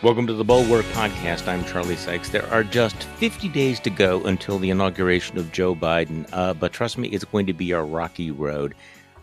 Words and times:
Welcome 0.00 0.28
to 0.28 0.32
the 0.32 0.44
Bulwark 0.44 0.84
Podcast. 0.92 1.48
I'm 1.48 1.64
Charlie 1.64 1.96
Sykes. 1.96 2.28
There 2.28 2.46
are 2.52 2.62
just 2.62 3.02
50 3.02 3.48
days 3.48 3.80
to 3.80 3.90
go 3.90 4.22
until 4.26 4.60
the 4.60 4.70
inauguration 4.70 5.36
of 5.38 5.50
Joe 5.50 5.74
Biden, 5.74 6.24
uh, 6.32 6.54
but 6.54 6.72
trust 6.72 6.98
me, 6.98 7.08
it's 7.08 7.24
going 7.24 7.46
to 7.46 7.52
be 7.52 7.72
a 7.72 7.82
rocky 7.82 8.30
road. 8.30 8.76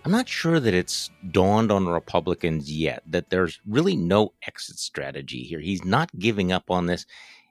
I'm 0.03 0.11
not 0.11 0.27
sure 0.27 0.59
that 0.59 0.73
it's 0.73 1.11
dawned 1.31 1.71
on 1.71 1.87
Republicans 1.87 2.69
yet 2.69 3.03
that 3.07 3.29
there's 3.29 3.61
really 3.65 3.95
no 3.95 4.33
exit 4.45 4.77
strategy 4.77 5.43
here. 5.43 5.61
He's 5.61 5.85
not 5.85 6.09
giving 6.19 6.51
up 6.51 6.69
on 6.69 6.87
this. 6.87 7.05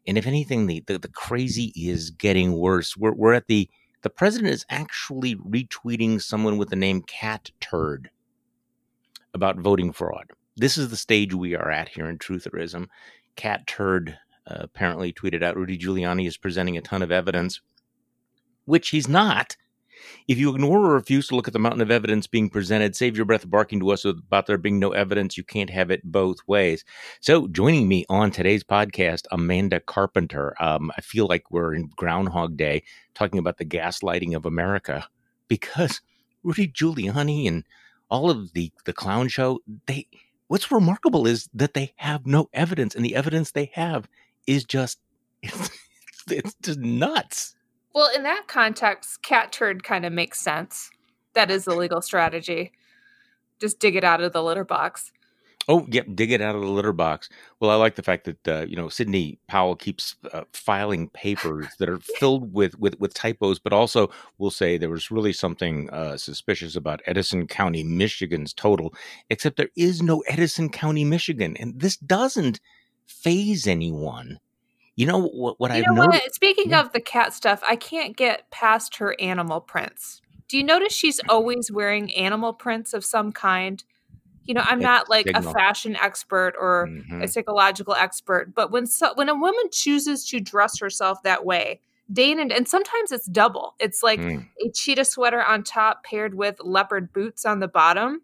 And 0.06 0.18
if 0.18 0.26
anything, 0.26 0.66
the, 0.66 0.80
the, 0.80 0.98
the 0.98 1.08
crazy 1.08 1.72
is 1.74 2.10
getting 2.10 2.52
worse. 2.52 2.94
We're, 2.94 3.14
we're 3.14 3.32
at 3.32 3.46
the, 3.46 3.70
the 4.02 4.10
president 4.10 4.52
is 4.52 4.66
actually 4.68 5.36
retweeting 5.36 6.20
someone 6.20 6.58
with 6.58 6.68
the 6.68 6.76
name 6.76 7.00
Cat 7.00 7.52
Turd 7.58 8.10
about 9.32 9.56
voting 9.56 9.92
fraud 9.94 10.26
this 10.56 10.78
is 10.78 10.88
the 10.88 10.96
stage 10.96 11.34
we 11.34 11.54
are 11.54 11.70
at 11.70 11.88
here 11.88 12.08
in 12.08 12.18
Trutherism. 12.18 12.88
Cat 13.36 13.66
Turd 13.66 14.18
uh, 14.46 14.58
apparently 14.60 15.12
tweeted 15.12 15.42
out 15.42 15.56
Rudy 15.56 15.78
Giuliani 15.78 16.26
is 16.26 16.36
presenting 16.36 16.76
a 16.76 16.82
ton 16.82 17.02
of 17.02 17.10
evidence, 17.10 17.60
which 18.64 18.90
he's 18.90 19.08
not. 19.08 19.56
If 20.28 20.38
you 20.38 20.54
ignore 20.54 20.80
or 20.80 20.94
refuse 20.94 21.28
to 21.28 21.36
look 21.36 21.46
at 21.46 21.52
the 21.54 21.58
mountain 21.58 21.80
of 21.80 21.90
evidence 21.90 22.26
being 22.26 22.50
presented, 22.50 22.94
save 22.94 23.16
your 23.16 23.24
breath 23.24 23.48
barking 23.48 23.80
to 23.80 23.90
us 23.90 24.04
about 24.04 24.46
there 24.46 24.58
being 24.58 24.78
no 24.78 24.90
evidence. 24.90 25.36
You 25.36 25.44
can't 25.44 25.70
have 25.70 25.90
it 25.90 26.02
both 26.04 26.38
ways. 26.46 26.84
So, 27.20 27.46
joining 27.48 27.88
me 27.88 28.04
on 28.08 28.30
today's 28.30 28.64
podcast, 28.64 29.22
Amanda 29.30 29.80
Carpenter. 29.80 30.54
Um, 30.60 30.90
I 30.96 31.00
feel 31.00 31.26
like 31.26 31.50
we're 31.50 31.74
in 31.74 31.90
Groundhog 31.96 32.56
Day 32.56 32.82
talking 33.14 33.38
about 33.38 33.58
the 33.58 33.64
gaslighting 33.64 34.36
of 34.36 34.44
America 34.44 35.08
because 35.48 36.00
Rudy 36.42 36.68
Giuliani 36.68 37.48
and 37.48 37.64
all 38.10 38.30
of 38.30 38.52
the 38.52 38.72
the 38.84 38.92
clown 38.92 39.28
show 39.28 39.60
they 39.86 40.06
what's 40.54 40.70
remarkable 40.70 41.26
is 41.26 41.48
that 41.52 41.74
they 41.74 41.92
have 41.96 42.28
no 42.28 42.48
evidence, 42.52 42.94
and 42.94 43.04
the 43.04 43.16
evidence 43.16 43.50
they 43.50 43.72
have 43.74 44.08
is 44.46 44.64
just 44.64 45.00
it's, 45.42 45.70
it's 46.30 46.54
just 46.62 46.78
nuts. 46.78 47.56
Well, 47.92 48.08
in 48.14 48.22
that 48.22 48.44
context, 48.46 49.20
cat 49.20 49.50
turd 49.50 49.82
kind 49.82 50.06
of 50.06 50.12
makes 50.12 50.38
sense. 50.40 50.92
That 51.32 51.50
is 51.50 51.64
the 51.64 51.74
legal 51.74 52.00
strategy. 52.00 52.70
Just 53.60 53.80
dig 53.80 53.96
it 53.96 54.04
out 54.04 54.20
of 54.20 54.32
the 54.32 54.44
litter 54.44 54.62
box. 54.62 55.10
Oh, 55.68 55.86
yep, 55.88 56.06
dig 56.14 56.30
it 56.30 56.40
out 56.40 56.54
of 56.54 56.60
the 56.60 56.68
litter 56.68 56.92
box. 56.92 57.28
Well, 57.58 57.70
I 57.70 57.76
like 57.76 57.94
the 57.94 58.02
fact 58.02 58.24
that 58.24 58.48
uh, 58.48 58.66
you 58.66 58.76
know 58.76 58.88
Sidney 58.88 59.38
Powell 59.48 59.76
keeps 59.76 60.16
uh, 60.32 60.44
filing 60.52 61.08
papers 61.10 61.66
that 61.78 61.88
are 61.88 61.98
filled 62.18 62.52
with, 62.52 62.78
with 62.78 62.98
with 63.00 63.14
typos, 63.14 63.58
but 63.58 63.72
also 63.72 64.10
we'll 64.38 64.50
say 64.50 64.76
there 64.76 64.90
was 64.90 65.10
really 65.10 65.32
something 65.32 65.88
uh, 65.90 66.16
suspicious 66.16 66.76
about 66.76 67.00
Edison 67.06 67.46
County, 67.46 67.82
Michigan's 67.82 68.52
total. 68.52 68.94
Except 69.30 69.56
there 69.56 69.70
is 69.76 70.02
no 70.02 70.20
Edison 70.28 70.68
County, 70.68 71.04
Michigan, 71.04 71.56
and 71.58 71.80
this 71.80 71.96
doesn't 71.96 72.60
phase 73.06 73.66
anyone. 73.66 74.40
You 74.96 75.06
know 75.06 75.22
what? 75.28 75.58
What 75.58 75.70
I've 75.70 75.84
noticed. 75.90 76.34
Speaking 76.34 76.70
yeah. 76.70 76.80
of 76.80 76.92
the 76.92 77.00
cat 77.00 77.34
stuff, 77.34 77.62
I 77.66 77.76
can't 77.76 78.16
get 78.16 78.50
past 78.50 78.96
her 78.96 79.16
animal 79.20 79.60
prints. 79.60 80.20
Do 80.48 80.56
you 80.56 80.62
notice 80.62 80.92
she's 80.92 81.20
always 81.28 81.70
wearing 81.72 82.14
animal 82.14 82.52
prints 82.52 82.92
of 82.94 83.04
some 83.04 83.32
kind? 83.32 83.82
You 84.44 84.54
know 84.54 84.62
i'm 84.64 84.78
it's 84.78 84.84
not 84.84 85.10
like 85.10 85.26
signal. 85.26 85.48
a 85.48 85.52
fashion 85.52 85.96
expert 85.96 86.54
or 86.58 86.88
mm-hmm. 86.88 87.22
a 87.22 87.28
psychological 87.28 87.94
expert 87.94 88.54
but 88.54 88.70
when 88.70 88.86
so, 88.86 89.12
when 89.14 89.28
a 89.28 89.34
woman 89.34 89.64
chooses 89.70 90.24
to 90.26 90.40
dress 90.40 90.78
herself 90.78 91.22
that 91.22 91.44
way 91.44 91.80
day 92.12 92.30
in 92.30 92.38
and, 92.38 92.52
and 92.52 92.68
sometimes 92.68 93.12
it's 93.12 93.26
double 93.26 93.74
it's 93.78 94.02
like 94.02 94.20
mm. 94.20 94.46
a 94.64 94.70
cheetah 94.70 95.04
sweater 95.04 95.42
on 95.42 95.62
top 95.62 96.04
paired 96.04 96.34
with 96.34 96.56
leopard 96.60 97.12
boots 97.12 97.44
on 97.44 97.60
the 97.60 97.68
bottom 97.68 98.20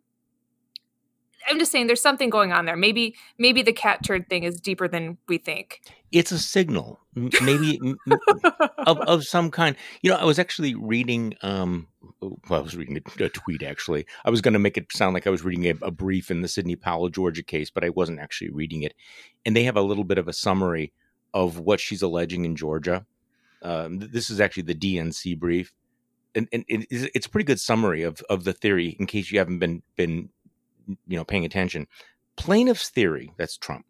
I'm 1.48 1.58
just 1.58 1.72
saying 1.72 1.86
there's 1.86 2.02
something 2.02 2.30
going 2.30 2.52
on 2.52 2.66
there. 2.66 2.76
Maybe 2.76 3.16
maybe 3.38 3.62
the 3.62 3.72
cat 3.72 4.04
turd 4.04 4.28
thing 4.28 4.44
is 4.44 4.60
deeper 4.60 4.88
than 4.88 5.18
we 5.28 5.38
think. 5.38 5.80
It's 6.12 6.32
a 6.32 6.38
signal, 6.38 6.99
maybe 7.14 7.80
of 8.86 8.98
of 9.00 9.24
some 9.24 9.50
kind. 9.50 9.76
You 10.02 10.10
know, 10.10 10.16
I 10.16 10.24
was 10.24 10.38
actually 10.38 10.74
reading. 10.74 11.34
Um, 11.42 11.88
well, 12.20 12.60
I 12.60 12.62
was 12.62 12.76
reading 12.76 12.98
a, 12.98 13.24
a 13.24 13.28
tweet. 13.28 13.62
Actually, 13.62 14.06
I 14.24 14.30
was 14.30 14.40
going 14.40 14.54
to 14.54 14.58
make 14.58 14.76
it 14.76 14.92
sound 14.92 15.14
like 15.14 15.26
I 15.26 15.30
was 15.30 15.44
reading 15.44 15.66
a, 15.66 15.86
a, 15.86 15.90
brief 15.90 16.30
in 16.30 16.42
the 16.42 16.48
Sidney 16.48 16.76
Powell, 16.76 17.08
Georgia 17.08 17.42
case, 17.42 17.70
but 17.70 17.84
I 17.84 17.90
wasn't 17.90 18.20
actually 18.20 18.50
reading 18.50 18.82
it. 18.82 18.94
And 19.44 19.56
they 19.56 19.64
have 19.64 19.76
a 19.76 19.82
little 19.82 20.04
bit 20.04 20.18
of 20.18 20.28
a 20.28 20.32
summary 20.32 20.92
of 21.34 21.58
what 21.58 21.80
she's 21.80 22.02
alleging 22.02 22.44
in 22.44 22.56
Georgia. 22.56 23.06
Um, 23.62 23.98
this 23.98 24.30
is 24.30 24.40
actually 24.40 24.64
the 24.64 24.74
DNC 24.74 25.38
brief. 25.38 25.72
And, 26.34 26.48
and, 26.52 26.64
it's 26.68 27.26
a 27.26 27.30
pretty 27.30 27.44
good 27.44 27.58
summary 27.58 28.02
of, 28.02 28.22
of 28.30 28.44
the 28.44 28.52
theory 28.52 28.96
in 29.00 29.06
case 29.06 29.32
you 29.32 29.40
haven't 29.40 29.58
been 29.58 29.82
been 29.96 30.28
you 31.06 31.16
know 31.16 31.24
paying 31.24 31.44
attention. 31.44 31.86
Plaintiff's 32.36 32.88
theory, 32.88 33.32
that's 33.36 33.56
Trump, 33.56 33.84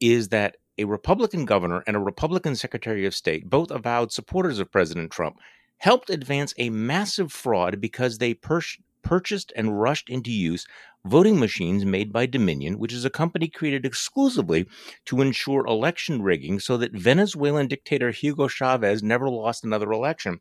is 0.00 0.28
that 0.28 0.56
a 0.78 0.84
Republican 0.84 1.44
governor 1.44 1.82
and 1.86 1.96
a 1.96 2.00
Republican 2.00 2.56
Secretary 2.56 3.06
of 3.06 3.14
State, 3.14 3.48
both 3.48 3.70
avowed 3.70 4.12
supporters 4.12 4.58
of 4.58 4.70
President 4.70 5.10
Trump, 5.10 5.38
helped 5.78 6.10
advance 6.10 6.54
a 6.58 6.70
massive 6.70 7.32
fraud 7.32 7.80
because 7.80 8.18
they 8.18 8.34
pur- 8.34 8.60
purchased 9.02 9.52
and 9.54 9.80
rushed 9.80 10.08
into 10.08 10.32
use 10.32 10.66
voting 11.04 11.38
machines 11.38 11.84
made 11.84 12.12
by 12.12 12.26
Dominion, 12.26 12.78
which 12.78 12.92
is 12.92 13.04
a 13.04 13.10
company 13.10 13.48
created 13.48 13.86
exclusively 13.86 14.66
to 15.04 15.20
ensure 15.20 15.64
election 15.66 16.22
rigging 16.22 16.58
so 16.58 16.76
that 16.76 16.92
Venezuelan 16.92 17.68
dictator 17.68 18.10
Hugo 18.10 18.48
Chavez 18.48 19.02
never 19.02 19.28
lost 19.28 19.64
another 19.64 19.92
election 19.92 20.40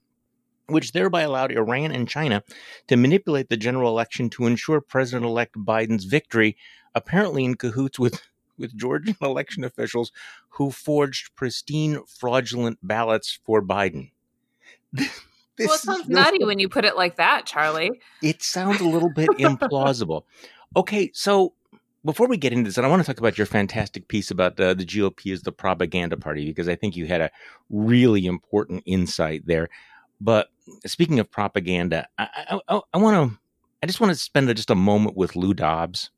which 0.67 0.91
thereby 0.91 1.21
allowed 1.21 1.51
Iran 1.51 1.91
and 1.91 2.07
China 2.07 2.43
to 2.87 2.97
manipulate 2.97 3.49
the 3.49 3.57
general 3.57 3.89
election 3.89 4.29
to 4.31 4.47
ensure 4.47 4.81
President 4.81 5.25
elect 5.25 5.55
Biden's 5.55 6.05
victory, 6.05 6.57
apparently 6.93 7.45
in 7.45 7.55
cahoots 7.55 7.99
with, 7.99 8.21
with 8.57 8.75
Georgian 8.75 9.15
election 9.21 9.63
officials 9.63 10.11
who 10.49 10.71
forged 10.71 11.35
pristine, 11.35 11.99
fraudulent 12.07 12.79
ballots 12.81 13.39
for 13.45 13.61
Biden. 13.61 14.11
This 15.57 15.67
well, 15.67 15.75
it 15.75 15.81
sounds 15.81 16.09
nutty 16.09 16.43
when 16.43 16.59
you 16.59 16.67
put 16.67 16.83
it 16.83 16.97
like 16.97 17.15
that, 17.15 17.45
Charlie. 17.45 18.01
It 18.21 18.43
sounds 18.43 18.81
a 18.81 18.87
little 18.87 19.09
bit 19.09 19.29
implausible. 19.39 20.23
Okay, 20.75 21.11
so 21.13 21.53
before 22.03 22.27
we 22.27 22.37
get 22.37 22.51
into 22.51 22.69
this, 22.69 22.77
and 22.77 22.85
I 22.85 22.89
want 22.89 23.01
to 23.01 23.05
talk 23.05 23.19
about 23.19 23.37
your 23.37 23.47
fantastic 23.47 24.07
piece 24.07 24.31
about 24.31 24.59
uh, 24.59 24.73
the 24.73 24.85
GOP 24.85 25.31
as 25.31 25.43
the 25.43 25.51
propaganda 25.51 26.17
party, 26.17 26.45
because 26.45 26.67
I 26.67 26.75
think 26.75 26.95
you 26.95 27.07
had 27.07 27.21
a 27.21 27.31
really 27.69 28.25
important 28.25 28.83
insight 28.85 29.43
there. 29.45 29.69
But 30.19 30.49
speaking 30.85 31.19
of 31.19 31.31
propaganda, 31.31 32.07
I, 32.17 32.59
I, 32.67 32.81
I 32.93 32.97
want 32.97 33.31
to, 33.31 33.39
I 33.81 33.87
just 33.87 34.01
want 34.01 34.11
to 34.11 34.19
spend 34.19 34.53
just 34.55 34.69
a 34.69 34.75
moment 34.75 35.15
with 35.15 35.35
Lou 35.35 35.53
Dobbs, 35.53 36.11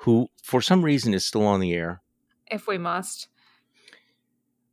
who 0.00 0.28
for 0.42 0.60
some 0.60 0.82
reason 0.82 1.14
is 1.14 1.26
still 1.26 1.46
on 1.46 1.60
the 1.60 1.72
air. 1.72 2.00
If 2.46 2.66
we 2.66 2.78
must. 2.78 3.28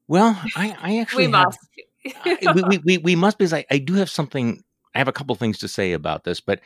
Well, 0.07 0.41
I, 0.55 0.75
I 0.81 0.97
actually 0.99 1.27
we 1.27 1.33
have, 1.33 1.45
must. 1.45 1.59
I, 2.25 2.53
we, 2.69 2.77
we, 2.79 2.97
we 2.97 3.15
must 3.15 3.37
because 3.37 3.53
I, 3.53 3.65
I 3.69 3.77
do 3.79 3.93
have 3.95 4.09
something. 4.09 4.63
I 4.95 4.99
have 4.99 5.07
a 5.07 5.13
couple 5.13 5.35
things 5.35 5.59
to 5.59 5.67
say 5.67 5.93
about 5.93 6.23
this, 6.23 6.39
but 6.39 6.59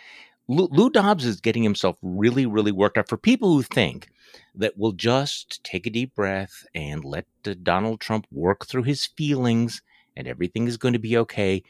Lou, 0.47 0.67
Lou 0.71 0.89
Dobbs 0.89 1.25
is 1.25 1.41
getting 1.41 1.63
himself 1.63 1.97
really, 2.01 2.45
really 2.45 2.71
worked 2.71 2.97
up. 2.97 3.09
For 3.09 3.17
people 3.17 3.53
who 3.53 3.63
think 3.63 4.09
that 4.55 4.77
we'll 4.77 4.91
just 4.91 5.63
take 5.63 5.87
a 5.87 5.89
deep 5.89 6.15
breath 6.15 6.65
and 6.75 7.03
let 7.03 7.25
Donald 7.63 7.99
Trump 7.99 8.27
work 8.31 8.65
through 8.65 8.83
his 8.83 9.05
feelings 9.05 9.81
and 10.15 10.27
everything 10.27 10.67
is 10.67 10.77
going 10.77 10.93
to 10.93 10.99
be 10.99 11.17
okay, 11.17 11.63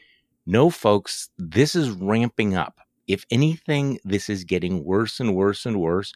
no, 0.46 0.70
folks, 0.70 1.30
this 1.38 1.74
is 1.74 1.90
ramping 1.90 2.54
up. 2.54 2.78
If 3.06 3.24
anything, 3.30 3.98
this 4.04 4.28
is 4.28 4.44
getting 4.44 4.84
worse 4.84 5.20
and 5.20 5.34
worse 5.34 5.66
and 5.66 5.80
worse. 5.80 6.12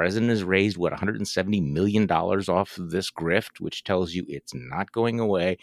President 0.00 0.30
has 0.30 0.42
raised 0.42 0.78
what 0.78 0.92
170 0.92 1.60
million 1.60 2.06
dollars 2.06 2.48
off 2.48 2.78
of 2.78 2.90
this 2.90 3.10
grift, 3.10 3.60
which 3.60 3.84
tells 3.84 4.14
you 4.14 4.24
it's 4.28 4.54
not 4.54 4.92
going 4.92 5.20
away. 5.20 5.58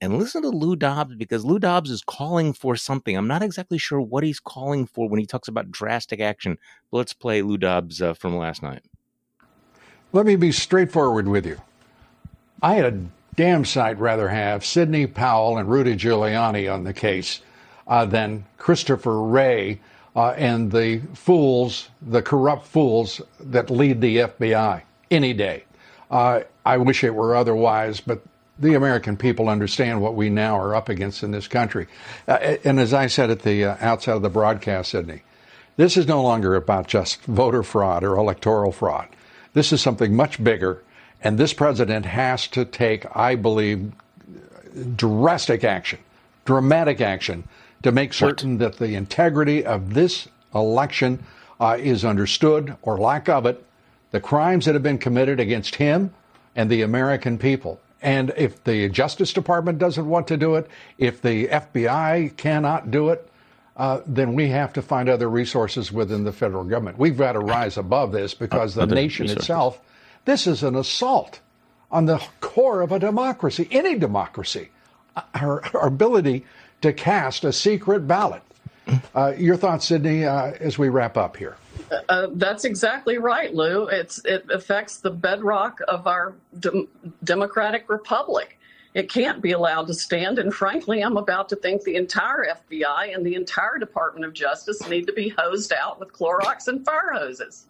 And 0.00 0.18
listen 0.18 0.40
to 0.40 0.48
Lou 0.48 0.76
Dobbs 0.76 1.14
because 1.14 1.44
Lou 1.44 1.58
Dobbs 1.58 1.90
is 1.90 2.00
calling 2.00 2.54
for 2.54 2.74
something. 2.74 3.14
I'm 3.14 3.28
not 3.28 3.42
exactly 3.42 3.76
sure 3.76 4.00
what 4.00 4.24
he's 4.24 4.40
calling 4.40 4.86
for 4.86 5.10
when 5.10 5.20
he 5.20 5.26
talks 5.26 5.46
about 5.46 5.70
drastic 5.70 6.20
action. 6.20 6.56
But 6.90 6.96
let's 6.96 7.12
play 7.12 7.42
Lou 7.42 7.58
Dobbs 7.58 8.00
uh, 8.00 8.14
from 8.14 8.34
last 8.34 8.62
night. 8.62 8.80
Let 10.14 10.24
me 10.24 10.36
be 10.36 10.52
straightforward 10.52 11.28
with 11.28 11.44
you. 11.44 11.60
I 12.62 12.76
had 12.76 12.94
a 12.94 13.04
damn 13.36 13.66
sight 13.66 13.98
rather 13.98 14.30
have 14.30 14.64
Sidney 14.64 15.06
Powell 15.06 15.58
and 15.58 15.68
Rudy 15.68 15.96
Giuliani 15.96 16.72
on 16.72 16.84
the 16.84 16.94
case 16.94 17.42
uh, 17.86 18.06
than 18.06 18.46
Christopher 18.56 19.22
Wray 19.22 19.80
uh, 20.14 20.30
and 20.30 20.70
the 20.70 21.00
fools, 21.14 21.88
the 22.00 22.22
corrupt 22.22 22.66
fools 22.66 23.20
that 23.40 23.70
lead 23.70 24.00
the 24.00 24.18
FBI 24.18 24.82
any 25.10 25.32
day. 25.32 25.64
Uh, 26.10 26.40
I 26.64 26.76
wish 26.76 27.02
it 27.02 27.14
were 27.14 27.34
otherwise, 27.34 28.00
but 28.00 28.22
the 28.58 28.74
American 28.74 29.16
people 29.16 29.48
understand 29.48 30.00
what 30.02 30.14
we 30.14 30.28
now 30.28 30.58
are 30.58 30.74
up 30.74 30.88
against 30.88 31.22
in 31.22 31.30
this 31.30 31.48
country. 31.48 31.86
Uh, 32.28 32.56
and 32.64 32.78
as 32.78 32.92
I 32.92 33.06
said 33.06 33.30
at 33.30 33.42
the 33.42 33.64
uh, 33.64 33.96
of 34.06 34.22
the 34.22 34.28
broadcast, 34.28 34.90
Sidney, 34.90 35.22
this 35.76 35.96
is 35.96 36.06
no 36.06 36.22
longer 36.22 36.54
about 36.54 36.86
just 36.86 37.22
voter 37.22 37.62
fraud 37.62 38.04
or 38.04 38.16
electoral 38.16 38.72
fraud. 38.72 39.08
This 39.54 39.72
is 39.72 39.80
something 39.80 40.14
much 40.14 40.42
bigger, 40.42 40.82
and 41.22 41.38
this 41.38 41.52
president 41.54 42.06
has 42.06 42.46
to 42.48 42.64
take, 42.64 43.04
I 43.16 43.34
believe, 43.34 43.92
drastic 44.96 45.64
action, 45.64 45.98
dramatic 46.44 47.00
action 47.00 47.44
to 47.82 47.92
make 47.92 48.12
certain 48.12 48.58
what? 48.58 48.72
that 48.72 48.84
the 48.84 48.94
integrity 48.94 49.64
of 49.64 49.94
this 49.94 50.28
election 50.54 51.24
uh, 51.60 51.76
is 51.80 52.04
understood 52.04 52.76
or 52.82 52.98
lack 52.98 53.28
of 53.28 53.46
it. 53.46 53.64
The 54.10 54.20
crimes 54.20 54.66
that 54.66 54.74
have 54.74 54.82
been 54.82 54.98
committed 54.98 55.40
against 55.40 55.76
him, 55.76 56.12
and 56.54 56.70
the 56.70 56.82
American 56.82 57.38
people. 57.38 57.80
And 58.00 58.32
if 58.36 58.62
the 58.64 58.88
Justice 58.88 59.32
Department 59.32 59.78
doesn't 59.78 60.06
want 60.06 60.26
to 60.28 60.36
do 60.36 60.56
it, 60.56 60.68
if 60.98 61.22
the 61.22 61.46
FBI 61.48 62.36
cannot 62.36 62.90
do 62.90 63.10
it, 63.10 63.28
uh, 63.76 64.00
then 64.06 64.34
we 64.34 64.48
have 64.48 64.72
to 64.74 64.82
find 64.82 65.08
other 65.08 65.30
resources 65.30 65.92
within 65.92 66.24
the 66.24 66.32
federal 66.32 66.64
government. 66.64 66.98
We've 66.98 67.16
got 67.16 67.32
to 67.32 67.38
rise 67.38 67.78
above 67.78 68.12
this 68.12 68.34
because 68.34 68.74
the 68.74 68.86
nation 68.86 69.24
resources. 69.24 69.44
itself, 69.44 69.80
this 70.24 70.46
is 70.46 70.62
an 70.62 70.76
assault 70.76 71.40
on 71.90 72.06
the 72.06 72.22
core 72.40 72.82
of 72.82 72.92
a 72.92 72.98
democracy, 72.98 73.68
any 73.70 73.98
democracy. 73.98 74.70
Our, 75.34 75.62
our 75.74 75.86
ability 75.86 76.44
to 76.82 76.92
cast 76.92 77.44
a 77.44 77.52
secret 77.52 78.06
ballot. 78.06 78.42
Uh, 79.14 79.32
your 79.38 79.56
thoughts, 79.56 79.86
Sidney, 79.86 80.24
uh, 80.24 80.52
as 80.60 80.76
we 80.76 80.88
wrap 80.88 81.16
up 81.16 81.36
here. 81.36 81.56
Uh, 82.08 82.28
that's 82.32 82.64
exactly 82.64 83.18
right, 83.18 83.54
Lou. 83.54 83.86
It's 83.86 84.18
it 84.24 84.44
affects 84.50 84.98
the 84.98 85.10
bedrock 85.10 85.80
of 85.88 86.06
our 86.06 86.34
de- 86.58 86.88
democratic 87.22 87.88
republic. 87.88 88.58
It 88.94 89.08
can't 89.08 89.40
be 89.40 89.52
allowed 89.52 89.86
to 89.86 89.94
stand. 89.94 90.38
And 90.38 90.52
frankly, 90.52 91.00
I'm 91.00 91.16
about 91.16 91.48
to 91.50 91.56
think 91.56 91.82
the 91.82 91.96
entire 91.96 92.46
FBI 92.70 93.14
and 93.14 93.24
the 93.24 93.34
entire 93.36 93.78
Department 93.78 94.26
of 94.26 94.34
Justice 94.34 94.86
need 94.88 95.06
to 95.06 95.12
be 95.12 95.30
hosed 95.30 95.72
out 95.72 95.98
with 95.98 96.12
Clorox 96.12 96.68
and 96.68 96.84
fire 96.84 97.12
hoses. 97.12 97.66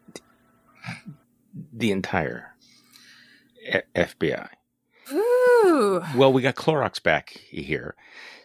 The 1.72 1.92
entire 1.92 2.54
F- 3.68 3.82
FBI. 3.94 4.48
Ooh. 5.64 6.02
Well, 6.16 6.32
we 6.32 6.42
got 6.42 6.54
Clorox 6.54 7.02
back 7.02 7.30
here. 7.30 7.94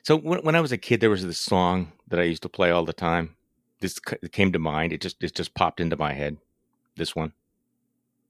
So 0.03 0.15
when, 0.15 0.39
when 0.39 0.55
I 0.55 0.61
was 0.61 0.71
a 0.71 0.77
kid, 0.77 1.01
there 1.01 1.09
was 1.09 1.25
this 1.25 1.39
song 1.39 1.91
that 2.07 2.19
I 2.19 2.23
used 2.23 2.43
to 2.43 2.49
play 2.49 2.71
all 2.71 2.85
the 2.85 2.93
time. 2.93 3.35
This 3.79 3.99
came 4.31 4.51
to 4.51 4.59
mind. 4.59 4.93
It 4.93 5.01
just 5.01 5.23
it 5.23 5.35
just 5.35 5.53
popped 5.53 5.79
into 5.79 5.97
my 5.97 6.13
head. 6.13 6.37
This 6.95 7.15
one. 7.15 7.33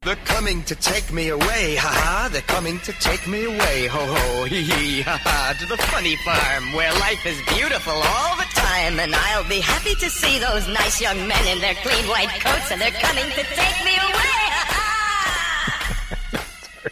They're 0.03 0.15
coming 0.25 0.63
to 0.63 0.75
take 0.75 1.11
me 1.11 1.29
away, 1.29 1.75
ha 1.75 1.89
ha. 1.89 2.29
They're 2.31 2.41
coming 2.43 2.79
to 2.81 2.91
take 2.93 3.27
me 3.27 3.45
away, 3.45 3.87
ho 3.87 3.99
ho, 4.05 4.45
hee 4.45 4.61
hee, 4.61 5.01
ha 5.01 5.17
ha. 5.17 5.55
To 5.59 5.65
the 5.65 5.77
funny 5.89 6.15
farm 6.17 6.71
where 6.73 6.93
life 7.01 7.25
is 7.25 7.41
beautiful 7.49 7.93
all 7.93 8.37
the 8.37 8.47
time. 8.53 8.99
And 8.99 9.15
I'll 9.15 9.49
be 9.49 9.59
happy 9.59 9.95
to 9.95 10.09
see 10.09 10.37
those 10.37 10.67
nice 10.69 11.01
young 11.01 11.27
men 11.27 11.47
in 11.47 11.59
their 11.59 11.75
clean 11.81 12.05
white 12.07 12.29
coats. 12.39 12.71
And 12.71 12.79
they're 12.79 12.91
coming 12.91 13.25
to 13.25 13.43
take 13.43 13.77
me 13.83 13.91
away, 13.91 13.96
ha 13.96 13.96
ha. 13.96 13.96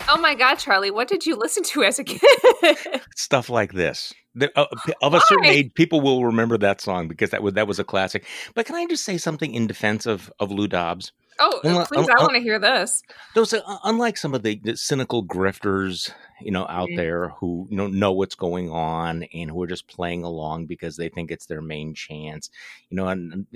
oh 0.09 0.19
my 0.19 0.36
God, 0.36 0.56
Charlie, 0.56 0.92
what 0.92 1.07
did 1.07 1.25
you 1.25 1.36
listen 1.36 1.63
to 1.63 1.83
as 1.83 2.00
a 2.00 2.03
kid? 2.03 2.21
Stuff 3.15 3.50
like 3.50 3.74
this. 3.74 4.13
Uh, 4.56 4.65
of 5.01 5.13
a 5.13 5.21
certain 5.21 5.45
age, 5.45 5.74
people 5.75 6.01
will 6.01 6.25
remember 6.25 6.57
that 6.57 6.81
song 6.81 7.07
because 7.07 7.30
that 7.30 7.42
was 7.42 7.53
that 7.53 7.68
was 7.68 7.80
a 7.80 7.86
classic. 7.86 8.25
But 8.53 8.65
can 8.65 8.75
I 8.75 8.86
just 8.86 9.06
say 9.06 9.18
something 9.18 9.53
in 9.53 9.68
defense 9.68 10.06
of 10.06 10.31
of 10.39 10.51
Lou 10.51 10.68
Dobbs? 10.68 11.13
Oh, 11.39 11.59
unlike, 11.63 11.88
please! 11.88 12.07
I 12.09 12.21
want 12.21 12.36
to 12.36 12.42
hear 12.42 12.59
this. 12.59 13.01
Those, 13.33 13.53
uh, 13.53 13.62
unlike 13.83 14.18
some 14.18 14.33
of 14.33 14.44
the, 14.44 14.59
the, 14.63 14.77
cynical 14.77 15.25
grifters, 15.25 16.12
you 16.39 16.51
know, 16.51 16.65
out 16.69 16.88
mm-hmm. 16.88 16.97
there 16.97 17.30
who 17.30 17.68
you 17.69 17.77
know 17.77 17.88
know 17.88 18.13
what's 18.13 18.36
going 18.36 18.69
on 18.69 19.24
and 19.33 19.50
who 19.50 19.62
are 19.63 19.68
just 19.68 19.88
playing 19.88 20.24
along 20.24 20.65
because 20.65 20.95
they 20.95 21.09
think 21.09 21.31
it's 21.31 21.45
their 21.45 21.62
main 21.62 21.94
chance, 21.94 22.50
you 22.89 22.97
know. 22.97 23.07
And, 23.07 23.33
and 23.33 23.47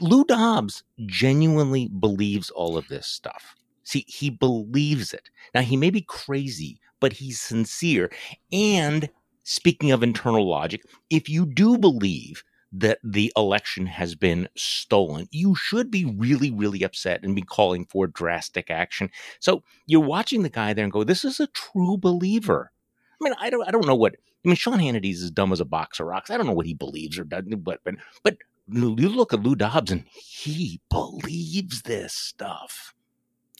Lou 0.00 0.24
Dobbs 0.24 0.82
genuinely 1.06 1.88
believes 1.88 2.50
all 2.50 2.76
of 2.76 2.88
this 2.88 3.06
stuff. 3.06 3.54
See, 3.84 4.04
he 4.08 4.30
believes 4.30 5.12
it. 5.12 5.30
Now 5.54 5.62
he 5.62 5.76
may 5.76 5.90
be 5.90 6.02
crazy, 6.02 6.78
but 7.00 7.12
he's 7.12 7.40
sincere. 7.40 8.10
And 8.52 9.08
speaking 9.42 9.90
of 9.90 10.02
internal 10.02 10.48
logic, 10.48 10.84
if 11.10 11.28
you 11.28 11.46
do 11.46 11.78
believe 11.78 12.44
that 12.72 12.98
the 13.04 13.30
election 13.36 13.86
has 13.86 14.14
been 14.14 14.48
stolen. 14.56 15.28
You 15.30 15.54
should 15.54 15.90
be 15.90 16.06
really, 16.06 16.50
really 16.50 16.82
upset 16.82 17.22
and 17.22 17.36
be 17.36 17.42
calling 17.42 17.84
for 17.84 18.06
drastic 18.06 18.70
action. 18.70 19.10
So 19.40 19.62
you're 19.86 20.00
watching 20.00 20.42
the 20.42 20.48
guy 20.48 20.72
there 20.72 20.84
and 20.84 20.92
go, 20.92 21.04
"This 21.04 21.24
is 21.24 21.38
a 21.38 21.48
true 21.48 21.98
believer." 21.98 22.72
I 23.20 23.24
mean, 23.24 23.34
I 23.38 23.50
don't, 23.50 23.68
I 23.68 23.70
don't 23.70 23.86
know 23.86 23.94
what. 23.94 24.14
I 24.44 24.48
mean, 24.48 24.56
Sean 24.56 24.78
Hannity's 24.78 25.22
as 25.22 25.30
dumb 25.30 25.52
as 25.52 25.60
a 25.60 25.66
box 25.66 26.00
of 26.00 26.06
rocks. 26.06 26.30
I 26.30 26.36
don't 26.36 26.46
know 26.46 26.52
what 26.52 26.66
he 26.66 26.74
believes 26.74 27.18
or 27.18 27.24
doesn't, 27.24 27.62
but 27.62 27.80
but 27.84 27.96
but 28.22 28.38
you 28.68 29.08
look 29.08 29.34
at 29.34 29.42
Lou 29.42 29.54
Dobbs 29.54 29.90
and 29.90 30.04
he 30.06 30.80
believes 30.88 31.82
this 31.82 32.14
stuff. 32.14 32.94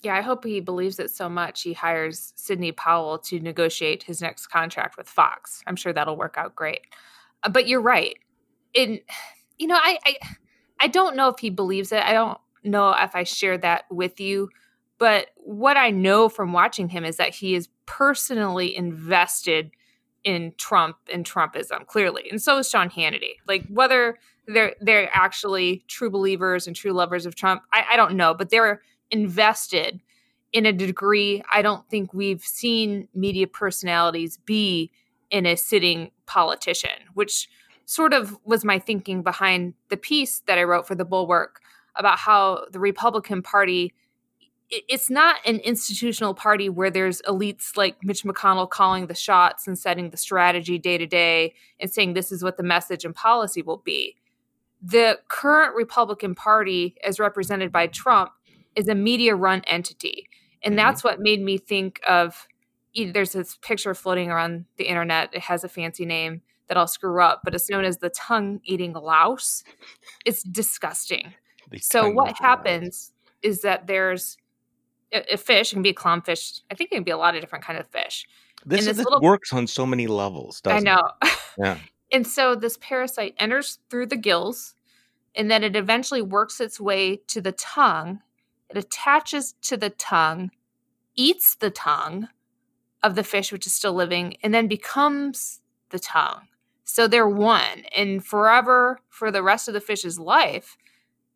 Yeah, 0.02 0.16
I 0.16 0.20
hope 0.20 0.44
he 0.44 0.60
believes 0.60 0.98
it 0.98 1.10
so 1.10 1.28
much 1.28 1.62
he 1.62 1.72
hires 1.72 2.32
Sidney 2.36 2.72
Powell 2.72 3.18
to 3.20 3.38
negotiate 3.38 4.02
his 4.02 4.20
next 4.20 4.48
contract 4.48 4.96
with 4.96 5.08
Fox. 5.08 5.62
I'm 5.66 5.76
sure 5.76 5.92
that'll 5.92 6.16
work 6.16 6.34
out 6.36 6.56
great. 6.56 6.80
Uh, 7.42 7.48
but 7.48 7.68
you're 7.68 7.80
right 7.80 8.16
in 8.74 9.00
you 9.58 9.66
know 9.66 9.78
I, 9.80 9.98
I 10.04 10.16
i 10.80 10.88
don't 10.88 11.16
know 11.16 11.28
if 11.28 11.38
he 11.38 11.50
believes 11.50 11.92
it 11.92 12.02
i 12.02 12.12
don't 12.12 12.38
know 12.64 12.90
if 12.98 13.14
i 13.14 13.24
share 13.24 13.58
that 13.58 13.84
with 13.90 14.20
you 14.20 14.48
but 14.98 15.28
what 15.36 15.76
i 15.76 15.90
know 15.90 16.28
from 16.28 16.52
watching 16.52 16.88
him 16.88 17.04
is 17.04 17.16
that 17.16 17.34
he 17.34 17.54
is 17.54 17.68
personally 17.86 18.74
invested 18.74 19.70
in 20.24 20.52
trump 20.56 20.96
and 21.12 21.26
trumpism 21.26 21.86
clearly 21.86 22.28
and 22.30 22.40
so 22.40 22.58
is 22.58 22.68
sean 22.68 22.88
hannity 22.88 23.34
like 23.46 23.66
whether 23.68 24.18
they're 24.46 24.74
they're 24.80 25.10
actually 25.12 25.84
true 25.88 26.10
believers 26.10 26.66
and 26.66 26.76
true 26.76 26.92
lovers 26.92 27.26
of 27.26 27.34
trump 27.34 27.62
i, 27.72 27.84
I 27.92 27.96
don't 27.96 28.16
know 28.16 28.34
but 28.34 28.50
they're 28.50 28.80
invested 29.12 30.00
in 30.52 30.66
a 30.66 30.72
degree 30.72 31.42
i 31.52 31.62
don't 31.62 31.88
think 31.88 32.12
we've 32.12 32.42
seen 32.42 33.06
media 33.14 33.46
personalities 33.46 34.38
be 34.44 34.90
in 35.30 35.46
a 35.46 35.56
sitting 35.56 36.10
politician 36.26 36.90
which 37.14 37.48
sort 37.92 38.12
of 38.14 38.38
was 38.44 38.64
my 38.64 38.78
thinking 38.78 39.22
behind 39.22 39.74
the 39.88 39.96
piece 39.96 40.40
that 40.46 40.58
I 40.58 40.64
wrote 40.64 40.86
for 40.86 40.94
the 40.94 41.04
Bulwark 41.04 41.60
about 41.96 42.18
how 42.18 42.64
the 42.70 42.80
Republican 42.80 43.42
Party 43.42 43.92
it's 44.88 45.10
not 45.10 45.36
an 45.44 45.56
institutional 45.58 46.32
party 46.32 46.70
where 46.70 46.90
there's 46.90 47.20
elites 47.28 47.76
like 47.76 48.02
Mitch 48.02 48.24
McConnell 48.24 48.70
calling 48.70 49.06
the 49.06 49.14
shots 49.14 49.66
and 49.66 49.78
setting 49.78 50.08
the 50.08 50.16
strategy 50.16 50.78
day 50.78 50.96
to 50.96 51.06
day 51.06 51.52
and 51.78 51.92
saying 51.92 52.14
this 52.14 52.32
is 52.32 52.42
what 52.42 52.56
the 52.56 52.62
message 52.62 53.04
and 53.04 53.14
policy 53.14 53.60
will 53.60 53.82
be. 53.84 54.16
The 54.82 55.18
current 55.28 55.76
Republican 55.76 56.34
Party, 56.34 56.96
as 57.04 57.20
represented 57.20 57.70
by 57.70 57.86
Trump, 57.88 58.30
is 58.76 58.88
a 58.88 58.94
media 58.94 59.34
run 59.34 59.62
entity. 59.66 60.28
And 60.62 60.72
mm-hmm. 60.72 60.76
that's 60.76 61.04
what 61.04 61.20
made 61.20 61.40
me 61.40 61.58
think 61.58 62.00
of 62.06 62.46
there's 62.94 63.32
this 63.32 63.56
picture 63.62 63.94
floating 63.94 64.30
around 64.30 64.66
the 64.76 64.84
internet. 64.84 65.30
It 65.32 65.42
has 65.42 65.64
a 65.64 65.68
fancy 65.68 66.04
name 66.04 66.42
that 66.68 66.76
I'll 66.76 66.86
screw 66.86 67.22
up, 67.22 67.40
but 67.44 67.54
it's 67.54 67.68
known 67.70 67.84
as 67.84 67.98
the 67.98 68.10
tongue 68.10 68.60
eating 68.64 68.92
louse. 68.92 69.64
It's 70.24 70.42
disgusting. 70.42 71.34
The 71.70 71.78
so 71.78 72.10
what 72.10 72.36
happens 72.38 73.12
louse. 73.42 73.56
is 73.56 73.62
that 73.62 73.86
there's 73.86 74.36
a, 75.12 75.34
a, 75.34 75.36
fish, 75.36 75.72
it 75.72 75.76
can 75.76 75.82
be 75.82 75.90
a 75.90 75.94
clownfish. 75.94 76.60
I 76.70 76.74
think 76.74 76.92
it 76.92 76.96
can 76.96 77.04
be 77.04 77.10
a 77.10 77.16
lot 77.16 77.34
of 77.34 77.40
different 77.40 77.64
kind 77.64 77.78
of 77.78 77.86
fish. 77.88 78.26
This, 78.64 78.84
this, 78.84 78.98
this 78.98 79.04
little, 79.04 79.20
works 79.20 79.52
on 79.52 79.66
so 79.66 79.84
many 79.84 80.06
levels, 80.06 80.60
I 80.66 80.80
know. 80.80 81.02
Yeah. 81.58 81.76
and 82.10 82.26
so 82.26 82.54
this 82.54 82.78
parasite 82.80 83.34
enters 83.36 83.78
through 83.90 84.06
the 84.06 84.16
gills 84.16 84.74
and 85.34 85.50
then 85.50 85.64
it 85.64 85.76
eventually 85.76 86.22
works 86.22 86.60
its 86.60 86.80
way 86.80 87.16
to 87.28 87.40
the 87.40 87.52
tongue. 87.52 88.20
It 88.72 88.78
attaches 88.78 89.54
to 89.62 89.76
the 89.76 89.90
tongue, 89.90 90.50
eats 91.14 91.54
the 91.54 91.70
tongue 91.70 92.28
of 93.02 93.14
the 93.14 93.24
fish, 93.24 93.52
which 93.52 93.66
is 93.66 93.74
still 93.74 93.92
living, 93.92 94.36
and 94.42 94.54
then 94.54 94.66
becomes 94.66 95.60
the 95.90 95.98
tongue. 95.98 96.48
So 96.84 97.06
they're 97.06 97.28
one. 97.28 97.84
And 97.96 98.24
forever, 98.24 99.00
for 99.08 99.30
the 99.30 99.42
rest 99.42 99.68
of 99.68 99.74
the 99.74 99.80
fish's 99.80 100.18
life, 100.18 100.76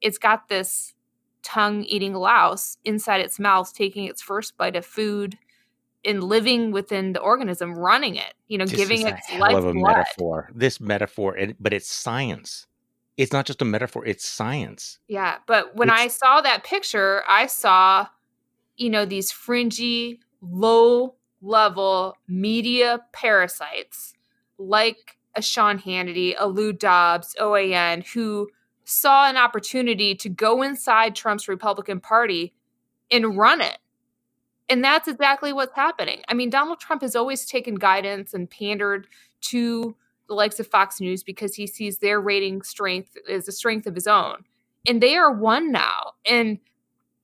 it's 0.00 0.18
got 0.18 0.48
this 0.48 0.94
tongue 1.42 1.84
eating 1.84 2.14
louse 2.14 2.78
inside 2.84 3.20
its 3.20 3.38
mouth, 3.38 3.72
taking 3.74 4.04
its 4.04 4.22
first 4.22 4.56
bite 4.56 4.76
of 4.76 4.84
food 4.84 5.38
and 6.04 6.22
living 6.22 6.72
within 6.72 7.12
the 7.12 7.20
organism, 7.20 7.74
running 7.74 8.16
it, 8.16 8.34
you 8.48 8.58
know, 8.58 8.64
this 8.64 8.76
giving 8.78 9.06
it 9.06 9.16
life 9.38 9.56
of 9.56 9.66
a 9.66 9.72
blood. 9.72 9.96
metaphor. 9.96 10.50
This 10.54 10.80
metaphor, 10.80 11.36
but 11.60 11.72
it's 11.72 11.92
science. 11.92 12.66
It's 13.16 13.32
not 13.32 13.46
just 13.46 13.62
a 13.62 13.64
metaphor, 13.64 14.04
it's 14.04 14.28
science. 14.28 14.98
Yeah. 15.08 15.38
But 15.46 15.74
when 15.74 15.88
it's, 15.88 15.98
I 15.98 16.08
saw 16.08 16.40
that 16.42 16.64
picture, 16.64 17.22
I 17.28 17.46
saw, 17.46 18.08
you 18.76 18.90
know, 18.90 19.04
these 19.04 19.32
fringy, 19.32 20.20
low 20.42 21.14
level 21.40 22.16
media 22.28 23.00
parasites 23.12 24.14
like 24.58 25.16
a 25.34 25.42
Sean 25.42 25.78
Hannity, 25.78 26.34
a 26.38 26.46
Lou 26.46 26.72
Dobbs, 26.72 27.34
OAN, 27.40 28.06
who 28.06 28.48
saw 28.84 29.28
an 29.28 29.36
opportunity 29.36 30.14
to 30.14 30.28
go 30.28 30.62
inside 30.62 31.14
Trump's 31.14 31.48
Republican 31.48 32.00
Party 32.00 32.54
and 33.10 33.36
run 33.36 33.60
it. 33.60 33.78
And 34.68 34.82
that's 34.82 35.08
exactly 35.08 35.52
what's 35.52 35.74
happening. 35.74 36.22
I 36.28 36.34
mean, 36.34 36.50
Donald 36.50 36.80
Trump 36.80 37.02
has 37.02 37.14
always 37.14 37.46
taken 37.46 37.76
guidance 37.76 38.34
and 38.34 38.50
pandered 38.50 39.06
to 39.42 39.96
the 40.28 40.34
likes 40.34 40.60
of 40.60 40.66
Fox 40.66 41.00
News 41.00 41.22
because 41.22 41.54
he 41.54 41.66
sees 41.66 41.98
their 41.98 42.20
rating 42.20 42.62
strength 42.62 43.16
as 43.30 43.48
a 43.48 43.52
strength 43.52 43.86
of 43.86 43.94
his 43.94 44.06
own. 44.06 44.44
And 44.86 45.02
they 45.02 45.16
are 45.16 45.32
one 45.32 45.72
now. 45.72 46.12
And, 46.24 46.58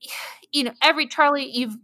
you 0.53 0.65
know, 0.65 0.73
every 0.83 1.07
Charlie, 1.07 1.51
you've 1.51 1.77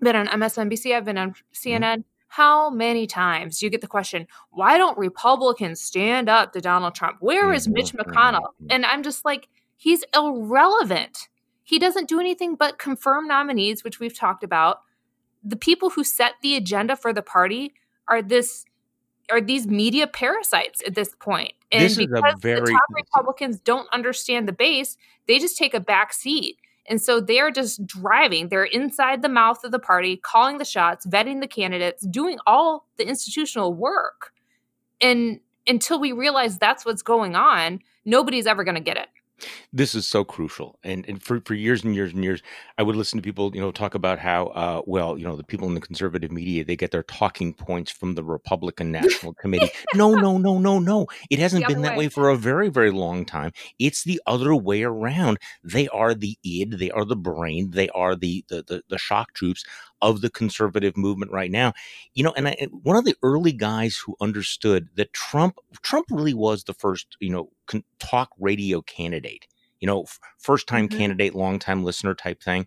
been 0.00 0.16
on 0.16 0.26
MSNBC, 0.26 0.96
I've 0.96 1.04
been 1.04 1.18
on 1.18 1.34
CNN. 1.54 1.80
Mm-hmm. 1.80 2.00
How 2.28 2.70
many 2.70 3.08
times 3.08 3.58
do 3.58 3.66
you 3.66 3.70
get 3.70 3.80
the 3.80 3.88
question, 3.88 4.28
why 4.50 4.78
don't 4.78 4.96
Republicans 4.96 5.80
stand 5.80 6.28
up 6.28 6.52
to 6.52 6.60
Donald 6.60 6.94
Trump? 6.94 7.16
Where 7.18 7.52
is 7.52 7.66
Mitch 7.66 7.92
McConnell? 7.92 8.50
And 8.68 8.86
I'm 8.86 9.02
just 9.02 9.24
like, 9.24 9.48
he's 9.76 10.04
irrelevant. 10.14 11.28
He 11.64 11.80
doesn't 11.80 12.08
do 12.08 12.20
anything 12.20 12.54
but 12.54 12.78
confirm 12.78 13.26
nominees, 13.26 13.82
which 13.82 13.98
we've 13.98 14.16
talked 14.16 14.44
about, 14.44 14.82
the 15.42 15.56
people 15.56 15.90
who 15.90 16.04
set 16.04 16.34
the 16.42 16.54
agenda 16.54 16.96
for 16.96 17.12
the 17.12 17.22
party 17.22 17.74
are 18.08 18.22
this 18.22 18.64
are 19.30 19.40
these 19.40 19.66
media 19.66 20.06
parasites 20.06 20.82
at 20.86 20.94
this 20.94 21.14
point. 21.20 21.52
And 21.72 21.82
this 21.84 21.96
because 21.96 22.34
very... 22.40 22.60
the 22.60 22.72
top 22.72 22.82
Republicans 22.90 23.60
don't 23.60 23.88
understand 23.92 24.48
the 24.48 24.52
base, 24.52 24.96
they 25.26 25.38
just 25.38 25.56
take 25.56 25.74
a 25.74 25.80
back 25.80 26.12
seat. 26.12 26.58
And 26.88 27.00
so 27.00 27.20
they 27.20 27.38
are 27.38 27.50
just 27.50 27.86
driving. 27.86 28.48
They're 28.48 28.64
inside 28.64 29.22
the 29.22 29.28
mouth 29.28 29.62
of 29.62 29.70
the 29.70 29.78
party, 29.78 30.16
calling 30.16 30.58
the 30.58 30.64
shots, 30.64 31.06
vetting 31.06 31.40
the 31.40 31.46
candidates, 31.46 32.04
doing 32.06 32.38
all 32.46 32.86
the 32.96 33.06
institutional 33.06 33.72
work. 33.72 34.32
And 35.00 35.40
until 35.68 36.00
we 36.00 36.10
realize 36.10 36.58
that's 36.58 36.84
what's 36.84 37.02
going 37.02 37.36
on, 37.36 37.80
nobody's 38.04 38.46
ever 38.46 38.64
going 38.64 38.74
to 38.74 38.80
get 38.80 38.96
it 38.96 39.08
this 39.72 39.94
is 39.94 40.06
so 40.06 40.24
crucial 40.24 40.78
and, 40.82 41.04
and 41.08 41.22
for, 41.22 41.40
for 41.44 41.54
years 41.54 41.84
and 41.84 41.94
years 41.94 42.12
and 42.12 42.22
years 42.24 42.42
i 42.78 42.82
would 42.82 42.96
listen 42.96 43.18
to 43.18 43.22
people 43.22 43.50
you 43.54 43.60
know 43.60 43.70
talk 43.70 43.94
about 43.94 44.18
how 44.18 44.46
uh, 44.48 44.82
well 44.86 45.18
you 45.18 45.24
know 45.24 45.36
the 45.36 45.44
people 45.44 45.68
in 45.68 45.74
the 45.74 45.80
conservative 45.80 46.30
media 46.30 46.64
they 46.64 46.76
get 46.76 46.90
their 46.90 47.02
talking 47.04 47.52
points 47.52 47.90
from 47.90 48.14
the 48.14 48.22
republican 48.22 48.90
national 49.00 49.34
committee. 49.34 49.70
No 49.94 50.14
no 50.14 50.38
no 50.38 50.58
no 50.58 50.78
no. 50.78 51.06
It 51.30 51.38
hasn't 51.38 51.66
been 51.66 51.82
that 51.82 51.92
way. 51.92 52.06
way 52.06 52.08
for 52.08 52.28
a 52.28 52.36
very 52.36 52.68
very 52.68 52.90
long 52.90 53.24
time. 53.24 53.52
It's 53.78 54.04
the 54.04 54.20
other 54.26 54.54
way 54.54 54.82
around. 54.82 55.38
They 55.62 55.88
are 55.88 56.14
the 56.14 56.38
id 56.44 56.76
they 56.78 56.90
are 56.90 57.04
the 57.04 57.16
brain 57.16 57.70
they 57.70 57.88
are 57.90 58.14
the 58.16 58.44
the, 58.48 58.62
the, 58.66 58.82
the 58.88 58.98
shock 58.98 59.32
troops 59.32 59.64
of 60.02 60.20
the 60.20 60.30
conservative 60.30 60.96
movement 60.96 61.32
right 61.32 61.50
now. 61.50 61.72
You 62.14 62.24
know, 62.24 62.32
and 62.36 62.48
I, 62.48 62.68
one 62.82 62.96
of 62.96 63.04
the 63.04 63.16
early 63.22 63.52
guys 63.52 63.96
who 63.96 64.16
understood 64.20 64.88
that 64.96 65.12
Trump 65.12 65.56
Trump 65.82 66.06
really 66.10 66.34
was 66.34 66.64
the 66.64 66.74
first, 66.74 67.16
you 67.20 67.30
know, 67.30 67.50
con- 67.66 67.84
talk 67.98 68.30
radio 68.38 68.82
candidate. 68.82 69.46
You 69.80 69.86
know, 69.86 70.02
f- 70.02 70.20
first 70.38 70.66
time 70.66 70.88
mm-hmm. 70.88 70.98
candidate, 70.98 71.34
long 71.34 71.58
time 71.58 71.84
listener 71.84 72.14
type 72.14 72.42
thing. 72.42 72.66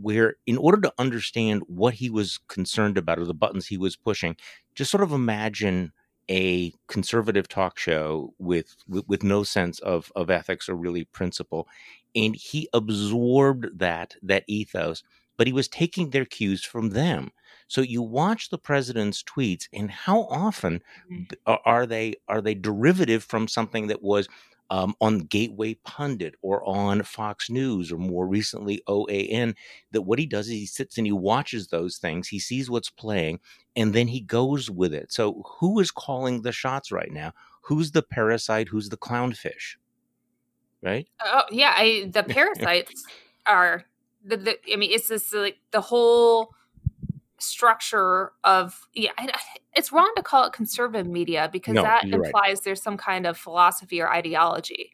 Where, 0.00 0.36
in 0.46 0.56
order 0.56 0.80
to 0.82 0.92
understand 0.98 1.62
what 1.66 1.94
he 1.94 2.10
was 2.10 2.38
concerned 2.48 2.96
about 2.96 3.18
or 3.18 3.24
the 3.24 3.34
buttons 3.34 3.66
he 3.66 3.76
was 3.76 3.96
pushing, 3.96 4.36
just 4.74 4.90
sort 4.90 5.02
of 5.02 5.12
imagine 5.12 5.92
a 6.30 6.72
conservative 6.86 7.48
talk 7.48 7.76
show 7.76 8.32
with, 8.38 8.76
with, 8.86 9.08
with 9.08 9.24
no 9.24 9.42
sense 9.42 9.80
of 9.80 10.12
of 10.14 10.30
ethics 10.30 10.68
or 10.68 10.76
really 10.76 11.04
principle, 11.04 11.66
and 12.14 12.36
he 12.36 12.68
absorbed 12.72 13.78
that 13.80 14.14
that 14.22 14.44
ethos 14.46 15.02
but 15.40 15.46
he 15.46 15.54
was 15.54 15.68
taking 15.68 16.10
their 16.10 16.26
cues 16.26 16.62
from 16.62 16.90
them. 16.90 17.30
So 17.66 17.80
you 17.80 18.02
watch 18.02 18.50
the 18.50 18.58
president's 18.58 19.22
tweets, 19.22 19.68
and 19.72 19.90
how 19.90 20.24
often 20.24 20.82
mm-hmm. 21.10 21.54
are 21.64 21.86
they 21.86 22.16
are 22.28 22.42
they 22.42 22.52
derivative 22.52 23.24
from 23.24 23.48
something 23.48 23.86
that 23.86 24.02
was 24.02 24.28
um, 24.68 24.94
on 25.00 25.20
Gateway 25.20 25.78
Pundit 25.82 26.34
or 26.42 26.62
on 26.68 27.02
Fox 27.04 27.48
News 27.48 27.90
or 27.90 27.96
more 27.96 28.26
recently 28.26 28.82
OAN? 28.86 29.54
That 29.92 30.02
what 30.02 30.18
he 30.18 30.26
does 30.26 30.48
is 30.48 30.52
he 30.52 30.66
sits 30.66 30.98
and 30.98 31.06
he 31.06 31.12
watches 31.12 31.68
those 31.68 31.96
things, 31.96 32.28
he 32.28 32.38
sees 32.38 32.68
what's 32.68 32.90
playing, 32.90 33.40
and 33.74 33.94
then 33.94 34.08
he 34.08 34.20
goes 34.20 34.70
with 34.70 34.92
it. 34.92 35.10
So 35.10 35.42
who 35.58 35.80
is 35.80 35.90
calling 35.90 36.42
the 36.42 36.52
shots 36.52 36.92
right 36.92 37.10
now? 37.10 37.32
Who's 37.62 37.92
the 37.92 38.02
parasite? 38.02 38.68
Who's 38.68 38.90
the 38.90 38.98
clownfish? 38.98 39.76
Right? 40.82 41.08
Oh 41.24 41.44
yeah, 41.50 41.72
I, 41.74 42.10
the 42.12 42.24
parasites 42.28 43.06
are 43.46 43.86
the, 44.24 44.36
the 44.36 44.58
I 44.72 44.76
mean, 44.76 44.90
it's 44.92 45.08
this 45.08 45.32
like 45.32 45.58
the 45.70 45.80
whole 45.80 46.54
structure 47.42 48.32
of 48.44 48.86
yeah 48.94 49.12
it's 49.74 49.92
wrong 49.92 50.12
to 50.16 50.22
call 50.22 50.44
it 50.44 50.52
conservative 50.52 51.06
media 51.06 51.48
because 51.50 51.74
no, 51.74 51.82
that 51.82 52.04
implies 52.04 52.32
right. 52.34 52.60
there's 52.64 52.82
some 52.82 52.96
kind 52.96 53.26
of 53.26 53.36
philosophy 53.36 54.00
or 54.00 54.12
ideology 54.12 54.92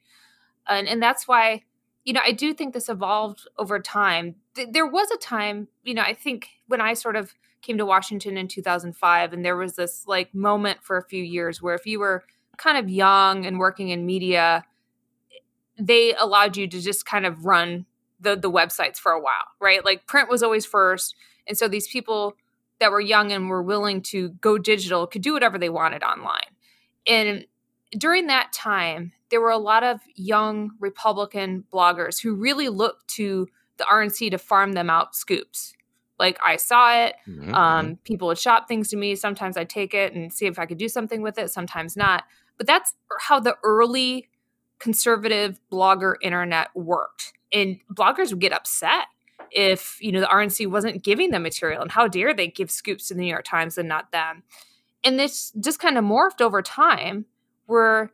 and 0.68 0.86
and 0.86 1.02
that's 1.02 1.26
why 1.26 1.62
you 2.04 2.12
know 2.12 2.20
i 2.24 2.32
do 2.32 2.54
think 2.54 2.72
this 2.72 2.88
evolved 2.88 3.48
over 3.58 3.80
time 3.80 4.36
Th- 4.54 4.68
there 4.70 4.86
was 4.86 5.10
a 5.10 5.18
time 5.18 5.66
you 5.82 5.94
know 5.94 6.02
i 6.02 6.14
think 6.14 6.48
when 6.68 6.80
i 6.80 6.94
sort 6.94 7.16
of 7.16 7.34
came 7.62 7.78
to 7.78 7.86
washington 7.86 8.36
in 8.36 8.46
2005 8.46 9.32
and 9.32 9.44
there 9.44 9.56
was 9.56 9.74
this 9.74 10.04
like 10.06 10.32
moment 10.32 10.78
for 10.82 10.96
a 10.96 11.04
few 11.04 11.22
years 11.22 11.60
where 11.60 11.74
if 11.74 11.84
you 11.84 11.98
were 11.98 12.24
kind 12.58 12.78
of 12.78 12.88
young 12.88 13.44
and 13.44 13.58
working 13.58 13.88
in 13.88 14.06
media 14.06 14.64
they 15.78 16.14
allowed 16.14 16.56
you 16.56 16.68
to 16.68 16.80
just 16.80 17.04
kind 17.04 17.26
of 17.26 17.44
run 17.44 17.86
the 18.20 18.36
the 18.36 18.50
websites 18.50 18.96
for 18.96 19.12
a 19.12 19.20
while, 19.20 19.46
right? 19.60 19.84
Like 19.84 20.06
print 20.06 20.28
was 20.28 20.42
always 20.42 20.66
first, 20.66 21.14
and 21.46 21.56
so 21.56 21.68
these 21.68 21.88
people 21.88 22.36
that 22.78 22.90
were 22.90 23.00
young 23.00 23.32
and 23.32 23.48
were 23.48 23.62
willing 23.62 24.02
to 24.02 24.30
go 24.40 24.58
digital 24.58 25.06
could 25.06 25.22
do 25.22 25.32
whatever 25.32 25.58
they 25.58 25.70
wanted 25.70 26.02
online. 26.02 26.54
And 27.06 27.46
during 27.92 28.26
that 28.26 28.52
time, 28.52 29.12
there 29.30 29.40
were 29.40 29.50
a 29.50 29.58
lot 29.58 29.82
of 29.82 30.00
young 30.14 30.72
Republican 30.80 31.64
bloggers 31.72 32.22
who 32.22 32.34
really 32.34 32.68
looked 32.68 33.08
to 33.08 33.48
the 33.78 33.84
RNC 33.84 34.30
to 34.30 34.38
farm 34.38 34.72
them 34.72 34.90
out 34.90 35.14
scoops. 35.14 35.74
Like 36.18 36.38
I 36.44 36.56
saw 36.56 37.04
it, 37.04 37.14
mm-hmm. 37.28 37.54
um, 37.54 37.86
mm-hmm. 37.86 37.94
people 38.04 38.28
would 38.28 38.38
shop 38.38 38.68
things 38.68 38.88
to 38.90 38.96
me. 38.96 39.14
Sometimes 39.16 39.56
I'd 39.56 39.68
take 39.68 39.92
it 39.94 40.14
and 40.14 40.32
see 40.32 40.46
if 40.46 40.58
I 40.58 40.66
could 40.66 40.78
do 40.78 40.88
something 40.88 41.22
with 41.22 41.38
it. 41.38 41.50
Sometimes 41.50 41.96
not. 41.96 42.24
But 42.56 42.66
that's 42.66 42.94
how 43.20 43.38
the 43.38 43.56
early 43.62 44.28
conservative 44.78 45.60
blogger 45.70 46.14
internet 46.22 46.68
worked 46.74 47.32
and 47.52 47.78
bloggers 47.92 48.30
would 48.30 48.40
get 48.40 48.52
upset 48.52 49.06
if 49.50 49.98
you 50.00 50.12
know 50.12 50.20
the 50.20 50.26
RNC 50.26 50.68
wasn't 50.68 51.02
giving 51.02 51.30
them 51.30 51.42
material 51.42 51.82
and 51.82 51.90
how 51.90 52.08
dare 52.08 52.34
they 52.34 52.48
give 52.48 52.70
scoops 52.70 53.08
to 53.08 53.14
the 53.14 53.20
New 53.20 53.28
York 53.28 53.44
Times 53.44 53.78
and 53.78 53.88
not 53.88 54.12
them. 54.12 54.42
And 55.04 55.18
this 55.18 55.52
just 55.60 55.78
kind 55.78 55.98
of 55.98 56.04
morphed 56.04 56.40
over 56.40 56.62
time 56.62 57.26
where 57.66 58.10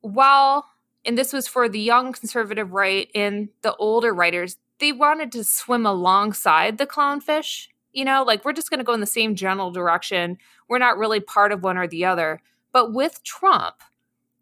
while 0.00 0.66
and 1.04 1.16
this 1.16 1.32
was 1.32 1.48
for 1.48 1.68
the 1.68 1.80
young 1.80 2.12
conservative 2.12 2.72
right 2.72 3.10
and 3.14 3.48
the 3.62 3.74
older 3.76 4.12
writers, 4.12 4.56
they 4.78 4.92
wanted 4.92 5.32
to 5.32 5.44
swim 5.44 5.86
alongside 5.86 6.78
the 6.78 6.86
clownfish. 6.86 7.68
You 7.92 8.04
know, 8.04 8.22
like 8.22 8.44
we're 8.44 8.52
just 8.52 8.70
going 8.70 8.78
to 8.78 8.84
go 8.84 8.92
in 8.92 9.00
the 9.00 9.06
same 9.06 9.34
general 9.34 9.70
direction. 9.70 10.38
We're 10.68 10.78
not 10.78 10.98
really 10.98 11.20
part 11.20 11.52
of 11.52 11.62
one 11.62 11.78
or 11.78 11.88
the 11.88 12.04
other. 12.04 12.42
But 12.72 12.92
with 12.92 13.22
Trump, 13.24 13.76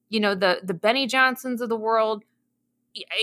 you 0.09 0.21
know, 0.21 0.35
the 0.35 0.61
the 0.63 0.75
Benny 0.75 1.07
Johnsons 1.07 1.61
of 1.61 1.69
the 1.69 1.77
world, 1.77 2.25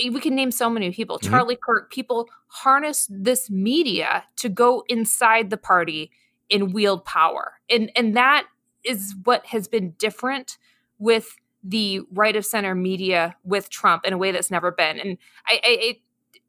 we 0.04 0.20
can 0.20 0.34
name 0.34 0.50
so 0.50 0.70
many 0.70 0.90
people. 0.90 1.18
Mm-hmm. 1.18 1.30
charlie 1.30 1.58
kirk 1.62 1.90
people 1.90 2.28
harness 2.48 3.08
this 3.10 3.50
media 3.50 4.24
to 4.36 4.48
go 4.48 4.84
inside 4.88 5.50
the 5.50 5.56
party 5.56 6.10
and 6.50 6.72
wield 6.72 7.04
power. 7.04 7.54
And 7.70 7.90
and 7.96 8.16
that 8.16 8.46
is 8.84 9.14
what 9.24 9.46
has 9.46 9.68
been 9.68 9.90
different 9.98 10.58
with 10.98 11.36
the 11.62 12.02
right 12.12 12.36
of 12.36 12.44
center 12.44 12.74
media 12.74 13.36
with 13.42 13.70
trump 13.70 14.04
in 14.04 14.12
a 14.12 14.18
way 14.18 14.32
that's 14.32 14.50
never 14.50 14.70
been. 14.70 14.98
And 14.98 15.18
i, 15.46 15.60
I 15.64 15.96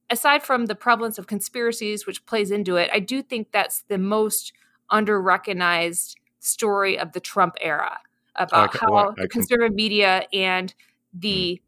aside 0.10 0.44
from 0.44 0.67
the 0.67 0.75
prevalence 0.75 1.17
of 1.17 1.25
conspiracies 1.25 2.05
which 2.05 2.25
plays 2.27 2.51
into 2.51 2.75
it 2.75 2.91
i 2.94 3.00
do 3.00 3.24
think 3.24 3.51
that's 3.51 3.82
the 3.88 3.98
most 3.98 4.53
under 4.91 5.20
recognized 5.20 6.15
story 6.39 7.00
of 7.00 7.13
the 7.13 7.20
trump 7.20 7.55
era 7.60 7.98
about 8.36 8.75
how 8.77 8.91
well, 8.91 9.15
conservative 9.32 9.74
media 9.74 10.27
and 10.32 10.75
the 11.13 11.60
mm 11.60 11.64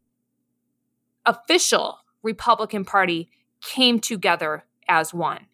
official 1.27 1.99
Republican 2.23 2.85
Party 2.85 3.29
came 3.61 3.99
together 3.99 4.63
as 4.87 5.13
one. 5.13 5.45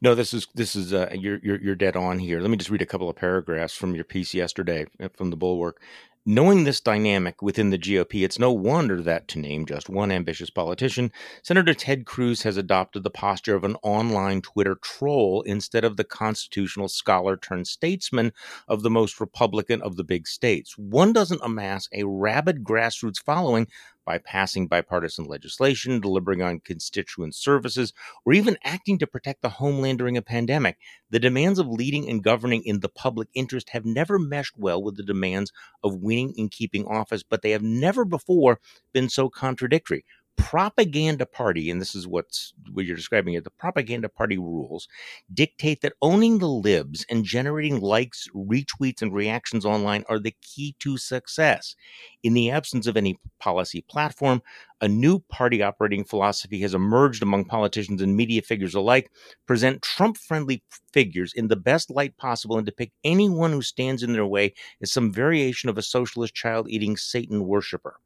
No, 0.00 0.14
this 0.14 0.32
is 0.32 0.46
this 0.54 0.76
is 0.76 0.94
uh, 0.94 1.10
you're, 1.12 1.40
you're 1.42 1.60
you're 1.60 1.74
dead 1.74 1.96
on 1.96 2.20
here. 2.20 2.40
Let 2.40 2.50
me 2.50 2.56
just 2.56 2.70
read 2.70 2.82
a 2.82 2.86
couple 2.86 3.10
of 3.10 3.16
paragraphs 3.16 3.74
from 3.74 3.96
your 3.96 4.04
piece 4.04 4.32
yesterday 4.32 4.86
uh, 5.00 5.08
from 5.16 5.30
the 5.30 5.36
Bulwark. 5.36 5.80
Knowing 6.28 6.64
this 6.64 6.80
dynamic 6.80 7.40
within 7.40 7.70
the 7.70 7.78
GOP, 7.78 8.24
it's 8.24 8.36
no 8.36 8.50
wonder 8.50 9.00
that, 9.00 9.28
to 9.28 9.38
name 9.38 9.64
just 9.64 9.88
one 9.88 10.10
ambitious 10.10 10.50
politician, 10.50 11.12
Senator 11.44 11.72
Ted 11.72 12.04
Cruz 12.04 12.42
has 12.42 12.56
adopted 12.56 13.04
the 13.04 13.10
posture 13.10 13.54
of 13.54 13.62
an 13.62 13.76
online 13.84 14.42
Twitter 14.42 14.76
troll 14.82 15.42
instead 15.42 15.84
of 15.84 15.96
the 15.96 16.02
constitutional 16.02 16.88
scholar 16.88 17.36
turned 17.36 17.68
statesman 17.68 18.32
of 18.66 18.82
the 18.82 18.90
most 18.90 19.20
Republican 19.20 19.80
of 19.82 19.94
the 19.94 20.02
big 20.02 20.26
states. 20.26 20.76
One 20.76 21.12
doesn't 21.12 21.44
amass 21.44 21.88
a 21.92 22.02
rabid 22.02 22.64
grassroots 22.64 23.22
following 23.22 23.68
by 24.06 24.18
passing 24.18 24.68
bipartisan 24.68 25.26
legislation, 25.26 26.00
delivering 26.00 26.40
on 26.40 26.60
constituent 26.60 27.34
services, 27.34 27.92
or 28.24 28.32
even 28.32 28.56
acting 28.64 28.98
to 28.98 29.06
protect 29.06 29.42
the 29.42 29.50
homeland 29.50 29.98
during 29.98 30.16
a 30.16 30.22
pandemic, 30.22 30.78
the 31.10 31.18
demands 31.18 31.58
of 31.58 31.68
leading 31.68 32.08
and 32.08 32.22
governing 32.24 32.62
in 32.64 32.80
the 32.80 32.88
public 32.88 33.28
interest 33.34 33.70
have 33.70 33.84
never 33.84 34.18
meshed 34.18 34.54
well 34.56 34.82
with 34.82 34.96
the 34.96 35.02
demands 35.02 35.52
of 35.84 35.96
winning 35.96 36.32
and 36.38 36.50
keeping 36.50 36.86
office, 36.86 37.22
but 37.22 37.42
they 37.42 37.50
have 37.50 37.62
never 37.62 38.04
before 38.04 38.60
been 38.92 39.08
so 39.08 39.28
contradictory 39.28 40.04
propaganda 40.36 41.26
party, 41.26 41.70
and 41.70 41.80
this 41.80 41.94
is 41.94 42.06
what's 42.06 42.52
what 42.72 42.84
you're 42.84 42.96
describing 42.96 43.32
here, 43.32 43.40
the 43.40 43.50
propaganda 43.50 44.08
party 44.08 44.38
rules 44.38 44.88
dictate 45.32 45.80
that 45.80 45.94
owning 46.02 46.38
the 46.38 46.48
libs 46.48 47.04
and 47.10 47.24
generating 47.24 47.80
likes, 47.80 48.28
retweets, 48.34 49.02
and 49.02 49.12
reactions 49.12 49.64
online 49.64 50.04
are 50.08 50.18
the 50.18 50.34
key 50.42 50.74
to 50.78 50.96
success. 50.98 51.74
In 52.22 52.34
the 52.34 52.50
absence 52.50 52.86
of 52.86 52.96
any 52.96 53.18
policy 53.38 53.84
platform, 53.88 54.42
a 54.80 54.88
new 54.88 55.20
party 55.20 55.62
operating 55.62 56.04
philosophy 56.04 56.60
has 56.60 56.74
emerged 56.74 57.22
among 57.22 57.46
politicians 57.46 58.02
and 58.02 58.16
media 58.16 58.42
figures 58.42 58.74
alike. 58.74 59.10
Present 59.46 59.82
Trump 59.82 60.16
friendly 60.16 60.62
figures 60.92 61.32
in 61.32 61.48
the 61.48 61.56
best 61.56 61.90
light 61.90 62.16
possible 62.16 62.56
and 62.56 62.66
depict 62.66 62.92
anyone 63.04 63.52
who 63.52 63.62
stands 63.62 64.02
in 64.02 64.12
their 64.12 64.26
way 64.26 64.54
as 64.82 64.92
some 64.92 65.12
variation 65.12 65.68
of 65.68 65.78
a 65.78 65.82
socialist 65.82 66.34
child 66.34 66.68
eating 66.68 66.96
Satan 66.96 67.46
worshiper. 67.46 68.00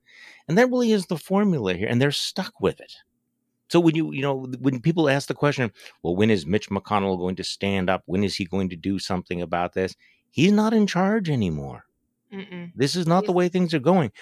And 0.48 0.58
that 0.58 0.70
really 0.70 0.92
is 0.92 1.06
the 1.06 1.18
formula 1.18 1.74
here. 1.74 1.88
And 1.88 2.00
they're 2.00 2.12
stuck 2.12 2.60
with 2.60 2.80
it. 2.80 2.94
So 3.68 3.78
when 3.78 3.94
you 3.94 4.12
you 4.12 4.22
know 4.22 4.46
when 4.58 4.80
people 4.80 5.08
ask 5.08 5.28
the 5.28 5.34
question, 5.34 5.70
well, 6.02 6.16
when 6.16 6.30
is 6.30 6.44
Mitch 6.44 6.70
McConnell 6.70 7.18
going 7.18 7.36
to 7.36 7.44
stand 7.44 7.88
up? 7.88 8.02
When 8.06 8.24
is 8.24 8.36
he 8.36 8.44
going 8.44 8.68
to 8.70 8.76
do 8.76 8.98
something 8.98 9.40
about 9.40 9.74
this? 9.74 9.94
He's 10.30 10.52
not 10.52 10.74
in 10.74 10.86
charge 10.86 11.30
anymore. 11.30 11.84
Mm-mm. 12.32 12.72
This 12.74 12.96
is 12.96 13.06
not 13.06 13.26
the 13.26 13.32
way 13.32 13.48
things 13.48 13.72
are 13.72 13.80
going. 13.80 14.12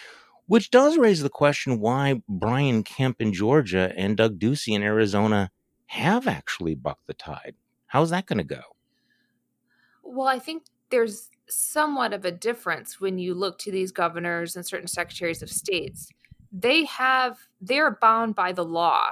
Which 0.47 0.71
does 0.71 0.97
raise 0.97 1.23
the 1.23 1.29
question 1.29 1.79
why 1.81 2.23
Brian 2.29 2.83
Kemp 2.83 3.21
in 3.21 3.33
Georgia 3.35 3.93
and 3.97 4.17
Doug 4.17 4.39
Ducey 4.39 4.75
in 4.75 4.83
Arizona 4.83 5.51
have 5.87 6.27
actually 6.27 6.75
bucked 6.75 7.07
the 7.07 7.15
tide. 7.15 7.55
How's 7.87 8.11
that 8.11 8.27
going 8.27 8.39
to 8.39 8.45
go? 8.45 8.63
Well, 10.03 10.27
I 10.27 10.39
think 10.39 10.65
there's 10.91 11.29
somewhat 11.49 12.13
of 12.13 12.25
a 12.25 12.33
difference 12.33 13.01
when 13.01 13.19
you 13.19 13.35
look 13.35 13.59
to 13.59 13.71
these 13.71 13.93
governors 13.93 14.57
and 14.57 14.67
certain 14.67 14.89
secretaries 14.89 15.43
of 15.43 15.51
states. 15.51 16.09
They 16.53 16.85
have 16.87 17.39
they're 17.61 17.99
bound 18.01 18.35
by 18.35 18.53
the 18.53 18.65
law 18.65 19.11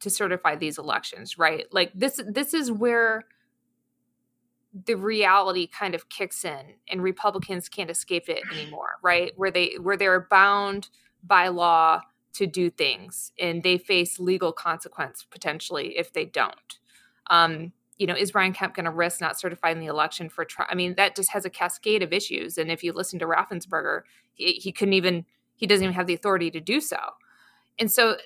to 0.00 0.10
certify 0.10 0.56
these 0.56 0.78
elections, 0.78 1.38
right? 1.38 1.66
Like 1.72 1.92
this 1.94 2.20
this 2.26 2.54
is 2.54 2.70
where 2.70 3.24
the 4.84 4.94
reality 4.94 5.66
kind 5.66 5.94
of 5.94 6.08
kicks 6.08 6.44
in 6.44 6.74
and 6.88 7.02
Republicans 7.02 7.68
can't 7.68 7.90
escape 7.90 8.28
it 8.28 8.42
anymore, 8.52 8.96
right? 9.02 9.32
Where 9.36 9.50
they 9.50 9.76
where 9.80 9.96
they're 9.96 10.26
bound 10.28 10.88
by 11.22 11.48
law 11.48 12.02
to 12.34 12.46
do 12.46 12.68
things 12.68 13.32
and 13.38 13.62
they 13.62 13.78
face 13.78 14.20
legal 14.20 14.52
consequence 14.52 15.24
potentially 15.28 15.96
if 15.96 16.12
they 16.12 16.26
don't. 16.26 16.78
Um, 17.30 17.72
you 17.98 18.06
know, 18.06 18.14
is 18.14 18.32
Brian 18.32 18.52
Kemp 18.52 18.74
going 18.74 18.84
to 18.84 18.90
risk 18.90 19.20
not 19.20 19.38
certifying 19.38 19.80
the 19.80 19.86
election 19.86 20.28
for 20.28 20.44
Trump? 20.44 20.70
I 20.70 20.74
mean, 20.74 20.94
that 20.96 21.16
just 21.16 21.32
has 21.32 21.44
a 21.44 21.50
cascade 21.50 22.02
of 22.02 22.12
issues. 22.12 22.58
And 22.58 22.70
if 22.70 22.84
you 22.84 22.92
listen 22.92 23.18
to 23.20 23.26
Raffensperger, 23.26 24.02
he, 24.34 24.52
he 24.52 24.72
couldn't 24.72 24.94
even, 24.94 25.24
he 25.54 25.66
doesn't 25.66 25.84
even 25.84 25.94
have 25.94 26.06
the 26.06 26.14
authority 26.14 26.50
to 26.50 26.60
do 26.60 26.80
so. 26.80 26.98
And 27.78 27.90
so 27.90 28.16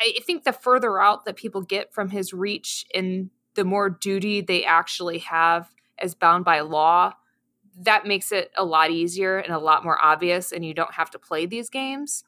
I 0.00 0.18
think 0.26 0.44
the 0.44 0.52
further 0.52 1.00
out 1.00 1.24
that 1.24 1.36
people 1.36 1.62
get 1.62 1.92
from 1.92 2.10
his 2.10 2.32
reach 2.32 2.84
and 2.94 3.30
the 3.54 3.64
more 3.64 3.88
duty 3.88 4.42
they 4.42 4.64
actually 4.64 5.18
have 5.18 5.70
as 5.98 6.14
bound 6.14 6.44
by 6.44 6.60
law, 6.60 7.14
that 7.78 8.06
makes 8.06 8.32
it 8.32 8.50
a 8.56 8.64
lot 8.64 8.90
easier 8.90 9.38
and 9.38 9.52
a 9.52 9.58
lot 9.58 9.84
more 9.84 10.02
obvious, 10.02 10.52
and 10.52 10.64
you 10.64 10.74
don't 10.74 10.94
have 10.94 11.10
to 11.10 11.18
play 11.18 11.46
these 11.46 11.70
games. 11.70 12.24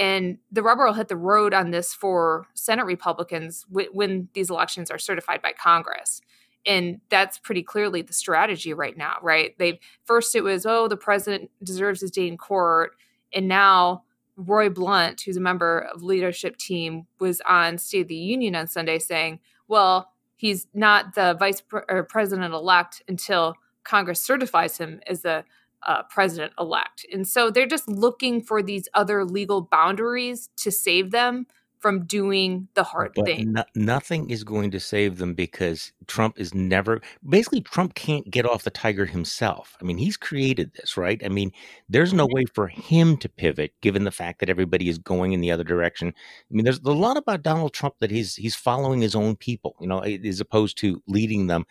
And 0.00 0.38
the 0.50 0.62
rubber 0.62 0.86
will 0.86 0.94
hit 0.94 1.08
the 1.08 1.16
road 1.16 1.52
on 1.52 1.72
this 1.72 1.92
for 1.92 2.46
Senate 2.54 2.86
Republicans 2.86 3.66
w- 3.70 3.90
when 3.92 4.28
these 4.32 4.48
elections 4.48 4.90
are 4.90 4.98
certified 4.98 5.42
by 5.42 5.52
Congress. 5.52 6.22
And 6.64 7.02
that's 7.10 7.38
pretty 7.38 7.62
clearly 7.62 8.00
the 8.00 8.14
strategy 8.14 8.72
right 8.72 8.96
now, 8.96 9.16
right? 9.22 9.56
They 9.58 9.78
first 10.04 10.34
it 10.34 10.42
was, 10.42 10.64
oh, 10.64 10.88
the 10.88 10.96
president 10.96 11.50
deserves 11.62 12.00
his 12.00 12.10
day 12.10 12.26
in 12.26 12.38
court, 12.38 12.92
and 13.32 13.46
now 13.46 14.04
Roy 14.36 14.70
Blunt, 14.70 15.20
who's 15.20 15.36
a 15.36 15.40
member 15.40 15.80
of 15.92 16.02
leadership 16.02 16.56
team, 16.56 17.06
was 17.18 17.42
on 17.46 17.76
State 17.76 18.02
of 18.02 18.08
the 18.08 18.14
Union 18.14 18.54
on 18.56 18.68
Sunday 18.68 18.98
saying, 18.98 19.40
well, 19.68 20.12
he's 20.36 20.66
not 20.72 21.14
the 21.14 21.36
vice 21.38 21.60
pre- 21.60 21.82
president 22.08 22.54
elect 22.54 23.02
until 23.06 23.54
Congress 23.84 24.20
certifies 24.20 24.78
him 24.78 25.00
as 25.06 25.22
the 25.22 25.44
uh, 25.86 26.02
president 26.04 26.52
elect. 26.58 27.06
And 27.12 27.26
so 27.26 27.50
they're 27.50 27.66
just 27.66 27.88
looking 27.88 28.42
for 28.42 28.62
these 28.62 28.88
other 28.94 29.24
legal 29.24 29.62
boundaries 29.62 30.48
to 30.58 30.70
save 30.70 31.10
them 31.10 31.46
from 31.80 32.04
doing 32.04 32.68
the 32.74 32.84
hard 32.84 33.12
but 33.14 33.24
thing. 33.24 33.52
No, 33.52 33.64
nothing 33.74 34.30
is 34.30 34.44
going 34.44 34.70
to 34.72 34.80
save 34.80 35.16
them 35.16 35.34
because 35.34 35.92
Trump 36.06 36.38
is 36.38 36.54
never 36.54 37.00
basically 37.26 37.62
Trump 37.62 37.94
can't 37.94 38.30
get 38.30 38.44
off 38.44 38.64
the 38.64 38.70
tiger 38.70 39.06
himself. 39.06 39.76
I 39.80 39.84
mean, 39.84 39.96
he's 39.96 40.16
created 40.16 40.72
this, 40.74 40.96
right? 40.96 41.20
I 41.24 41.28
mean, 41.28 41.52
there's 41.88 42.12
no 42.12 42.26
mm-hmm. 42.26 42.34
way 42.34 42.44
for 42.54 42.68
him 42.68 43.16
to 43.18 43.28
pivot 43.28 43.72
given 43.80 44.04
the 44.04 44.10
fact 44.10 44.40
that 44.40 44.50
everybody 44.50 44.88
is 44.88 44.98
going 44.98 45.32
in 45.32 45.40
the 45.40 45.50
other 45.50 45.64
direction. 45.64 46.08
I 46.08 46.54
mean, 46.54 46.64
there's 46.64 46.80
a 46.80 46.90
lot 46.92 47.16
about 47.16 47.42
Donald 47.42 47.72
Trump 47.72 47.96
that 48.00 48.10
he's 48.10 48.36
he's 48.36 48.54
following 48.54 49.00
his 49.00 49.14
own 49.14 49.36
people, 49.36 49.76
you 49.80 49.86
know, 49.86 50.00
as 50.00 50.40
opposed 50.40 50.76
to 50.78 51.02
leading 51.08 51.46
them. 51.46 51.64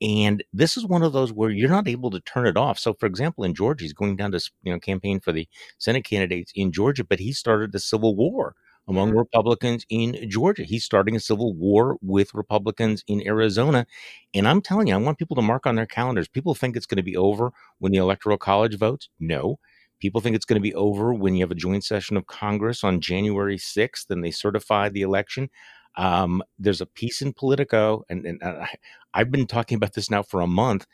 And 0.00 0.42
this 0.52 0.76
is 0.76 0.84
one 0.84 1.04
of 1.04 1.12
those 1.12 1.32
where 1.32 1.50
you're 1.50 1.70
not 1.70 1.86
able 1.86 2.10
to 2.10 2.20
turn 2.20 2.48
it 2.48 2.56
off. 2.56 2.76
So, 2.76 2.92
for 2.94 3.06
example, 3.06 3.44
in 3.44 3.54
Georgia, 3.54 3.84
he's 3.84 3.92
going 3.92 4.16
down 4.16 4.32
to 4.32 4.40
you 4.64 4.72
know 4.72 4.80
campaign 4.80 5.20
for 5.20 5.30
the 5.30 5.48
Senate 5.78 6.02
candidates 6.04 6.50
in 6.56 6.72
Georgia, 6.72 7.04
but 7.04 7.20
he 7.20 7.32
started 7.32 7.70
the 7.70 7.78
civil 7.78 8.16
war 8.16 8.56
among 8.88 9.08
yeah. 9.08 9.20
Republicans 9.20 9.84
in 9.88 10.28
Georgia. 10.28 10.64
He's 10.64 10.84
starting 10.84 11.16
a 11.16 11.20
civil 11.20 11.54
war 11.54 11.96
with 12.02 12.34
Republicans 12.34 13.04
in 13.06 13.26
Arizona. 13.26 13.86
And 14.34 14.48
I'm 14.48 14.60
telling 14.60 14.88
you, 14.88 14.94
I 14.94 14.98
want 14.98 15.18
people 15.18 15.36
to 15.36 15.42
mark 15.42 15.66
on 15.66 15.76
their 15.76 15.86
calendars. 15.86 16.28
People 16.28 16.54
think 16.54 16.76
it's 16.76 16.86
going 16.86 16.96
to 16.96 17.02
be 17.02 17.16
over 17.16 17.52
when 17.78 17.92
the 17.92 17.98
Electoral 17.98 18.38
College 18.38 18.78
votes. 18.78 19.08
No. 19.20 19.58
People 20.00 20.20
think 20.20 20.34
it's 20.34 20.44
going 20.44 20.60
to 20.60 20.68
be 20.68 20.74
over 20.74 21.14
when 21.14 21.36
you 21.36 21.44
have 21.44 21.52
a 21.52 21.56
joint 21.56 21.84
session 21.84 22.16
of 22.16 22.26
Congress 22.26 22.82
on 22.82 23.00
January 23.00 23.56
6th 23.56 24.10
and 24.10 24.24
they 24.24 24.32
certify 24.32 24.88
the 24.88 25.02
election. 25.02 25.48
Um, 25.96 26.42
there's 26.58 26.80
a 26.80 26.86
piece 26.86 27.20
in 27.20 27.34
Politico, 27.34 28.02
and, 28.08 28.24
and 28.24 28.42
uh, 28.42 28.66
I've 29.14 29.30
been 29.30 29.46
talking 29.46 29.76
about 29.76 29.92
this 29.92 30.10
now 30.10 30.22
for 30.22 30.40
a 30.40 30.46
month. 30.46 30.86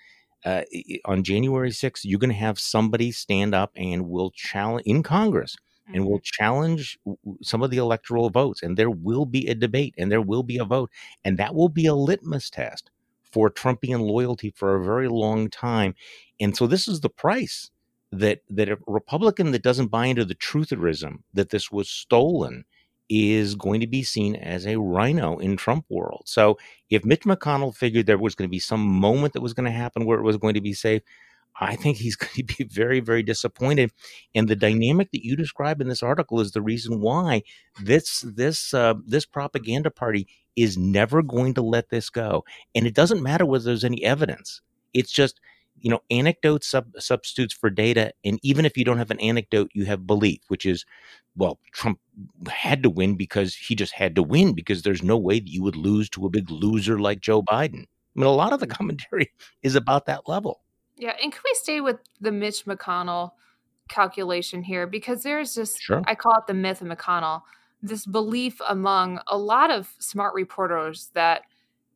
Uh, 0.44 0.62
on 1.04 1.22
January 1.22 1.70
6th, 1.70 2.00
you're 2.04 2.18
going 2.18 2.30
to 2.30 2.36
have 2.36 2.58
somebody 2.58 3.10
stand 3.10 3.54
up 3.54 3.72
and 3.76 4.08
will 4.08 4.30
challenge 4.30 4.82
in 4.86 5.02
Congress 5.02 5.56
and 5.92 6.04
will 6.04 6.18
mm-hmm. 6.18 6.44
challenge 6.44 6.98
some 7.42 7.62
of 7.62 7.70
the 7.70 7.78
electoral 7.78 8.30
votes. 8.30 8.62
And 8.62 8.76
there 8.76 8.90
will 8.90 9.26
be 9.26 9.46
a 9.48 9.54
debate 9.54 9.94
and 9.98 10.10
there 10.10 10.22
will 10.22 10.42
be 10.42 10.58
a 10.58 10.64
vote. 10.64 10.90
And 11.24 11.38
that 11.38 11.54
will 11.54 11.68
be 11.68 11.86
a 11.86 11.94
litmus 11.94 12.50
test 12.50 12.90
for 13.30 13.50
Trumpian 13.50 14.00
loyalty 14.00 14.50
for 14.50 14.74
a 14.74 14.84
very 14.84 15.08
long 15.08 15.50
time. 15.50 15.94
And 16.40 16.56
so 16.56 16.66
this 16.66 16.88
is 16.88 17.00
the 17.00 17.10
price 17.10 17.70
that 18.10 18.40
that 18.48 18.70
a 18.70 18.78
Republican 18.86 19.52
that 19.52 19.62
doesn't 19.62 19.88
buy 19.88 20.06
into 20.06 20.24
the 20.24 20.34
trutherism 20.34 21.18
that 21.34 21.50
this 21.50 21.70
was 21.70 21.90
stolen 21.90 22.64
is 23.10 23.54
going 23.54 23.80
to 23.80 23.86
be 23.86 24.02
seen 24.02 24.36
as 24.36 24.66
a 24.66 24.78
rhino 24.78 25.38
in 25.38 25.56
Trump 25.56 25.84
world. 25.88 26.22
So 26.26 26.58
if 26.90 27.04
Mitch 27.04 27.22
McConnell 27.22 27.74
figured 27.74 28.06
there 28.06 28.18
was 28.18 28.34
going 28.34 28.48
to 28.48 28.50
be 28.50 28.58
some 28.58 28.84
moment 28.86 29.32
that 29.32 29.40
was 29.40 29.54
going 29.54 29.64
to 29.64 29.70
happen 29.70 30.04
where 30.04 30.18
it 30.18 30.24
was 30.24 30.36
going 30.36 30.54
to 30.54 30.60
be 30.60 30.74
safe, 30.74 31.02
I 31.60 31.76
think 31.76 31.96
he's 31.96 32.16
going 32.16 32.32
to 32.34 32.44
be 32.44 32.64
very, 32.64 33.00
very 33.00 33.22
disappointed. 33.22 33.92
And 34.34 34.48
the 34.48 34.56
dynamic 34.56 35.10
that 35.12 35.24
you 35.24 35.36
describe 35.36 35.80
in 35.80 35.88
this 35.88 36.02
article 36.02 36.40
is 36.40 36.52
the 36.52 36.62
reason 36.62 37.00
why 37.00 37.42
this 37.82 38.20
this 38.20 38.74
uh, 38.74 38.94
this 39.06 39.26
propaganda 39.26 39.90
party 39.90 40.26
is 40.56 40.76
never 40.76 41.22
going 41.22 41.54
to 41.54 41.62
let 41.62 41.90
this 41.90 42.10
go. 42.10 42.44
And 42.74 42.86
it 42.86 42.94
doesn't 42.94 43.22
matter 43.22 43.46
whether 43.46 43.64
there's 43.64 43.84
any 43.84 44.04
evidence. 44.04 44.60
It's 44.92 45.12
just 45.12 45.40
you 45.80 45.90
know 45.90 46.00
anecdote 46.10 46.64
sub- 46.64 46.92
substitutes 46.98 47.54
for 47.54 47.70
data 47.70 48.12
and 48.24 48.38
even 48.42 48.64
if 48.64 48.76
you 48.76 48.84
don't 48.84 48.98
have 48.98 49.10
an 49.10 49.20
anecdote 49.20 49.70
you 49.74 49.84
have 49.84 50.06
belief 50.06 50.40
which 50.48 50.66
is 50.66 50.84
well 51.36 51.58
trump 51.72 51.98
had 52.48 52.82
to 52.82 52.90
win 52.90 53.14
because 53.14 53.54
he 53.54 53.74
just 53.74 53.92
had 53.92 54.14
to 54.16 54.22
win 54.22 54.54
because 54.54 54.82
there's 54.82 55.02
no 55.02 55.16
way 55.16 55.38
that 55.38 55.48
you 55.48 55.62
would 55.62 55.76
lose 55.76 56.08
to 56.10 56.26
a 56.26 56.30
big 56.30 56.50
loser 56.50 56.98
like 56.98 57.20
joe 57.20 57.42
biden 57.42 57.82
i 57.84 58.20
mean 58.20 58.26
a 58.26 58.30
lot 58.30 58.52
of 58.52 58.60
the 58.60 58.66
commentary 58.78 59.30
is 59.62 59.74
about 59.74 60.06
that 60.06 60.28
level 60.28 60.60
yeah, 60.98 61.16
and 61.22 61.32
can 61.32 61.42
we 61.44 61.54
stay 61.54 61.80
with 61.80 61.98
the 62.20 62.32
Mitch 62.32 62.64
McConnell 62.66 63.32
calculation 63.88 64.62
here? 64.62 64.86
Because 64.86 65.22
there's 65.22 65.54
just, 65.54 65.80
sure. 65.80 66.02
I 66.06 66.14
call 66.14 66.34
it 66.38 66.46
the 66.46 66.54
myth 66.54 66.80
of 66.82 66.88
McConnell, 66.88 67.42
this 67.82 68.06
belief 68.06 68.60
among 68.68 69.20
a 69.28 69.38
lot 69.38 69.70
of 69.70 69.94
smart 69.98 70.34
reporters 70.34 71.10
that, 71.14 71.42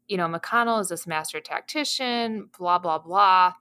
you 0.08 0.16
know, 0.16 0.26
McConnell 0.26 0.80
is 0.80 0.88
this 0.88 1.06
master 1.06 1.40
tactician, 1.40 2.48
blah, 2.58 2.78
blah, 2.78 2.98
blah. 2.98 3.52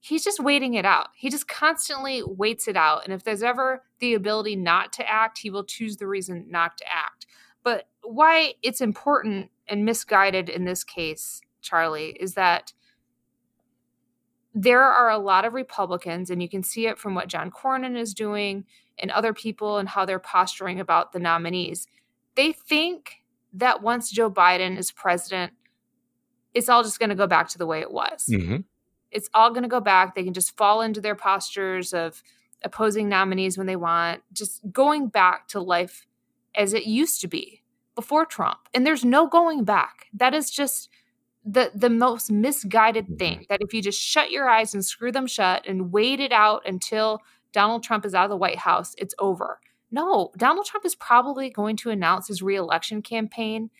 He's 0.00 0.24
just 0.24 0.40
waiting 0.40 0.74
it 0.74 0.84
out. 0.84 1.08
He 1.14 1.28
just 1.28 1.48
constantly 1.48 2.22
waits 2.24 2.68
it 2.68 2.76
out. 2.76 3.04
And 3.04 3.12
if 3.12 3.24
there's 3.24 3.42
ever 3.42 3.82
the 3.98 4.14
ability 4.14 4.56
not 4.56 4.92
to 4.94 5.08
act, 5.08 5.38
he 5.38 5.50
will 5.50 5.64
choose 5.64 5.96
the 5.96 6.06
reason 6.06 6.46
not 6.48 6.78
to 6.78 6.84
act. 6.90 7.26
But 7.62 7.88
why 8.02 8.54
it's 8.62 8.80
important 8.80 9.50
and 9.68 9.84
misguided 9.84 10.48
in 10.48 10.64
this 10.64 10.84
case, 10.84 11.42
Charlie, 11.60 12.16
is 12.18 12.34
that 12.34 12.72
there 14.54 14.82
are 14.82 15.10
a 15.10 15.18
lot 15.18 15.44
of 15.44 15.54
Republicans, 15.54 16.30
and 16.30 16.42
you 16.42 16.48
can 16.48 16.62
see 16.62 16.86
it 16.86 16.98
from 16.98 17.14
what 17.14 17.28
John 17.28 17.50
Cornyn 17.50 17.96
is 17.96 18.14
doing 18.14 18.64
and 18.98 19.10
other 19.10 19.32
people 19.32 19.78
and 19.78 19.88
how 19.88 20.04
they're 20.04 20.18
posturing 20.18 20.80
about 20.80 21.12
the 21.12 21.18
nominees. 21.18 21.86
They 22.34 22.52
think 22.52 23.22
that 23.52 23.82
once 23.82 24.10
Joe 24.10 24.30
Biden 24.30 24.76
is 24.78 24.92
president, 24.92 25.52
it's 26.54 26.68
all 26.68 26.82
just 26.82 26.98
going 26.98 27.10
to 27.10 27.14
go 27.14 27.26
back 27.26 27.48
to 27.50 27.58
the 27.58 27.66
way 27.66 27.80
it 27.80 27.92
was. 27.92 28.26
Mm-hmm. 28.30 28.58
It's 29.10 29.30
all 29.34 29.50
going 29.50 29.62
to 29.62 29.68
go 29.68 29.80
back. 29.80 30.14
They 30.14 30.24
can 30.24 30.34
just 30.34 30.56
fall 30.56 30.82
into 30.82 31.00
their 31.00 31.16
postures 31.16 31.92
of 31.92 32.22
opposing 32.64 33.08
nominees 33.08 33.56
when 33.56 33.66
they 33.66 33.76
want, 33.76 34.22
just 34.32 34.60
going 34.72 35.08
back 35.08 35.48
to 35.48 35.60
life 35.60 36.06
as 36.54 36.72
it 36.74 36.86
used 36.86 37.20
to 37.20 37.28
be 37.28 37.62
before 37.94 38.26
Trump. 38.26 38.58
And 38.74 38.86
there's 38.86 39.04
no 39.04 39.26
going 39.28 39.64
back. 39.64 40.06
That 40.12 40.34
is 40.34 40.50
just 40.50 40.88
the 41.44 41.70
the 41.74 41.90
most 41.90 42.30
misguided 42.30 43.04
mm-hmm. 43.06 43.16
thing 43.16 43.46
that 43.48 43.60
if 43.62 43.72
you 43.72 43.82
just 43.82 44.00
shut 44.00 44.30
your 44.30 44.48
eyes 44.48 44.74
and 44.74 44.84
screw 44.84 45.12
them 45.12 45.26
shut 45.26 45.66
and 45.66 45.92
wait 45.92 46.20
it 46.20 46.32
out 46.32 46.62
until 46.66 47.20
Donald 47.52 47.82
Trump 47.82 48.04
is 48.04 48.14
out 48.14 48.24
of 48.24 48.30
the 48.30 48.36
White 48.36 48.58
House, 48.58 48.94
it's 48.98 49.14
over. 49.18 49.58
No, 49.90 50.30
Donald 50.36 50.66
Trump 50.66 50.84
is 50.84 50.94
probably 50.94 51.50
going 51.50 51.76
to 51.78 51.90
announce 51.90 52.28
his 52.28 52.42
reelection 52.42 53.02
campaign 53.02 53.70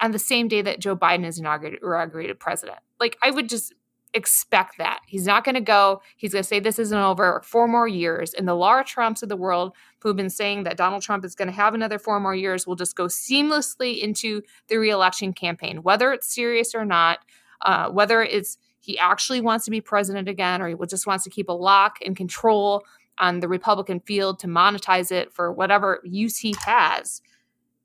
on 0.00 0.12
the 0.12 0.18
same 0.18 0.46
day 0.46 0.62
that 0.62 0.78
Joe 0.78 0.94
Biden 0.96 1.26
is 1.26 1.38
inaugurated, 1.38 1.80
inaugurated 1.82 2.38
president. 2.38 2.78
Like 3.00 3.16
I 3.22 3.30
would 3.30 3.48
just 3.48 3.72
expect 4.16 4.78
that. 4.78 5.00
He's 5.06 5.26
not 5.26 5.44
going 5.44 5.56
to 5.56 5.60
go, 5.60 6.00
he's 6.16 6.32
going 6.32 6.42
to 6.42 6.48
say 6.48 6.58
this 6.58 6.78
isn't 6.78 6.98
over 6.98 7.42
four 7.44 7.68
more 7.68 7.86
years. 7.86 8.32
And 8.32 8.48
the 8.48 8.54
Laura 8.54 8.82
Trumps 8.82 9.22
of 9.22 9.28
the 9.28 9.36
world 9.36 9.74
who've 10.00 10.16
been 10.16 10.30
saying 10.30 10.62
that 10.62 10.78
Donald 10.78 11.02
Trump 11.02 11.24
is 11.24 11.34
going 11.34 11.48
to 11.48 11.54
have 11.54 11.74
another 11.74 11.98
four 11.98 12.18
more 12.18 12.34
years 12.34 12.66
will 12.66 12.76
just 12.76 12.96
go 12.96 13.04
seamlessly 13.04 14.00
into 14.00 14.40
the 14.68 14.78
reelection 14.78 15.34
campaign, 15.34 15.82
whether 15.82 16.12
it's 16.12 16.34
serious 16.34 16.74
or 16.74 16.86
not, 16.86 17.18
uh, 17.62 17.90
whether 17.90 18.22
it's 18.22 18.56
he 18.80 18.98
actually 18.98 19.40
wants 19.40 19.64
to 19.66 19.70
be 19.70 19.80
president 19.80 20.28
again 20.28 20.62
or 20.62 20.68
he 20.68 20.74
just 20.88 21.06
wants 21.06 21.24
to 21.24 21.30
keep 21.30 21.48
a 21.48 21.52
lock 21.52 21.98
and 22.04 22.16
control 22.16 22.84
on 23.18 23.40
the 23.40 23.48
Republican 23.48 24.00
field 24.00 24.38
to 24.38 24.46
monetize 24.46 25.12
it 25.12 25.32
for 25.32 25.52
whatever 25.52 26.00
use 26.04 26.38
he 26.38 26.54
has. 26.64 27.20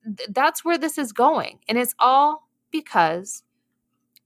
Th- 0.06 0.30
that's 0.30 0.64
where 0.64 0.78
this 0.78 0.98
is 0.98 1.12
going. 1.12 1.60
And 1.68 1.78
it's 1.78 1.96
all 2.00 2.48
because 2.72 3.44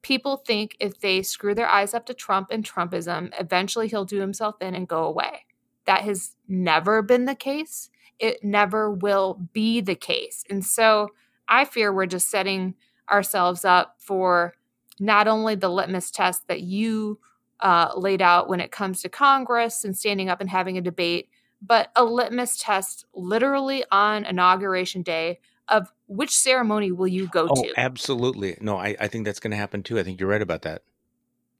people 0.06 0.38
think 0.38 0.78
if 0.80 1.00
they 1.00 1.24
screw 1.24 1.56
their 1.56 1.68
eyes 1.68 1.96
up 1.96 2.06
to 2.06 2.13
Trump 2.13 2.50
and 2.52 2.63
Trumpism, 2.63 3.34
eventually 3.39 3.88
he'll 3.88 4.06
do 4.06 4.20
himself 4.20 4.56
in 4.62 4.76
and 4.76 4.88
go 4.88 5.04
away. 5.04 5.48
That 5.86 6.02
has 6.02 6.36
never 6.48 7.02
been 7.02 7.26
the 7.26 7.34
case. 7.34 7.89
It 8.20 8.44
never 8.44 8.91
will 8.91 9.50
be 9.52 9.82
the 9.82 9.96
case. 9.96 10.44
And 10.48 10.63
so 10.63 11.10
I 11.48 11.65
fear 11.65 11.91
we're 11.91 12.06
just 12.06 12.30
setting 12.30 12.76
ourselves 13.10 13.65
up 13.65 13.96
for 13.98 14.54
not 15.00 15.28
only 15.28 15.56
the 15.56 15.70
litmus 15.70 16.12
test 16.12 16.48
that 16.50 16.62
you 16.62 17.20
uh, 17.62 17.91
laid 17.98 18.22
out 18.22 18.48
when 18.48 18.60
it 18.60 18.72
comes 18.72 19.02
to 19.02 19.10
Congress 19.10 19.84
and 19.84 19.98
standing 19.98 20.30
up 20.30 20.39
and 20.39 20.52
having 20.52 20.78
a 20.78 20.82
debate, 20.82 21.30
but 21.63 21.89
a 21.96 22.06
litmus 22.06 22.60
test 22.60 23.06
literally 23.15 23.84
on 23.91 24.24
Inauguration 24.24 25.02
Day 25.02 25.39
of 25.67 25.91
which 26.08 26.32
ceremony 26.32 26.91
will 26.91 27.08
you 27.08 27.28
go 27.28 27.47
oh, 27.49 27.63
to? 27.63 27.73
Absolutely. 27.78 28.58
No, 28.62 28.78
I, 28.78 28.95
I 28.99 29.08
think 29.08 29.25
that's 29.25 29.39
going 29.39 29.51
to 29.51 29.58
happen 29.58 29.84
too. 29.84 29.99
I 29.99 30.04
think 30.04 30.19
you're 30.19 30.30
right 30.30 30.41
about 30.41 30.63
that. 30.63 30.84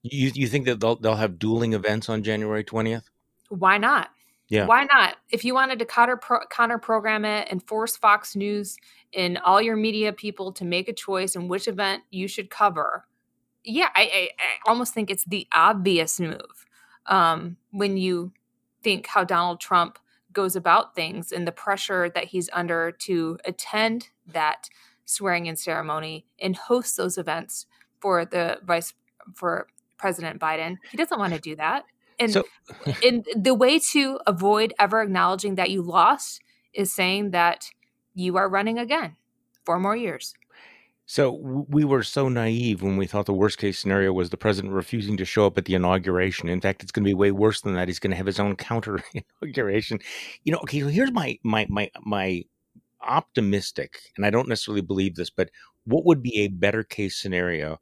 You 0.04 0.32
you 0.36 0.48
think 0.48 0.66
that 0.66 0.80
they'll 0.80 0.98
they'll 0.98 1.16
have 1.16 1.40
dueling 1.40 1.74
events 1.74 2.10
on 2.10 2.22
January 2.22 2.64
20th? 2.64 3.04
Why 3.50 3.78
not? 3.80 4.10
Yeah. 4.48 4.68
Why 4.68 4.84
not? 4.84 5.16
If 5.32 5.44
you 5.44 5.56
wanted 5.56 5.80
to 5.80 5.86
counter 5.86 6.18
pro- 6.18 6.46
counter 6.52 6.78
program 6.78 7.26
it 7.26 7.48
and 7.50 7.66
force 7.68 7.98
Fox 7.98 8.36
News 8.36 8.78
and 9.16 9.40
all 9.40 9.62
your 9.62 9.76
media 9.76 10.14
people 10.14 10.52
to 10.54 10.66
make 10.66 10.88
a 10.88 10.94
choice 10.94 11.36
in 11.36 11.48
which 11.48 11.68
event 11.68 12.04
you 12.12 12.28
should 12.28 12.52
cover, 12.52 13.06
yeah, 13.64 13.90
I, 13.96 14.02
I, 14.04 14.30
I 14.38 14.70
almost 14.70 14.94
think 14.94 15.10
it's 15.10 15.26
the 15.26 15.48
obvious 15.52 16.20
move 16.20 16.66
um, 17.08 17.58
when 17.72 17.98
you 17.98 18.32
think 18.84 19.08
how 19.08 19.24
Donald 19.24 19.60
Trump 19.60 19.98
goes 20.36 20.56
about 20.56 20.94
things 20.94 21.32
and 21.32 21.48
the 21.48 21.52
pressure 21.52 22.10
that 22.14 22.26
he's 22.26 22.50
under 22.54 22.92
to 22.92 23.40
attend 23.46 24.10
that 24.28 24.70
swearing 25.06 25.48
in 25.48 25.56
ceremony 25.56 26.26
and 26.40 26.56
host 26.56 26.98
those 26.98 27.18
events 27.18 27.66
for 28.00 28.26
the 28.26 28.60
vice 28.64 28.94
for 29.34 29.68
President 29.98 30.40
Biden. 30.40 30.78
He 30.92 30.98
doesn't 30.98 31.18
want 31.18 31.34
to 31.34 31.40
do 31.40 31.56
that. 31.56 31.86
And 32.20 32.32
so, 32.32 32.44
and 33.04 33.26
the 33.36 33.54
way 33.54 33.80
to 33.80 34.20
avoid 34.28 34.74
ever 34.78 35.02
acknowledging 35.02 35.56
that 35.56 35.72
you 35.72 35.82
lost 35.82 36.42
is 36.74 36.92
saying 36.92 37.32
that 37.32 37.72
you 38.14 38.38
are 38.38 38.50
running 38.50 38.78
again 38.78 39.16
four 39.66 39.80
more 39.80 39.96
years. 39.96 40.34
So 41.08 41.32
we 41.32 41.86
were 41.86 42.02
so 42.02 42.30
naive 42.30 42.82
when 42.82 42.98
we 42.98 43.06
thought 43.06 43.28
the 43.28 43.34
worst 43.34 43.60
case 43.60 43.78
scenario 43.78 44.12
was 44.12 44.32
the 44.32 44.38
president 44.38 44.74
refusing 44.74 45.18
to 45.18 45.26
show 45.26 45.46
up 45.46 45.58
at 45.58 45.66
the 45.66 45.76
inauguration. 45.76 46.50
In 46.50 46.62
fact, 46.62 46.82
it's 46.82 46.92
going 46.92 47.04
to 47.04 47.10
be 47.10 47.14
way 47.14 47.32
worse 47.32 47.62
than 47.62 47.76
that. 47.76 47.88
He's 47.88 48.00
going 48.00 48.12
to 48.12 48.18
have 48.18 48.26
his 48.26 48.40
own 48.40 48.56
counter 48.70 49.00
inauguration. 49.42 50.00
You 50.44 50.54
know, 50.54 50.60
okay, 50.60 50.82
so 50.82 50.88
here's 50.88 51.12
my 51.12 51.38
my 51.44 51.68
my 51.70 51.92
my 52.04 52.44
optimistic, 53.02 54.00
and 54.18 54.26
I 54.26 54.32
don't 54.32 54.50
necessarily 54.50 54.82
believe 54.82 55.16
this, 55.16 55.30
but 55.30 55.50
what 55.86 56.06
would 56.06 56.24
be 56.24 56.40
a 56.40 56.48
better 56.48 56.84
case 56.84 57.16
scenario 57.16 57.80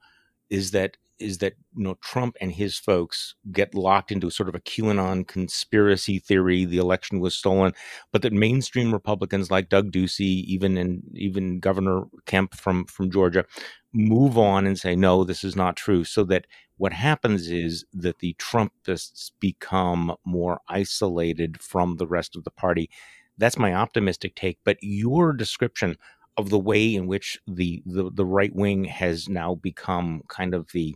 is 0.49 0.71
that 0.71 0.97
is 1.23 1.39
that 1.39 1.53
you 1.75 1.83
know 1.83 1.97
Trump 2.01 2.35
and 2.41 2.51
his 2.51 2.77
folks 2.77 3.35
get 3.51 3.73
locked 3.73 4.11
into 4.11 4.29
sort 4.29 4.49
of 4.49 4.55
a 4.55 4.59
QAnon 4.59 5.27
conspiracy 5.27 6.19
theory. 6.19 6.65
The 6.65 6.77
election 6.77 7.19
was 7.19 7.35
stolen, 7.35 7.73
but 8.11 8.21
that 8.21 8.33
mainstream 8.33 8.93
Republicans 8.93 9.49
like 9.49 9.69
Doug 9.69 9.91
Ducey, 9.91 10.43
even 10.45 10.77
and 10.77 11.01
even 11.15 11.59
Governor 11.59 12.03
Kemp 12.25 12.55
from 12.55 12.85
from 12.85 13.09
Georgia, 13.09 13.45
move 13.93 14.37
on 14.37 14.67
and 14.67 14.77
say 14.77 14.95
no, 14.95 15.23
this 15.23 15.43
is 15.43 15.55
not 15.55 15.75
true. 15.77 16.03
So 16.03 16.23
that 16.25 16.45
what 16.77 16.93
happens 16.93 17.49
is 17.49 17.85
that 17.93 18.19
the 18.19 18.35
Trumpists 18.39 19.31
become 19.39 20.15
more 20.25 20.59
isolated 20.67 21.61
from 21.61 21.97
the 21.97 22.07
rest 22.07 22.35
of 22.35 22.43
the 22.43 22.51
party. 22.51 22.89
That's 23.37 23.57
my 23.57 23.73
optimistic 23.73 24.35
take. 24.35 24.59
But 24.63 24.77
your 24.81 25.33
description 25.33 25.97
of 26.37 26.49
the 26.49 26.59
way 26.59 26.95
in 26.95 27.07
which 27.07 27.39
the, 27.47 27.83
the, 27.85 28.09
the 28.11 28.25
right 28.25 28.53
wing 28.55 28.85
has 28.85 29.29
now 29.29 29.55
become 29.55 30.23
kind 30.29 30.53
of 30.53 30.71
the 30.73 30.95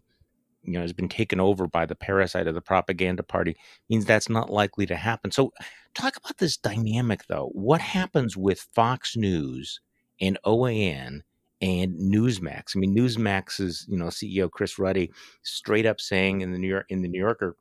you 0.68 0.74
know 0.74 0.82
has 0.82 0.94
been 0.94 1.10
taken 1.10 1.40
over 1.40 1.68
by 1.68 1.86
the 1.86 1.96
parasite 1.96 2.48
of 2.48 2.54
the 2.54 2.62
propaganda 2.62 3.24
party 3.24 3.56
means 3.90 4.06
that's 4.06 4.30
not 4.30 4.52
likely 4.52 4.86
to 4.86 4.96
happen. 4.96 5.32
So 5.32 5.52
talk 5.96 6.18
about 6.18 6.38
this 6.38 6.58
dynamic 6.58 7.26
though. 7.28 7.50
What 7.54 7.82
happens 7.82 8.38
with 8.38 8.68
fox 8.76 9.16
news 9.16 9.80
and 10.22 10.38
oan 10.46 11.24
and 11.62 11.94
newsmax? 11.96 12.76
I 12.76 12.80
mean 12.80 12.96
newsmax's 12.96 13.86
you 13.90 13.98
know 13.98 14.08
ceo 14.08 14.52
chris 14.52 14.78
ruddy 14.78 15.12
straight 15.42 15.86
up 15.86 16.00
saying 16.00 16.42
in 16.42 16.52
the 16.52 16.60
new 16.60 16.68
york 16.68 16.86
in 16.90 17.02
the 17.02 17.08
new 17.08 17.20
yorker 17.20 17.56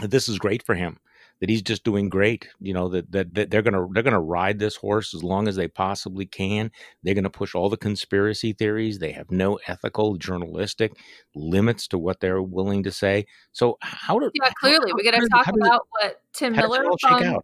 this 0.00 0.28
is 0.28 0.38
great 0.38 0.62
for 0.64 0.74
him 0.74 0.98
that 1.42 1.50
he's 1.50 1.60
just 1.60 1.82
doing 1.82 2.08
great. 2.08 2.48
You 2.60 2.72
know 2.72 2.88
that, 2.90 3.10
that, 3.10 3.34
that 3.34 3.50
they're 3.50 3.62
gonna 3.62 3.88
they're 3.90 4.04
gonna 4.04 4.20
ride 4.20 4.60
this 4.60 4.76
horse 4.76 5.12
as 5.12 5.24
long 5.24 5.48
as 5.48 5.56
they 5.56 5.66
possibly 5.66 6.24
can. 6.24 6.70
They're 7.02 7.16
gonna 7.16 7.30
push 7.30 7.56
all 7.56 7.68
the 7.68 7.76
conspiracy 7.76 8.52
theories. 8.52 9.00
They 9.00 9.10
have 9.10 9.28
no 9.32 9.58
ethical, 9.66 10.16
journalistic 10.16 10.92
limits 11.34 11.88
to 11.88 11.98
what 11.98 12.20
they're 12.20 12.40
willing 12.40 12.84
to 12.84 12.92
say. 12.92 13.26
So 13.50 13.76
how 13.82 14.20
do 14.20 14.30
yeah 14.34 14.50
clearly 14.60 14.92
we 14.94 15.02
got 15.02 15.18
to 15.18 15.28
talk 15.28 15.48
about 15.48 15.88
what 15.90 16.22
Tim 16.32 16.52
Miller 16.52 16.84
from 17.00 17.40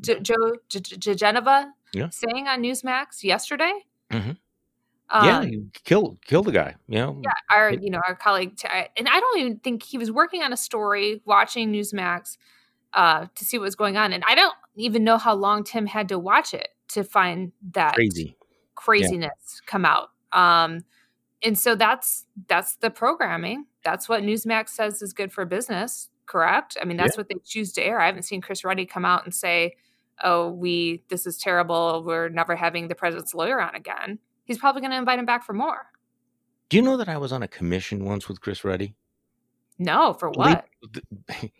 J- 0.00 0.20
Joe 0.20 0.54
J- 0.70 1.14
Genova 1.14 1.74
yeah. 1.92 2.08
saying 2.08 2.48
on 2.48 2.62
Newsmax 2.62 3.22
yesterday. 3.22 3.84
Mm-hmm. 4.10 4.30
Um, 5.10 5.26
yeah, 5.26 5.58
kill 5.84 6.16
kill 6.24 6.42
the 6.42 6.52
guy. 6.52 6.76
You 6.88 7.00
know, 7.00 7.20
yeah, 7.22 7.32
our 7.50 7.70
you 7.70 7.90
know 7.90 8.00
our 8.08 8.14
colleague, 8.14 8.56
and 8.96 9.06
I 9.06 9.20
don't 9.20 9.40
even 9.40 9.58
think 9.58 9.82
he 9.82 9.98
was 9.98 10.10
working 10.10 10.42
on 10.42 10.54
a 10.54 10.56
story, 10.56 11.20
watching 11.26 11.70
Newsmax, 11.70 12.38
uh, 12.94 13.26
to 13.34 13.44
see 13.44 13.58
what 13.58 13.64
was 13.64 13.76
going 13.76 13.96
on. 13.96 14.12
And 14.12 14.24
I 14.26 14.34
don't 14.34 14.54
even 14.76 15.04
know 15.04 15.18
how 15.18 15.34
long 15.34 15.64
Tim 15.64 15.86
had 15.86 16.08
to 16.08 16.18
watch 16.18 16.54
it 16.54 16.68
to 16.88 17.04
find 17.04 17.52
that 17.72 17.94
crazy 17.94 18.36
craziness 18.74 19.30
yeah. 19.46 19.60
come 19.66 19.84
out. 19.84 20.10
Um, 20.32 20.84
and 21.42 21.58
so 21.58 21.74
that's 21.74 22.26
that's 22.48 22.76
the 22.76 22.90
programming. 22.90 23.66
That's 23.84 24.08
what 24.08 24.22
Newsmax 24.22 24.70
says 24.70 25.02
is 25.02 25.12
good 25.12 25.32
for 25.32 25.44
business. 25.44 26.08
Correct. 26.26 26.76
I 26.80 26.84
mean, 26.84 26.96
that's 26.96 27.16
yeah. 27.16 27.20
what 27.20 27.28
they 27.28 27.36
choose 27.44 27.72
to 27.74 27.82
air. 27.82 28.00
I 28.00 28.06
haven't 28.06 28.22
seen 28.22 28.40
Chris 28.40 28.64
Ruddy 28.64 28.86
come 28.86 29.04
out 29.04 29.24
and 29.24 29.34
say, 29.34 29.74
"Oh, 30.22 30.50
we 30.50 31.02
this 31.08 31.26
is 31.26 31.36
terrible. 31.36 32.04
We're 32.06 32.28
never 32.28 32.54
having 32.54 32.88
the 32.88 32.94
president's 32.94 33.34
lawyer 33.34 33.60
on 33.60 33.74
again." 33.74 34.18
He's 34.44 34.58
probably 34.58 34.80
going 34.80 34.92
to 34.92 34.96
invite 34.96 35.18
him 35.18 35.26
back 35.26 35.44
for 35.44 35.52
more. 35.52 35.86
Do 36.68 36.76
you 36.76 36.82
know 36.82 36.96
that 36.96 37.08
I 37.08 37.16
was 37.16 37.32
on 37.32 37.42
a 37.42 37.48
commission 37.48 38.04
once 38.04 38.28
with 38.28 38.40
Chris 38.40 38.64
Ruddy? 38.64 38.94
No, 39.78 40.14
for 40.14 40.30
what? 40.30 40.66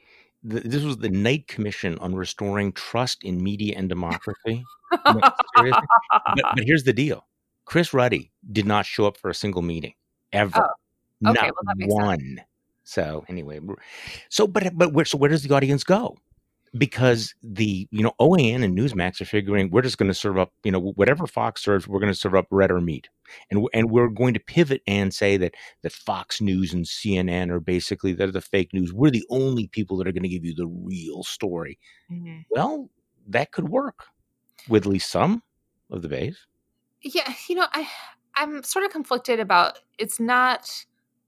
the, 0.42 0.61
this 0.61 0.83
was 0.83 0.98
the 0.98 1.09
Knight 1.09 1.46
Commission 1.48 1.98
on 1.98 2.14
Restoring 2.14 2.72
Trust 2.72 3.24
in 3.24 3.42
Media 3.42 3.74
and 3.76 3.88
Democracy. 3.88 4.64
but, 4.90 5.35
but, 5.55 6.64
here's 6.64 6.85
the 6.85 6.92
deal: 6.92 7.26
Chris 7.64 7.94
Ruddy 7.94 8.31
did 8.50 8.66
not 8.66 8.87
show 8.87 9.07
up 9.07 9.16
for 9.16 9.31
a 9.31 9.35
single 9.35 9.62
meeting 9.62 9.94
ever, 10.33 10.74
oh, 11.24 11.31
okay, 11.31 11.50
not 11.62 11.76
well, 11.87 12.07
one. 12.07 12.18
Sense. 12.37 12.40
So 12.85 13.24
anyway, 13.28 13.61
so 14.28 14.46
but 14.46 14.76
but 14.76 14.92
where, 14.92 15.05
so 15.05 15.16
where 15.16 15.31
does 15.31 15.42
the 15.42 15.55
audience 15.55 15.85
go? 15.85 16.16
Because 16.76 17.35
the 17.42 17.87
you 17.90 18.02
know 18.02 18.14
OAN 18.18 18.64
and 18.64 18.76
Newsmax 18.76 19.20
are 19.20 19.26
figuring 19.26 19.70
we're 19.70 19.82
just 19.82 19.98
going 19.98 20.11
to 20.11 20.14
serve 20.14 20.38
up 20.38 20.52
you 20.64 20.72
know 20.72 20.92
whatever 20.96 21.26
Fox 21.26 21.62
serves 21.62 21.87
we're 21.87 22.00
going 22.00 22.12
to 22.12 22.18
serve 22.18 22.35
up 22.35 22.46
red 22.50 22.70
or 22.70 22.80
meat. 22.80 23.08
And 23.50 23.66
and 23.72 23.90
we're 23.90 24.08
going 24.08 24.35
to 24.35 24.40
pivot 24.40 24.82
and 24.87 25.12
say 25.12 25.37
that 25.37 25.54
that 25.82 25.92
Fox 25.92 26.40
News 26.40 26.72
and 26.72 26.85
CNN 26.85 27.50
are 27.50 27.61
basically 27.61 28.12
they're 28.12 28.30
the 28.30 28.40
fake 28.40 28.72
news. 28.72 28.92
We're 28.92 29.11
the 29.11 29.26
only 29.30 29.68
people 29.68 29.96
that 29.98 30.06
are 30.06 30.12
going 30.12 30.22
to 30.22 30.28
give 30.28 30.44
you 30.44 30.54
the 30.54 30.66
real 30.66 31.22
story. 31.22 31.78
Mm-hmm. 32.11 32.40
well 32.50 32.90
that 33.28 33.52
could 33.52 33.68
work 33.68 34.04
with 34.68 34.82
at 34.82 34.88
least 34.88 35.11
some 35.11 35.42
of 35.90 36.02
the 36.02 36.08
base 36.08 36.46
yeah 37.02 37.32
you 37.48 37.54
know 37.54 37.66
I 37.72 37.88
I'm 38.35 38.62
sort 38.62 38.85
of 38.85 38.90
conflicted 38.90 39.40
about 39.40 39.78
it's 39.98 40.18
not 40.18 40.68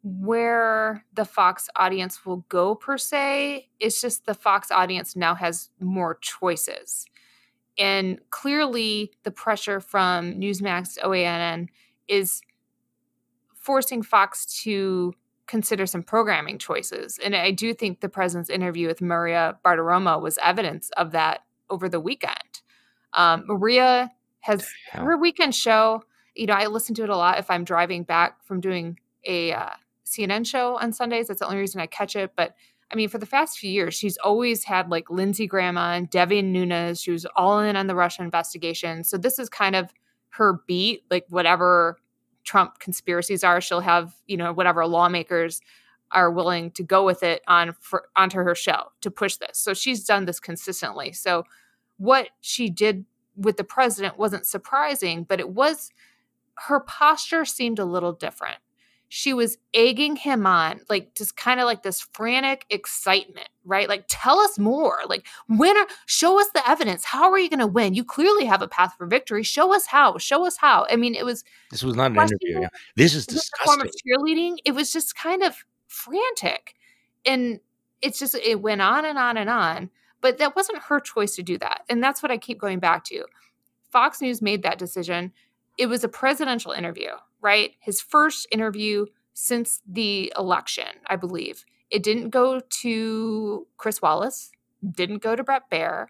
where 0.05 1.05
the 1.15 1.25
Fox 1.25 1.69
audience 1.77 2.27
will 2.27 2.45
go 2.51 2.75
per 2.75 2.99
se. 2.99 3.71
It's 3.81 4.01
just 4.01 4.27
the 4.27 4.35
Fox 4.35 4.71
audience 4.71 5.17
now 5.17 5.35
has 5.35 5.71
more 5.81 6.19
choices. 6.21 7.07
And 7.79 8.21
clearly, 8.31 9.13
the 9.25 9.31
pressure 9.31 9.81
from 9.81 10.35
Newsmax 10.35 10.99
OANN, 11.03 11.69
is 12.07 12.43
forcing 13.55 14.03
Fox 14.03 14.45
to 14.63 15.15
consider 15.47 15.87
some 15.87 16.03
programming 16.03 16.59
choices. 16.59 17.19
And 17.23 17.35
I 17.35 17.51
do 17.51 17.73
think 17.75 18.01
the 18.01 18.09
president's 18.09 18.51
interview 18.51 18.87
with 18.87 19.01
Maria 19.01 19.59
Bartiromo 19.65 20.21
was 20.21 20.39
evidence 20.43 20.91
of 20.97 21.13
that 21.13 21.45
over 21.71 21.89
the 21.89 22.01
weekend. 22.01 22.61
Um, 23.15 23.45
Maria 23.47 24.13
has 24.41 24.69
her 24.93 25.17
weekend 25.17 25.55
show. 25.55 26.03
You 26.35 26.47
know, 26.47 26.55
I 26.55 26.67
listen 26.67 26.95
to 26.97 27.05
it 27.05 27.09
a 27.09 27.17
lot 27.17 27.39
if 27.39 27.51
I'm 27.51 27.65
driving 27.65 28.03
back 28.03 28.45
from 28.45 28.61
doing 28.61 28.99
a 29.27 29.53
uh, 29.53 29.71
CNN 30.05 30.47
show 30.47 30.79
on 30.79 30.93
Sundays. 30.93 31.29
That's 31.29 31.41
the 31.41 31.47
only 31.47 31.59
reason 31.59 31.81
I 31.81 31.87
catch 31.87 32.17
it. 32.17 32.33
But 32.37 32.55
I 32.93 32.97
mean, 32.97 33.09
for 33.09 33.19
the 33.19 33.27
past 33.27 33.59
few 33.59 33.71
years, 33.71 33.95
she's 33.95 34.17
always 34.19 34.65
had 34.65 34.91
like 34.91 35.11
Lindsey 35.11 35.47
Graham 35.47 35.79
on, 35.79 36.07
Devin 36.07 36.53
Nunes. 36.53 37.01
She 37.01 37.11
was 37.11 37.27
all 37.35 37.61
in 37.61 37.77
on 37.77 37.87
the 37.87 37.95
Russia 37.95 38.23
investigation. 38.23 39.05
So 39.05 39.17
this 39.17 39.39
is 39.39 39.49
kind 39.49 39.75
of 39.75 39.93
her 40.31 40.61
beat, 40.67 41.05
like 41.11 41.25
whatever 41.29 41.99
Trump 42.45 42.79
conspiracies 42.79 43.43
are, 43.43 43.61
she'll 43.61 43.81
have, 43.81 44.15
you 44.27 44.37
know, 44.37 44.53
whatever 44.53 44.87
lawmakers 44.87 45.61
are 46.13 46.31
willing 46.31 46.71
to 46.73 46.83
go 46.83 47.05
with 47.05 47.23
it 47.23 47.43
on 47.49 47.75
for, 47.81 48.09
onto 48.15 48.39
her 48.39 48.55
show 48.55 48.93
to 49.01 49.11
push 49.11 49.37
this. 49.37 49.59
So 49.59 49.75
she's 49.75 50.05
done 50.05 50.27
this 50.27 50.39
consistently. 50.39 51.13
So 51.13 51.45
what 51.97 52.29
she 52.41 52.71
did 52.71 53.05
with 53.37 53.57
the 53.57 53.65
president 53.65 54.19
wasn't 54.19 54.47
surprising, 54.47 55.25
but 55.25 55.41
it 55.41 55.49
was 55.49 55.91
her 56.57 56.81
posture 56.81 57.45
seemed 57.45 57.79
a 57.79 57.85
little 57.85 58.13
different 58.13 58.59
she 59.15 59.33
was 59.33 59.59
egging 59.75 60.17
him 60.17 60.45
on, 60.45 60.81
like 60.89 61.15
just 61.15 61.37
kind 61.37 61.61
of 61.61 61.67
like 61.67 61.85
this 61.85 62.01
frantic 62.01 62.67
excitement, 62.69 63.49
right? 63.65 63.89
Like, 63.89 64.07
tell 64.09 64.41
us 64.41 64.59
more. 64.59 64.99
Like, 65.07 65.25
when 65.47 65.77
are, 65.77 65.87
show 66.07 66.41
us 66.41 66.49
the 66.53 66.69
evidence. 66.69 67.05
How 67.05 67.31
are 67.31 67.39
you 67.39 67.49
going 67.49 67.61
to 67.61 67.67
win? 67.69 67.95
You 67.95 68.03
clearly 68.03 68.45
have 68.45 68.61
a 68.61 68.67
path 68.67 68.95
for 68.99 69.07
victory. 69.07 69.45
Show 69.45 69.73
us 69.73 69.87
how. 69.87 70.19
Show 70.19 70.45
us 70.45 70.57
how. 70.57 70.89
I 70.91 70.97
mean, 70.97 71.15
it 71.15 71.25
was. 71.25 71.45
This 71.71 71.85
was 71.85 71.95
not 71.95 72.11
an 72.11 72.17
interview. 72.17 72.67
This 72.97 73.15
is 73.15 73.25
disgusting. 73.25 73.65
Form 73.65 73.81
of 73.83 73.93
cheerleading. 74.05 74.57
It 74.65 74.73
was 74.73 74.93
just 74.93 75.15
kind 75.15 75.45
of 75.45 75.65
frantic, 75.87 76.75
and 77.25 77.61
it's 78.03 78.19
just 78.19 78.35
it 78.35 78.63
went 78.63 78.83
on 78.83 79.05
and 79.05 79.17
on 79.17 79.37
and 79.37 79.49
on. 79.49 79.91
But 80.23 80.39
that 80.39 80.57
wasn't 80.57 80.83
her 80.83 80.99
choice 80.99 81.37
to 81.37 81.45
do 81.45 81.57
that, 81.59 81.83
and 81.89 82.03
that's 82.03 82.21
what 82.21 82.33
I 82.33 82.37
keep 82.37 82.59
going 82.59 82.81
back 82.81 83.05
to. 83.05 83.25
Fox 83.93 84.21
News 84.21 84.43
made 84.43 84.65
that 84.65 84.81
decision. 84.81 85.33
It 85.79 85.87
was 85.87 86.03
a 86.03 86.09
presidential 86.09 86.73
interview 86.73 87.11
right? 87.45 87.75
His 87.79 88.01
first 88.01 88.49
interview 88.51 89.05
since 89.35 89.83
the 89.87 90.33
election, 90.37 90.89
I 91.07 91.17
believe. 91.17 91.67
It 91.91 92.03
didn't 92.03 92.31
go 92.31 92.61
to 92.81 93.67
Chris 93.77 94.01
Wallace, 94.01 94.51
didn't 94.83 95.23
go 95.23 95.37
to 95.37 95.45
Bret 95.45 95.71
Baier. 95.71 96.07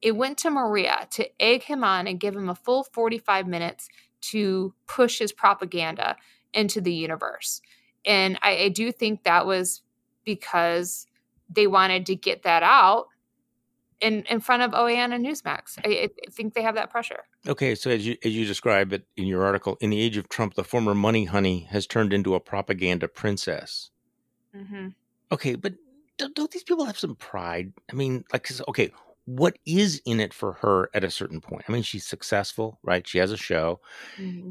It 0.00 0.16
went 0.16 0.38
to 0.38 0.50
Maria 0.50 1.06
to 1.10 1.28
egg 1.40 1.64
him 1.64 1.84
on 1.84 2.06
and 2.06 2.18
give 2.18 2.34
him 2.34 2.48
a 2.48 2.54
full 2.54 2.84
45 2.84 3.46
minutes 3.46 3.88
to 4.20 4.74
push 4.86 5.18
his 5.18 5.30
propaganda 5.30 6.16
into 6.54 6.80
the 6.80 6.94
universe. 6.94 7.60
And 8.06 8.38
I, 8.42 8.56
I 8.56 8.68
do 8.70 8.90
think 8.90 9.24
that 9.24 9.46
was 9.46 9.82
because 10.24 11.06
they 11.50 11.66
wanted 11.66 12.06
to 12.06 12.16
get 12.16 12.44
that 12.44 12.62
out 12.62 13.08
in 14.00 14.24
in 14.30 14.40
front 14.40 14.62
of 14.62 14.72
OAN 14.72 15.12
and 15.12 15.24
Newsmax. 15.24 15.78
I, 15.84 16.10
I, 16.26 16.30
think 16.30 16.54
they 16.54 16.62
have 16.62 16.74
that 16.74 16.90
pressure. 16.90 17.24
Okay, 17.46 17.74
so 17.74 17.90
as 17.90 18.06
you 18.06 18.16
as 18.24 18.36
you 18.36 18.44
describe 18.44 18.92
it 18.92 19.04
in 19.16 19.26
your 19.26 19.44
article, 19.44 19.76
in 19.80 19.90
the 19.90 20.00
age 20.00 20.16
of 20.16 20.28
Trump, 20.28 20.54
the 20.54 20.64
former 20.64 20.94
money 20.94 21.24
honey 21.24 21.66
has 21.70 21.86
turned 21.86 22.12
into 22.12 22.34
a 22.34 22.40
propaganda 22.40 23.08
princess. 23.08 23.90
Mm-hmm. 24.54 24.88
Okay, 25.32 25.54
but 25.54 25.74
don't, 26.16 26.34
don't, 26.34 26.50
these 26.50 26.62
people 26.62 26.84
have 26.84 26.98
some 26.98 27.16
pride? 27.16 27.72
I 27.90 27.94
mean, 27.94 28.24
like, 28.32 28.48
okay, 28.68 28.90
what 29.24 29.58
is 29.66 30.00
in 30.04 30.20
it 30.20 30.32
for 30.32 30.54
her 30.54 30.90
at 30.94 31.04
a 31.04 31.10
certain 31.10 31.40
point? 31.40 31.64
I 31.68 31.72
mean, 31.72 31.82
she's 31.82 32.06
successful, 32.06 32.78
right? 32.82 33.06
She 33.06 33.18
has 33.18 33.30
a 33.30 33.36
show. 33.36 33.80
Mm-hmm. 34.18 34.50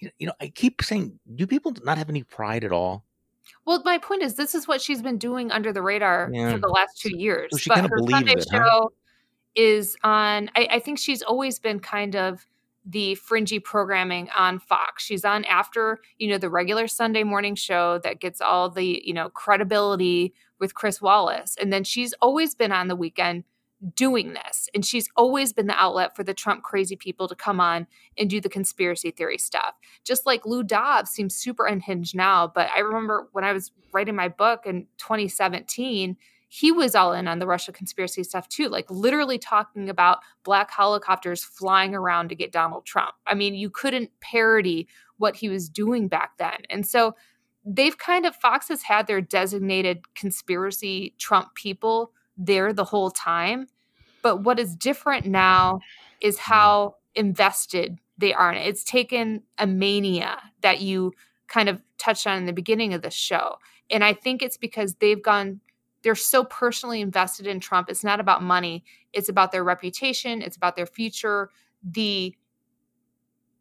you 0.18 0.26
know, 0.26 0.32
I 0.40 0.48
keep 0.48 0.82
saying, 0.82 1.18
do 1.34 1.46
people 1.46 1.74
not 1.84 1.98
have 1.98 2.08
any 2.08 2.22
pride 2.22 2.64
at 2.64 2.72
all? 2.72 3.04
Well, 3.66 3.82
my 3.84 3.98
point 3.98 4.22
is, 4.22 4.34
this 4.34 4.54
is 4.54 4.66
what 4.66 4.80
she's 4.80 5.02
been 5.02 5.18
doing 5.18 5.50
under 5.50 5.72
the 5.72 5.82
radar 5.82 6.30
yeah. 6.32 6.52
for 6.52 6.58
the 6.58 6.68
last 6.68 6.98
two 6.98 7.16
years. 7.16 7.50
So 7.62 7.74
but 7.74 7.90
her 7.90 7.98
Sunday 8.08 8.32
it, 8.32 8.48
show 8.50 8.58
huh? 8.58 8.88
is 9.54 9.96
on. 10.02 10.50
I, 10.56 10.68
I 10.72 10.78
think 10.80 10.98
she's 10.98 11.22
always 11.22 11.58
been 11.58 11.80
kind 11.80 12.16
of 12.16 12.46
the 12.84 13.14
fringy 13.16 13.58
programming 13.58 14.28
on 14.36 14.58
Fox. 14.58 15.04
She's 15.04 15.24
on 15.24 15.44
after, 15.44 15.98
you 16.18 16.28
know, 16.28 16.38
the 16.38 16.48
regular 16.48 16.88
Sunday 16.88 17.24
morning 17.24 17.54
show 17.54 17.98
that 18.02 18.20
gets 18.20 18.40
all 18.40 18.70
the, 18.70 19.02
you 19.04 19.12
know, 19.12 19.28
credibility 19.28 20.32
with 20.58 20.74
Chris 20.74 21.00
Wallace. 21.00 21.56
And 21.60 21.72
then 21.72 21.84
she's 21.84 22.14
always 22.14 22.54
been 22.54 22.72
on 22.72 22.88
the 22.88 22.96
weekend 22.96 23.44
doing 23.94 24.34
this. 24.34 24.68
And 24.74 24.84
she's 24.84 25.08
always 25.16 25.52
been 25.52 25.66
the 25.66 25.80
outlet 25.80 26.14
for 26.14 26.22
the 26.22 26.34
Trump 26.34 26.62
crazy 26.62 26.96
people 26.96 27.28
to 27.28 27.34
come 27.34 27.60
on 27.60 27.86
and 28.18 28.28
do 28.28 28.40
the 28.40 28.48
conspiracy 28.48 29.10
theory 29.10 29.38
stuff. 29.38 29.74
Just 30.04 30.26
like 30.26 30.44
Lou 30.44 30.62
Dobbs 30.62 31.10
seems 31.10 31.34
super 31.34 31.66
unhinged 31.66 32.14
now. 32.14 32.50
But 32.54 32.68
I 32.74 32.80
remember 32.80 33.28
when 33.32 33.44
I 33.44 33.52
was 33.52 33.72
writing 33.92 34.16
my 34.16 34.28
book 34.28 34.66
in 34.66 34.86
2017, 34.98 36.16
he 36.52 36.72
was 36.72 36.96
all 36.96 37.12
in 37.12 37.28
on 37.28 37.38
the 37.38 37.46
Russia 37.46 37.70
conspiracy 37.70 38.24
stuff 38.24 38.48
too, 38.48 38.68
like 38.68 38.90
literally 38.90 39.38
talking 39.38 39.88
about 39.88 40.18
black 40.42 40.70
helicopters 40.70 41.44
flying 41.44 41.94
around 41.94 42.28
to 42.28 42.34
get 42.34 42.50
Donald 42.50 42.84
Trump. 42.84 43.14
I 43.26 43.34
mean, 43.34 43.54
you 43.54 43.70
couldn't 43.70 44.10
parody 44.20 44.88
what 45.16 45.36
he 45.36 45.48
was 45.48 45.68
doing 45.68 46.08
back 46.08 46.38
then. 46.38 46.58
And 46.68 46.84
so 46.84 47.14
they've 47.64 47.96
kind 47.96 48.26
of, 48.26 48.34
Fox 48.34 48.68
has 48.68 48.82
had 48.82 49.06
their 49.06 49.20
designated 49.20 50.12
conspiracy 50.16 51.14
Trump 51.18 51.54
people 51.54 52.12
there 52.40 52.72
the 52.72 52.84
whole 52.84 53.10
time. 53.10 53.66
But 54.22 54.38
what 54.38 54.58
is 54.58 54.74
different 54.74 55.26
now 55.26 55.80
is 56.20 56.38
how 56.38 56.96
invested 57.14 57.98
they 58.18 58.34
are 58.34 58.50
in 58.52 58.58
it. 58.58 58.66
It's 58.66 58.84
taken 58.84 59.42
a 59.58 59.66
mania 59.66 60.38
that 60.62 60.80
you 60.80 61.12
kind 61.46 61.68
of 61.68 61.82
touched 61.98 62.26
on 62.26 62.38
in 62.38 62.46
the 62.46 62.52
beginning 62.52 62.94
of 62.94 63.02
the 63.02 63.10
show. 63.10 63.56
And 63.90 64.04
I 64.04 64.12
think 64.12 64.42
it's 64.42 64.56
because 64.56 64.94
they've 64.94 65.22
gone, 65.22 65.60
they're 66.02 66.14
so 66.14 66.44
personally 66.44 67.00
invested 67.00 67.46
in 67.46 67.60
Trump. 67.60 67.88
It's 67.90 68.04
not 68.04 68.20
about 68.20 68.42
money, 68.42 68.84
it's 69.12 69.28
about 69.28 69.52
their 69.52 69.64
reputation, 69.64 70.42
it's 70.42 70.56
about 70.56 70.76
their 70.76 70.86
future. 70.86 71.50
The 71.82 72.34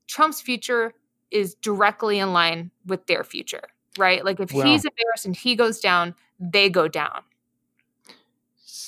Trump's 0.08 0.42
future 0.42 0.94
is 1.32 1.56
directly 1.56 2.20
in 2.20 2.34
line 2.34 2.72
with 2.86 3.06
their 3.08 3.24
future, 3.24 3.64
right? 3.98 4.24
Like 4.26 4.40
if 4.40 4.50
he's 4.52 4.86
embarrassed 4.86 5.26
and 5.26 5.36
he 5.36 5.56
goes 5.56 5.80
down, 5.80 6.16
they 6.40 6.70
go 6.70 6.88
down. 6.88 7.22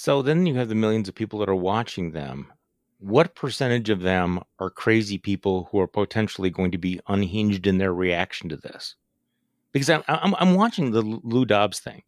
So 0.02 0.24
then 0.24 0.48
you 0.48 0.56
have 0.56 0.68
the 0.68 0.74
millions 0.74 1.08
of 1.08 1.14
people 1.14 1.38
that 1.40 1.50
are 1.50 1.54
watching 1.54 2.10
them. 2.10 2.52
What 2.98 3.36
percentage 3.36 3.92
of 3.92 4.02
them 4.02 4.40
are 4.58 4.72
crazy 4.72 5.20
people 5.20 5.70
who 5.70 5.80
are 5.80 5.86
potentially 5.86 6.50
going 6.50 6.72
to 6.72 6.80
be 6.80 7.00
unhinged 7.08 7.68
in 7.68 7.78
their 7.78 7.94
reaction 7.94 8.50
to 8.50 8.58
this? 8.58 8.96
Because 9.74 9.92
I'm, 9.92 10.02
I'm, 10.08 10.34
I'm 10.40 10.56
watching 10.56 10.90
the 10.90 11.04
Lou 11.04 11.46
Dobbs 11.46 11.80
thing 11.80 12.02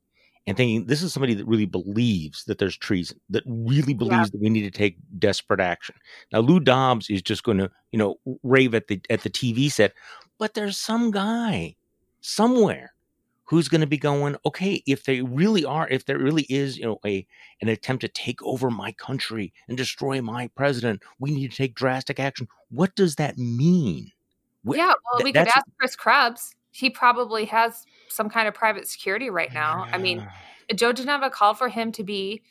and 0.47 0.58
thinking 0.58 0.88
this 0.88 1.03
is 1.03 1.13
somebody 1.13 1.36
that 1.36 1.45
really 1.45 1.67
believes 1.67 2.45
that 2.45 2.58
there's 2.58 2.75
treason, 2.75 3.19
that 3.29 3.43
really 3.45 3.93
believes 3.93 4.29
yeah. 4.29 4.32
that 4.32 4.41
we 4.41 4.49
need 4.49 4.63
to 4.63 4.71
take 4.71 4.97
desperate 5.19 5.60
action. 5.60 5.93
Now 6.32 6.39
Lou 6.39 6.60
Dobbs 6.60 7.12
is 7.12 7.21
just 7.21 7.43
going 7.43 7.60
to, 7.60 7.69
you 7.91 7.99
know, 7.99 8.15
rave 8.41 8.73
at 8.73 8.88
the 8.88 9.01
at 9.12 9.21
the 9.21 9.29
TV 9.29 9.71
set, 9.71 9.93
but 10.39 10.56
there's 10.56 10.79
some 10.79 11.12
guy 11.12 11.75
somewhere 12.21 12.92
who's 13.53 13.67
going 13.67 13.81
to 13.81 13.87
be 13.87 13.99
going 13.99 14.35
okay 14.47 14.81
if 14.87 15.03
they 15.03 15.21
really 15.21 15.63
are 15.63 15.87
if 15.89 16.05
there 16.05 16.17
really 16.17 16.47
is 16.49 16.75
you 16.75 16.83
know 16.83 16.99
a 17.05 17.25
an 17.61 17.69
attempt 17.69 18.01
to 18.01 18.07
take 18.07 18.41
over 18.41 18.71
my 18.71 18.91
country 18.93 19.53
and 19.67 19.77
destroy 19.77 20.19
my 20.23 20.49
president 20.55 21.03
we 21.19 21.29
need 21.29 21.51
to 21.51 21.57
take 21.57 21.75
drastic 21.75 22.19
action 22.19 22.47
what 22.71 22.95
does 22.95 23.15
that 23.17 23.37
mean? 23.37 24.11
Yeah 24.65 24.87
well 24.87 25.23
we 25.23 25.31
could 25.31 25.47
ask 25.47 25.61
chris 25.77 25.95
krebs. 25.95 26.55
He 26.71 26.89
probably 26.89 27.45
has 27.45 27.85
some 28.09 28.27
kind 28.27 28.47
of 28.47 28.55
private 28.55 28.87
security 28.87 29.29
right 29.29 29.53
now. 29.53 29.87
I 29.91 29.99
mean 29.99 30.27
joe 30.73 30.91
geneva 30.91 31.29
called 31.29 31.59
for 31.59 31.69
him 31.69 31.91
to 31.91 32.03
be 32.03 32.41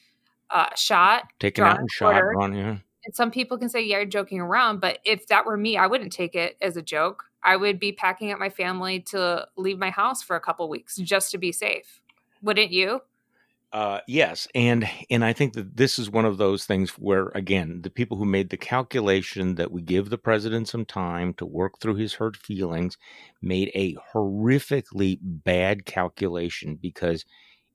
uh, 0.50 0.66
shot 0.76 1.24
taken 1.40 1.64
out 1.64 1.80
and 1.80 1.90
shot 1.90 2.22
on 2.36 2.54
yeah. 2.54 2.76
And 3.04 3.14
some 3.14 3.32
people 3.32 3.58
can 3.58 3.68
say 3.68 3.80
yeah 3.80 3.96
you're 3.96 4.06
joking 4.06 4.38
around 4.38 4.80
but 4.80 5.00
if 5.04 5.26
that 5.26 5.46
were 5.46 5.56
me 5.56 5.76
i 5.76 5.88
wouldn't 5.88 6.12
take 6.12 6.36
it 6.36 6.56
as 6.60 6.76
a 6.76 6.82
joke 6.82 7.24
I 7.44 7.57
would 7.57 7.78
be 7.78 7.92
packing 7.92 8.31
up 8.31 8.38
my 8.38 8.50
family 8.50 9.00
to 9.11 9.46
leave 9.57 9.78
my 9.78 9.90
house 9.90 10.22
for 10.22 10.37
a 10.37 10.40
couple 10.40 10.68
weeks 10.68 10.96
just 10.96 11.31
to 11.33 11.38
be 11.38 11.52
safe. 11.52 12.00
Wouldn't 12.42 12.70
you? 12.70 13.00
Uh, 13.72 14.00
yes, 14.07 14.46
and 14.55 14.87
and 15.09 15.24
I 15.24 15.33
think 15.33 15.55
that 15.55 15.78
this 15.78 15.98
is 15.98 16.11
one 16.11 16.26
of 16.26 16.37
those 16.37 16.66
things 16.66 16.90
where 16.90 17.28
again, 17.35 17.81
the 17.81 17.88
people 17.88 18.18
who 18.18 18.26
made 18.26 18.50
the 18.50 18.59
calculation 18.59 19.55
that 19.55 19.72
we 19.72 19.81
give 19.81 20.11
the 20.11 20.18
president 20.18 20.68
some 20.68 20.85
time 20.85 21.33
to 21.35 21.46
work 21.46 21.78
through 21.81 21.94
his 21.94 22.12
hurt 22.12 22.37
feelings 22.37 22.98
made 23.40 23.70
a 23.74 23.96
horrifically 24.12 25.18
bad 25.22 25.87
calculation 25.87 26.78
because 26.83 27.24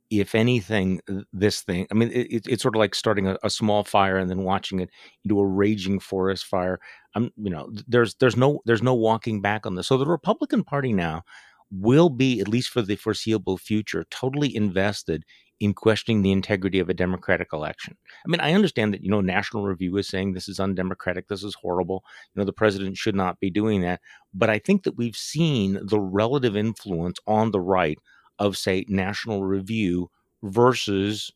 if 0.10 0.36
anything, 0.36 1.02
uh, 1.10 1.22
this 1.34 1.62
thing, 1.62 1.88
I 1.91 1.93
mean, 1.93 2.12
it, 2.12 2.48
it's 2.48 2.62
sort 2.62 2.76
of 2.76 2.80
like 2.80 2.96
starting 2.96 3.28
a, 3.28 3.38
a, 3.43 3.50
small 3.50 3.84
fire 3.84 4.17
and 4.17 4.30
then 4.30 4.43
watching 4.43 4.80
it 4.80 4.89
into 5.26 5.39
a 5.39 5.46
raging 5.46 6.00
forest 6.00 6.46
fire. 6.46 6.80
I'm, 7.15 7.32
you 7.36 7.50
know, 7.50 7.70
there's 7.88 8.15
there's 8.15 8.38
no 8.38 8.62
there's 8.65 8.84
no 8.84 8.93
walking 8.93 9.41
back 9.41 9.65
on 9.65 9.76
this. 9.76 9.88
So 9.88 9.98
the 9.98 10.06
Republican 10.06 10.63
Party 10.63 10.93
now 10.93 11.24
will 11.72 12.10
be, 12.10 12.39
at 12.39 12.48
least 12.48 12.70
for 12.70 12.82
the 12.82 12.96
foreseeable 12.96 13.58
future, 13.58 14.06
totally 14.10 14.56
invested 14.56 15.26
in 15.60 15.74
questioning 15.74 16.22
the 16.22 16.32
integrity 16.32 16.80
of 16.80 16.88
a 16.88 16.93
democratic 16.93 17.52
election. 17.52 17.98
I 18.26 18.30
mean, 18.30 18.39
I 18.39 18.54
understand 18.54 18.93
that 18.93 19.04
you 19.04 19.10
know 19.10 19.22
National 19.22 19.63
Review 19.63 19.98
is 19.98 20.08
saying 20.08 20.34
this 20.34 20.48
is 20.48 20.60
undemocratic, 20.60 21.28
this 21.28 21.43
is 21.43 21.56
horrible. 21.56 22.04
You 22.34 22.39
know, 22.39 22.46
the 22.46 22.54
president 22.54 22.98
should 22.98 23.15
not 23.15 23.39
be 23.39 23.50
doing 23.50 23.82
that. 23.82 24.02
But 24.34 24.50
I 24.50 24.60
think 24.60 24.84
that 24.84 24.98
we've 24.98 25.15
seen 25.15 25.80
the 25.84 26.00
relative 26.00 26.56
influence 26.56 27.17
on 27.26 27.52
the 27.52 27.60
right 27.60 27.98
of 28.39 28.58
say 28.58 28.86
National 28.88 29.43
Review 29.43 30.10
versus 30.43 31.32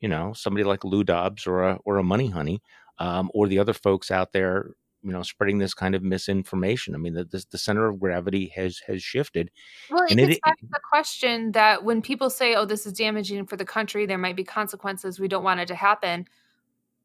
you 0.00 0.08
know 0.08 0.32
somebody 0.32 0.64
like 0.64 0.84
Lou 0.84 1.04
Dobbs 1.04 1.46
or 1.46 1.62
a 1.62 1.78
or 1.84 1.98
a 1.98 2.04
Money 2.04 2.28
Honey 2.28 2.62
um, 2.98 3.30
or 3.34 3.48
the 3.48 3.58
other 3.58 3.72
folks 3.72 4.10
out 4.10 4.32
there 4.32 4.74
you 5.04 5.12
know 5.12 5.22
spreading 5.22 5.58
this 5.58 5.74
kind 5.74 5.94
of 5.94 6.02
misinformation. 6.02 6.94
I 6.94 6.98
mean, 6.98 7.14
the 7.14 7.24
the, 7.24 7.44
the 7.50 7.58
center 7.58 7.86
of 7.86 8.00
gravity 8.00 8.52
has 8.56 8.80
has 8.86 9.02
shifted. 9.02 9.50
Well, 9.90 10.04
it 10.08 10.16
gets 10.16 10.40
back 10.44 10.58
to 10.58 10.66
the 10.66 10.80
question 10.90 11.52
that 11.52 11.84
when 11.84 12.02
people 12.02 12.30
say, 12.30 12.54
"Oh, 12.54 12.64
this 12.64 12.86
is 12.86 12.94
damaging 12.94 13.46
for 13.46 13.56
the 13.56 13.64
country," 13.64 14.06
there 14.06 14.18
might 14.18 14.36
be 14.36 14.44
consequences. 14.44 15.20
We 15.20 15.28
don't 15.28 15.44
want 15.44 15.60
it 15.60 15.68
to 15.68 15.74
happen. 15.74 16.26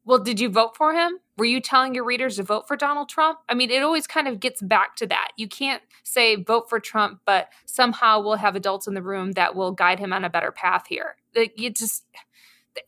Well, 0.04 0.18
did 0.18 0.40
you 0.40 0.48
vote 0.48 0.76
for 0.76 0.94
him? 0.94 1.18
Were 1.36 1.44
you 1.44 1.60
telling 1.60 1.94
your 1.94 2.04
readers 2.04 2.36
to 2.36 2.42
vote 2.42 2.66
for 2.66 2.76
Donald 2.76 3.08
Trump? 3.08 3.38
I 3.48 3.54
mean, 3.54 3.70
it 3.70 3.82
always 3.82 4.06
kind 4.06 4.28
of 4.28 4.40
gets 4.40 4.60
back 4.62 4.96
to 4.96 5.06
that. 5.06 5.28
You 5.36 5.46
can't 5.48 5.82
say 6.04 6.36
vote 6.36 6.68
for 6.68 6.80
Trump, 6.80 7.20
but 7.26 7.48
somehow 7.66 8.20
we'll 8.20 8.36
have 8.36 8.56
adults 8.56 8.86
in 8.86 8.94
the 8.94 9.02
room 9.02 9.32
that 9.32 9.54
will 9.54 9.72
guide 9.72 9.98
him 9.98 10.12
on 10.12 10.24
a 10.24 10.30
better 10.30 10.52
path 10.52 10.86
here. 10.88 11.16
You 11.56 11.70
just 11.70 12.04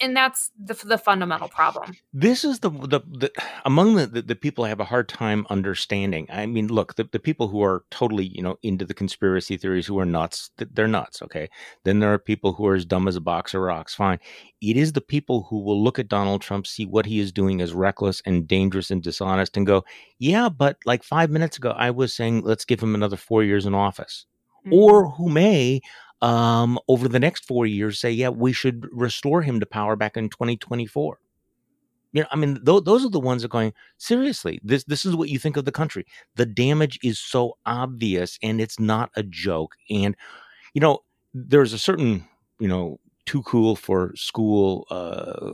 and 0.01 0.17
that's 0.17 0.51
the, 0.59 0.75
the 0.75 0.99
fundamental 0.99 1.49
problem. 1.49 1.95
This 2.13 2.45
is 2.45 2.61
the 2.61 2.71
the, 2.71 3.01
the 3.11 3.33
among 3.65 3.97
the, 3.97 4.07
the, 4.07 4.23
the 4.23 4.35
people 4.35 4.65
I 4.65 4.69
have 4.69 4.81
a 4.81 4.85
hard 4.85 5.09
time 5.09 5.47
understanding. 5.51 6.27
I 6.31 6.47
mean, 6.47 6.69
look, 6.69 6.95
the, 6.95 7.09
the 7.11 7.19
people 7.19 7.49
who 7.49 7.63
are 7.63 7.85
totally 7.91 8.27
you 8.27 8.43
know 8.43 8.59
into 8.63 8.85
the 8.85 8.95
conspiracy 8.95 9.57
theories 9.57 9.87
who 9.87 9.99
are 9.99 10.05
nuts, 10.05 10.51
they're 10.57 10.89
nuts. 10.89 11.23
Okay, 11.23 11.49
then 11.85 12.01
there 12.01 12.13
are 12.13 12.19
people 12.19 12.53
who 12.53 12.67
are 12.67 12.75
as 12.75 12.85
dumb 12.85 13.09
as 13.09 13.17
a 13.17 13.21
box 13.21 13.55
of 13.55 13.63
rocks. 13.63 13.95
Fine, 13.95 14.21
it 14.61 14.77
is 14.77 14.93
the 14.93 15.01
people 15.01 15.47
who 15.51 15.61
will 15.61 15.83
look 15.83 15.99
at 15.99 16.09
Donald 16.09 16.43
Trump, 16.43 16.67
see 16.67 16.87
what 16.87 17.07
he 17.07 17.19
is 17.19 17.33
doing 17.33 17.61
as 17.61 17.73
reckless 17.73 18.23
and 18.25 18.47
dangerous 18.47 18.91
and 18.91 19.03
dishonest, 19.03 19.57
and 19.57 19.67
go, 19.67 19.85
yeah, 20.19 20.49
but 20.49 20.77
like 20.85 21.03
five 21.03 21.31
minutes 21.31 21.57
ago, 21.57 21.71
I 21.71 21.91
was 21.91 22.15
saying 22.15 22.43
let's 22.43 22.65
give 22.65 22.83
him 22.83 22.95
another 22.95 23.17
four 23.17 23.43
years 23.43 23.67
in 23.67 23.75
office. 23.75 24.27
Mm-hmm. 24.65 24.75
Or 24.75 25.11
who 25.11 25.29
may 25.29 25.81
um, 26.23 26.79
over 26.89 27.09
the 27.09 27.21
next 27.21 27.47
four 27.47 27.67
years 27.67 27.99
say, 27.99 28.11
yeah, 28.11 28.29
we 28.29 28.53
should 28.53 28.87
restore 28.93 29.43
him 29.43 29.61
to 29.61 29.67
power 29.67 29.97
back 29.97 30.17
in 30.17 30.31
2024. 30.31 31.19
You 32.13 32.23
know, 32.23 32.29
I 32.31 32.37
mean, 32.37 32.65
th- 32.65 32.85
those 32.85 33.05
are 33.05 33.11
the 33.11 33.21
ones 33.21 33.43
that 33.43 33.47
are 33.47 33.49
going 33.49 33.73
seriously. 33.99 34.61
This 34.63 34.85
this 34.85 35.05
is 35.05 35.17
what 35.17 35.31
you 35.31 35.39
think 35.39 35.57
of 35.57 35.65
the 35.65 35.73
country. 35.73 36.07
The 36.37 36.47
damage 36.47 36.99
is 37.03 37.19
so 37.19 37.57
obvious, 37.65 38.39
and 38.43 38.61
it's 38.61 38.79
not 38.79 39.11
a 39.17 39.23
joke. 39.23 39.77
And 39.91 40.15
you 40.75 40.81
know, 40.81 40.99
there's 41.35 41.73
a 41.73 41.79
certain 41.79 42.27
you 42.59 42.69
know 42.69 43.01
too 43.27 43.43
cool 43.43 43.77
for 43.77 44.13
school 44.17 44.87
uh, 44.91 45.53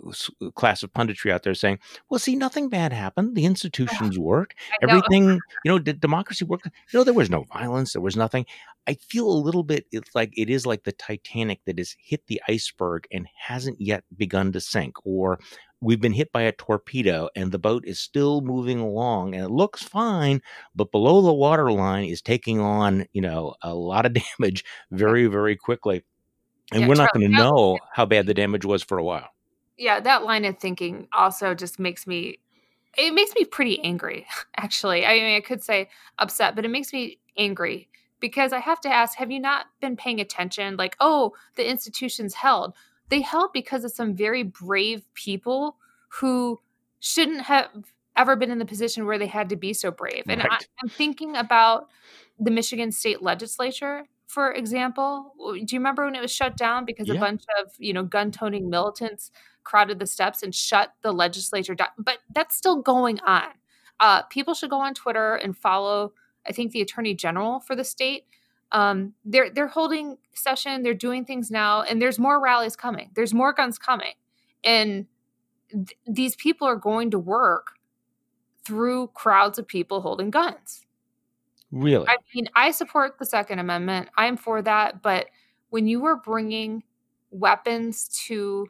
class 0.54 0.83
of 0.83 0.92
punditry 0.92 1.31
out 1.31 1.42
there 1.42 1.54
saying, 1.54 1.78
"Well, 2.09 2.18
see, 2.18 2.37
nothing 2.37 2.68
bad 2.68 2.92
happened. 2.92 3.35
The 3.35 3.44
institutions 3.44 4.18
work. 4.18 4.54
Everything, 4.83 5.40
you 5.64 5.70
know, 5.70 5.78
did 5.78 6.00
democracy 6.00 6.44
work? 6.44 6.61
You 6.64 6.98
know, 6.98 7.04
there 7.04 7.14
was 7.14 7.31
no 7.31 7.44
violence. 7.44 7.92
There 7.92 8.02
was 8.02 8.16
nothing." 8.16 8.46
I 8.87 8.94
feel 8.94 9.31
a 9.31 9.44
little 9.44 9.64
bit 9.64 9.85
it's 9.92 10.14
like 10.14 10.33
it 10.35 10.48
is 10.48 10.64
like 10.64 10.85
the 10.85 10.92
Titanic 10.92 11.61
that 11.66 11.76
has 11.76 11.94
hit 12.02 12.26
the 12.26 12.40
iceberg 12.48 13.07
and 13.12 13.28
hasn't 13.37 13.78
yet 13.78 14.02
begun 14.16 14.50
to 14.52 14.61
sink, 14.62 14.96
or 15.04 15.38
we've 15.81 16.00
been 16.00 16.12
hit 16.12 16.33
by 16.33 16.42
a 16.42 16.52
torpedo 16.52 17.28
and 17.37 17.52
the 17.52 17.59
boat 17.59 17.85
is 17.87 18.00
still 18.00 18.40
moving 18.40 18.81
along 18.81 19.35
and 19.35 19.44
it 19.44 19.50
looks 19.50 19.83
fine, 19.83 20.40
but 20.74 20.90
below 20.90 21.20
the 21.20 21.33
waterline 21.33 22.04
is 22.07 22.22
taking 22.22 22.61
on, 22.61 23.07
you 23.12 23.20
know, 23.20 23.54
a 23.62 23.74
lot 23.74 24.07
of 24.07 24.14
damage 24.38 24.64
very, 24.90 25.26
very 25.26 25.57
quickly 25.57 26.02
and 26.72 26.83
yeah, 26.83 26.88
we're 26.88 26.94
not 26.94 27.12
going 27.12 27.31
to 27.31 27.37
know 27.37 27.78
how 27.92 28.04
bad 28.04 28.26
the 28.26 28.35
damage 28.35 28.64
was 28.64 28.83
for 28.83 28.98
a 28.98 29.04
while. 29.04 29.28
Yeah, 29.76 30.00
that 30.00 30.24
line 30.24 30.44
of 30.44 30.59
thinking 30.59 31.09
also 31.12 31.54
just 31.54 31.78
makes 31.78 32.07
me 32.07 32.38
it 32.96 33.12
makes 33.12 33.35
me 33.35 33.44
pretty 33.44 33.83
angry 33.85 34.26
actually. 34.57 35.07
I 35.07 35.14
mean, 35.14 35.37
I 35.37 35.40
could 35.40 35.62
say 35.62 35.88
upset, 36.18 36.57
but 36.57 36.64
it 36.64 36.68
makes 36.68 36.92
me 36.92 37.18
angry 37.37 37.88
because 38.20 38.52
I 38.52 38.59
have 38.59 38.81
to 38.83 38.88
ask, 38.88 39.16
have 39.18 39.31
you 39.31 39.40
not 39.40 39.66
been 39.81 39.96
paying 39.96 40.20
attention 40.20 40.76
like, 40.76 40.96
oh, 41.00 41.35
the 41.54 41.68
institutions 41.68 42.35
held. 42.35 42.74
They 43.09 43.20
held 43.20 43.52
because 43.52 43.85
of 43.85 43.92
some 43.92 44.14
very 44.14 44.42
brave 44.42 45.02
people 45.14 45.76
who 46.09 46.61
shouldn't 47.00 47.42
have 47.42 47.68
ever 48.16 48.35
been 48.37 48.50
in 48.50 48.59
the 48.59 48.64
position 48.64 49.07
where 49.07 49.18
they 49.18 49.26
had 49.26 49.48
to 49.50 49.57
be 49.57 49.72
so 49.72 49.90
brave. 49.90 50.24
And 50.28 50.42
right. 50.42 50.50
I, 50.50 50.59
I'm 50.83 50.88
thinking 50.88 51.37
about 51.37 51.88
the 52.38 52.50
Michigan 52.50 52.92
state 52.92 53.22
legislature 53.22 54.04
for 54.29 54.53
example. 54.53 55.35
Do 55.38 55.57
you 55.59 55.79
remember 55.81 56.05
when 56.05 56.14
it 56.14 56.21
was 56.21 56.31
shut 56.31 56.57
down 56.57 56.85
because 56.85 57.09
yeah. 57.09 57.14
a 57.14 57.19
bunch 57.19 57.43
of, 57.61 57.73
you 57.79 57.93
know, 57.93 58.05
gun-toting 58.05 58.71
militants 58.71 59.33
crowded 59.64 59.99
the 59.99 60.07
steps 60.07 60.43
and 60.43 60.55
shut 60.55 60.93
the 61.03 61.12
legislature 61.12 61.75
down? 61.75 61.88
But 61.99 62.19
that's 62.35 62.55
still 62.55 62.81
going 62.81 63.19
on. 63.21 63.49
Uh, 64.01 64.23
people 64.25 64.55
should 64.55 64.71
go 64.71 64.81
on 64.81 64.95
Twitter 64.95 65.35
and 65.35 65.57
follow, 65.57 66.12
I 66.47 66.53
think, 66.53 66.73
the 66.73 66.83
attorney 66.83 67.14
general 67.14 67.59
for 67.61 67.75
the 67.75 67.85
state. 67.85 68.27
Um, 68.71 69.14
they're 69.25 69.49
they're 69.49 69.67
holding 69.67 70.19
session, 70.35 70.83
they're 70.83 70.93
doing 70.93 71.25
things 71.25 71.51
now, 71.51 71.81
and 71.83 72.01
there's 72.01 72.19
more 72.19 72.38
rallies 72.38 72.77
coming. 72.77 73.11
There's 73.14 73.33
more 73.33 73.55
guns 73.55 73.79
coming, 73.79 74.12
and 74.62 75.07
th- 75.71 75.97
these 76.07 76.37
people 76.37 76.69
are 76.69 76.77
going 76.77 77.11
to 77.12 77.19
work 77.19 77.79
through 78.67 79.07
crowds 79.14 79.59
of 79.59 79.67
people 79.67 80.03
holding 80.03 80.31
guns. 80.31 80.85
Really? 81.70 82.07
I 82.09 82.16
mean, 82.35 82.48
I 82.54 82.70
support 82.70 83.18
the 83.18 83.26
Second 83.26 83.59
Amendment. 83.59 84.09
I'm 84.16 84.37
for 84.37 84.62
that. 84.62 85.02
But 85.02 85.26
when 85.70 85.87
you 85.87 86.04
are 86.07 86.16
bringing 86.16 86.83
weapons 87.31 88.09
to 88.26 88.68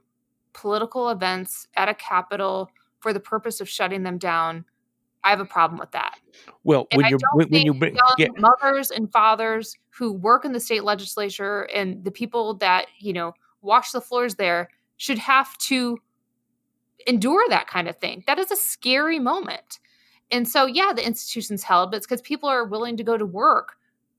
political 0.52 1.10
events 1.10 1.68
at 1.76 1.88
a 1.88 1.94
capital 1.94 2.70
for 3.00 3.12
the 3.12 3.20
purpose 3.20 3.60
of 3.60 3.68
shutting 3.68 4.02
them 4.02 4.18
down, 4.18 4.64
I 5.24 5.30
have 5.30 5.40
a 5.40 5.44
problem 5.44 5.78
with 5.78 5.92
that. 5.92 6.18
Well, 6.64 6.86
and 6.90 7.02
when 7.02 7.10
you 7.10 7.18
when, 7.34 7.48
when 7.48 7.66
you 7.66 7.74
bring 7.74 7.96
yeah. 8.18 8.28
mothers 8.36 8.90
and 8.90 9.10
fathers 9.12 9.76
who 9.90 10.12
work 10.12 10.44
in 10.44 10.52
the 10.52 10.60
state 10.60 10.84
legislature 10.84 11.62
and 11.74 12.04
the 12.04 12.10
people 12.10 12.54
that 12.54 12.86
you 12.98 13.12
know 13.12 13.34
wash 13.60 13.90
the 13.90 14.00
floors 14.00 14.36
there 14.36 14.68
should 14.96 15.18
have 15.18 15.56
to 15.58 15.98
endure 17.06 17.44
that 17.48 17.66
kind 17.66 17.88
of 17.88 17.96
thing. 17.96 18.24
That 18.26 18.38
is 18.38 18.50
a 18.50 18.56
scary 18.56 19.18
moment. 19.18 19.78
And 20.30 20.46
so, 20.46 20.66
yeah, 20.66 20.92
the 20.94 21.06
institution's 21.06 21.62
held, 21.62 21.90
but 21.90 21.98
it's 21.98 22.06
because 22.06 22.22
people 22.22 22.48
are 22.48 22.64
willing 22.64 22.96
to 22.96 23.04
go 23.04 23.16
to 23.16 23.26
work 23.26 23.76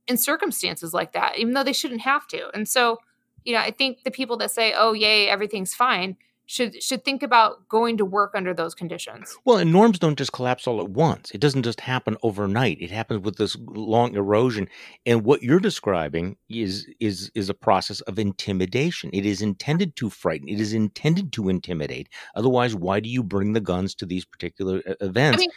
in 0.08 0.18
circumstances 0.18 0.94
like 0.94 1.12
that, 1.14 1.38
even 1.38 1.54
though 1.54 1.64
they 1.64 1.74
shouldn't 1.74 2.02
have 2.02 2.28
to. 2.28 2.50
And 2.54 2.68
so, 2.68 2.98
you 3.44 3.54
know, 3.54 3.60
I 3.60 3.72
think 3.72 4.04
the 4.04 4.12
people 4.12 4.38
that 4.38 4.52
say, 4.52 4.74
oh, 4.76 4.94
yay, 4.94 5.30
everything's 5.30 5.74
fine, 5.74 6.18
should 6.50 6.82
should 6.82 7.06
think 7.06 7.22
about 7.22 7.70
going 7.70 7.96
to 7.98 8.04
work 8.04 8.32
under 8.34 8.56
those 8.56 8.74
conditions. 8.74 9.38
Well, 9.46 9.60
and 9.60 9.72
norms 9.72 10.00
don't 10.00 10.18
just 10.18 10.32
collapse 10.34 10.66
all 10.66 10.82
at 10.82 10.90
once. 10.90 11.30
It 11.30 11.40
doesn't 11.40 11.62
just 11.62 11.80
happen 11.80 12.18
overnight. 12.24 12.82
It 12.82 12.90
happens 12.90 13.22
with 13.22 13.36
this 13.38 13.56
long 13.68 14.16
erosion. 14.16 14.68
And 15.06 15.24
what 15.24 15.44
you're 15.44 15.60
describing 15.60 16.38
is 16.50 16.88
is 17.00 17.32
is 17.36 17.50
a 17.50 17.54
process 17.54 18.02
of 18.02 18.18
intimidation. 18.18 19.12
It 19.14 19.28
is 19.28 19.44
intended 19.44 19.96
to 19.98 20.10
frighten. 20.10 20.50
It 20.50 20.60
is 20.60 20.74
intended 20.74 21.32
to 21.34 21.50
intimidate. 21.50 22.10
Otherwise, 22.34 22.74
why 22.74 23.00
do 23.00 23.10
you 23.10 23.22
bring 23.22 23.54
the 23.54 23.62
guns 23.62 23.94
to 23.96 24.08
these 24.08 24.26
particular 24.26 24.82
uh, 24.88 24.96
events? 25.02 25.38
I 25.38 25.42
mean, 25.42 25.52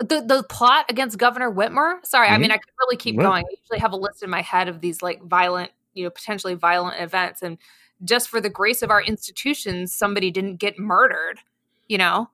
the 0.00 0.22
the 0.22 0.44
plot 0.48 0.86
against 0.88 1.18
Governor 1.18 1.50
Whitmer. 1.50 2.04
Sorry, 2.04 2.26
mm-hmm. 2.26 2.34
I 2.34 2.38
mean 2.38 2.50
I 2.50 2.56
could 2.56 2.72
really 2.80 2.96
keep 2.96 3.18
going. 3.18 3.44
I 3.44 3.56
usually 3.60 3.78
have 3.78 3.92
a 3.92 3.96
list 3.96 4.22
in 4.22 4.30
my 4.30 4.42
head 4.42 4.68
of 4.68 4.80
these 4.80 5.02
like 5.02 5.22
violent, 5.22 5.70
you 5.94 6.04
know, 6.04 6.10
potentially 6.10 6.54
violent 6.54 7.00
events 7.00 7.42
and 7.42 7.58
just 8.04 8.28
for 8.28 8.40
the 8.40 8.50
grace 8.50 8.82
of 8.82 8.90
our 8.90 9.02
institutions, 9.02 9.94
somebody 9.94 10.30
didn't 10.30 10.56
get 10.56 10.78
murdered, 10.78 11.40
you 11.88 11.98
know? 11.98 12.28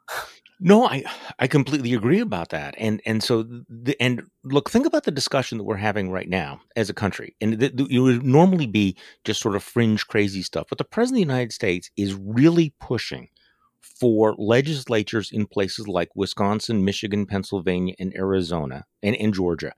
No, 0.65 0.87
I 0.87 1.03
I 1.41 1.49
completely 1.49 1.93
agree 1.93 2.21
about 2.21 2.51
that. 2.51 2.77
And 2.79 3.03
and 3.05 3.21
so 3.21 3.43
the, 3.43 3.97
and 4.01 4.23
look, 4.45 4.71
think 4.71 4.87
about 4.87 5.03
the 5.03 5.11
discussion 5.11 5.59
that 5.59 5.65
we're 5.65 5.75
having 5.75 6.13
right 6.13 6.29
now 6.29 6.61
as 6.77 6.89
a 6.89 6.95
country. 6.95 7.35
And 7.41 7.59
th- 7.59 7.77
th- 7.77 7.91
it 7.91 7.99
would 7.99 8.25
normally 8.25 8.69
be 8.69 8.97
just 9.25 9.41
sort 9.41 9.57
of 9.57 9.65
fringe 9.65 10.07
crazy 10.07 10.41
stuff, 10.41 10.67
but 10.69 10.79
the 10.79 10.85
president 10.85 11.23
of 11.23 11.27
the 11.27 11.33
United 11.33 11.53
States 11.53 11.91
is 11.97 12.15
really 12.15 12.75
pushing 12.79 13.29
for 13.83 14.35
legislatures 14.39 15.31
in 15.33 15.47
places 15.47 15.89
like 15.89 16.11
Wisconsin, 16.15 16.85
Michigan, 16.85 17.27
Pennsylvania, 17.27 17.95
and 17.99 18.15
Arizona 18.15 18.85
and, 19.03 19.17
and 19.17 19.35
Georgia 19.35 19.73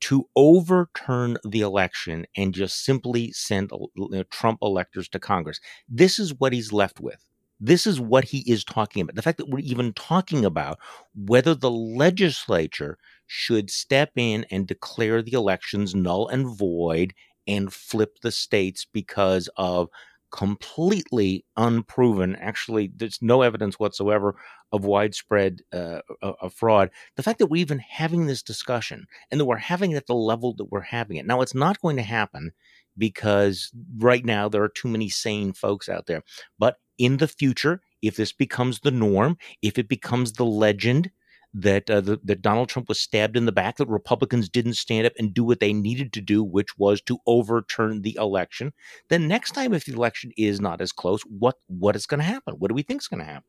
to 0.00 0.28
overturn 0.36 1.38
the 1.44 1.62
election 1.62 2.26
and 2.36 2.54
just 2.54 2.84
simply 2.84 3.32
send 3.32 3.70
uh, 3.72 4.04
uh, 4.14 4.24
Trump 4.30 4.58
electors 4.62 5.08
to 5.08 5.18
Congress. 5.18 5.58
This 5.88 6.18
is 6.18 6.34
what 6.38 6.52
he's 6.52 6.72
left 6.72 7.00
with. 7.00 7.24
This 7.58 7.86
is 7.86 7.98
what 7.98 8.24
he 8.24 8.40
is 8.50 8.64
talking 8.64 9.02
about. 9.02 9.14
The 9.14 9.22
fact 9.22 9.38
that 9.38 9.48
we're 9.48 9.60
even 9.60 9.94
talking 9.94 10.44
about 10.44 10.78
whether 11.14 11.54
the 11.54 11.70
legislature 11.70 12.98
should 13.26 13.70
step 13.70 14.10
in 14.16 14.44
and 14.50 14.66
declare 14.66 15.22
the 15.22 15.32
elections 15.32 15.94
null 15.94 16.28
and 16.28 16.54
void 16.54 17.14
and 17.46 17.72
flip 17.72 18.18
the 18.22 18.32
states 18.32 18.86
because 18.92 19.48
of 19.56 19.88
completely 20.30 21.44
unproven. 21.56 22.36
Actually, 22.36 22.90
there's 22.94 23.18
no 23.22 23.42
evidence 23.42 23.78
whatsoever 23.78 24.36
of 24.72 24.84
widespread 24.84 25.60
uh, 25.72 26.00
of 26.22 26.52
fraud. 26.52 26.90
The 27.16 27.22
fact 27.22 27.38
that 27.38 27.46
we're 27.46 27.60
even 27.60 27.78
having 27.78 28.26
this 28.26 28.42
discussion 28.42 29.06
and 29.30 29.40
that 29.40 29.44
we're 29.44 29.56
having 29.56 29.92
it 29.92 29.96
at 29.96 30.06
the 30.06 30.14
level 30.14 30.54
that 30.54 30.70
we're 30.70 30.80
having 30.80 31.16
it. 31.16 31.26
Now, 31.26 31.40
it's 31.40 31.54
not 31.54 31.80
going 31.80 31.96
to 31.96 32.02
happen 32.02 32.52
because 32.98 33.70
right 33.98 34.24
now 34.24 34.48
there 34.48 34.62
are 34.62 34.68
too 34.68 34.88
many 34.88 35.08
sane 35.08 35.52
folks 35.52 35.88
out 35.88 36.06
there. 36.06 36.22
But 36.58 36.76
in 36.98 37.18
the 37.18 37.28
future, 37.28 37.82
if 38.02 38.16
this 38.16 38.32
becomes 38.32 38.80
the 38.80 38.90
norm, 38.90 39.36
if 39.62 39.78
it 39.78 39.88
becomes 39.88 40.32
the 40.32 40.44
legend, 40.44 41.10
that 41.58 41.88
uh, 41.88 42.02
the, 42.02 42.20
that 42.22 42.42
Donald 42.42 42.68
Trump 42.68 42.86
was 42.88 43.00
stabbed 43.00 43.34
in 43.34 43.46
the 43.46 43.52
back, 43.52 43.78
that 43.78 43.88
Republicans 43.88 44.48
didn't 44.50 44.74
stand 44.74 45.06
up 45.06 45.14
and 45.18 45.32
do 45.32 45.42
what 45.42 45.58
they 45.58 45.72
needed 45.72 46.12
to 46.12 46.20
do, 46.20 46.44
which 46.44 46.76
was 46.76 47.00
to 47.02 47.18
overturn 47.26 48.02
the 48.02 48.14
election. 48.20 48.74
Then 49.08 49.26
next 49.26 49.52
time, 49.52 49.72
if 49.72 49.86
the 49.86 49.94
election 49.94 50.32
is 50.36 50.60
not 50.60 50.82
as 50.82 50.92
close, 50.92 51.22
what 51.22 51.56
what 51.66 51.96
is 51.96 52.06
going 52.06 52.20
to 52.20 52.24
happen? 52.24 52.54
What 52.58 52.68
do 52.68 52.74
we 52.74 52.82
think 52.82 53.00
is 53.00 53.08
going 53.08 53.20
to 53.20 53.26
happen? 53.26 53.48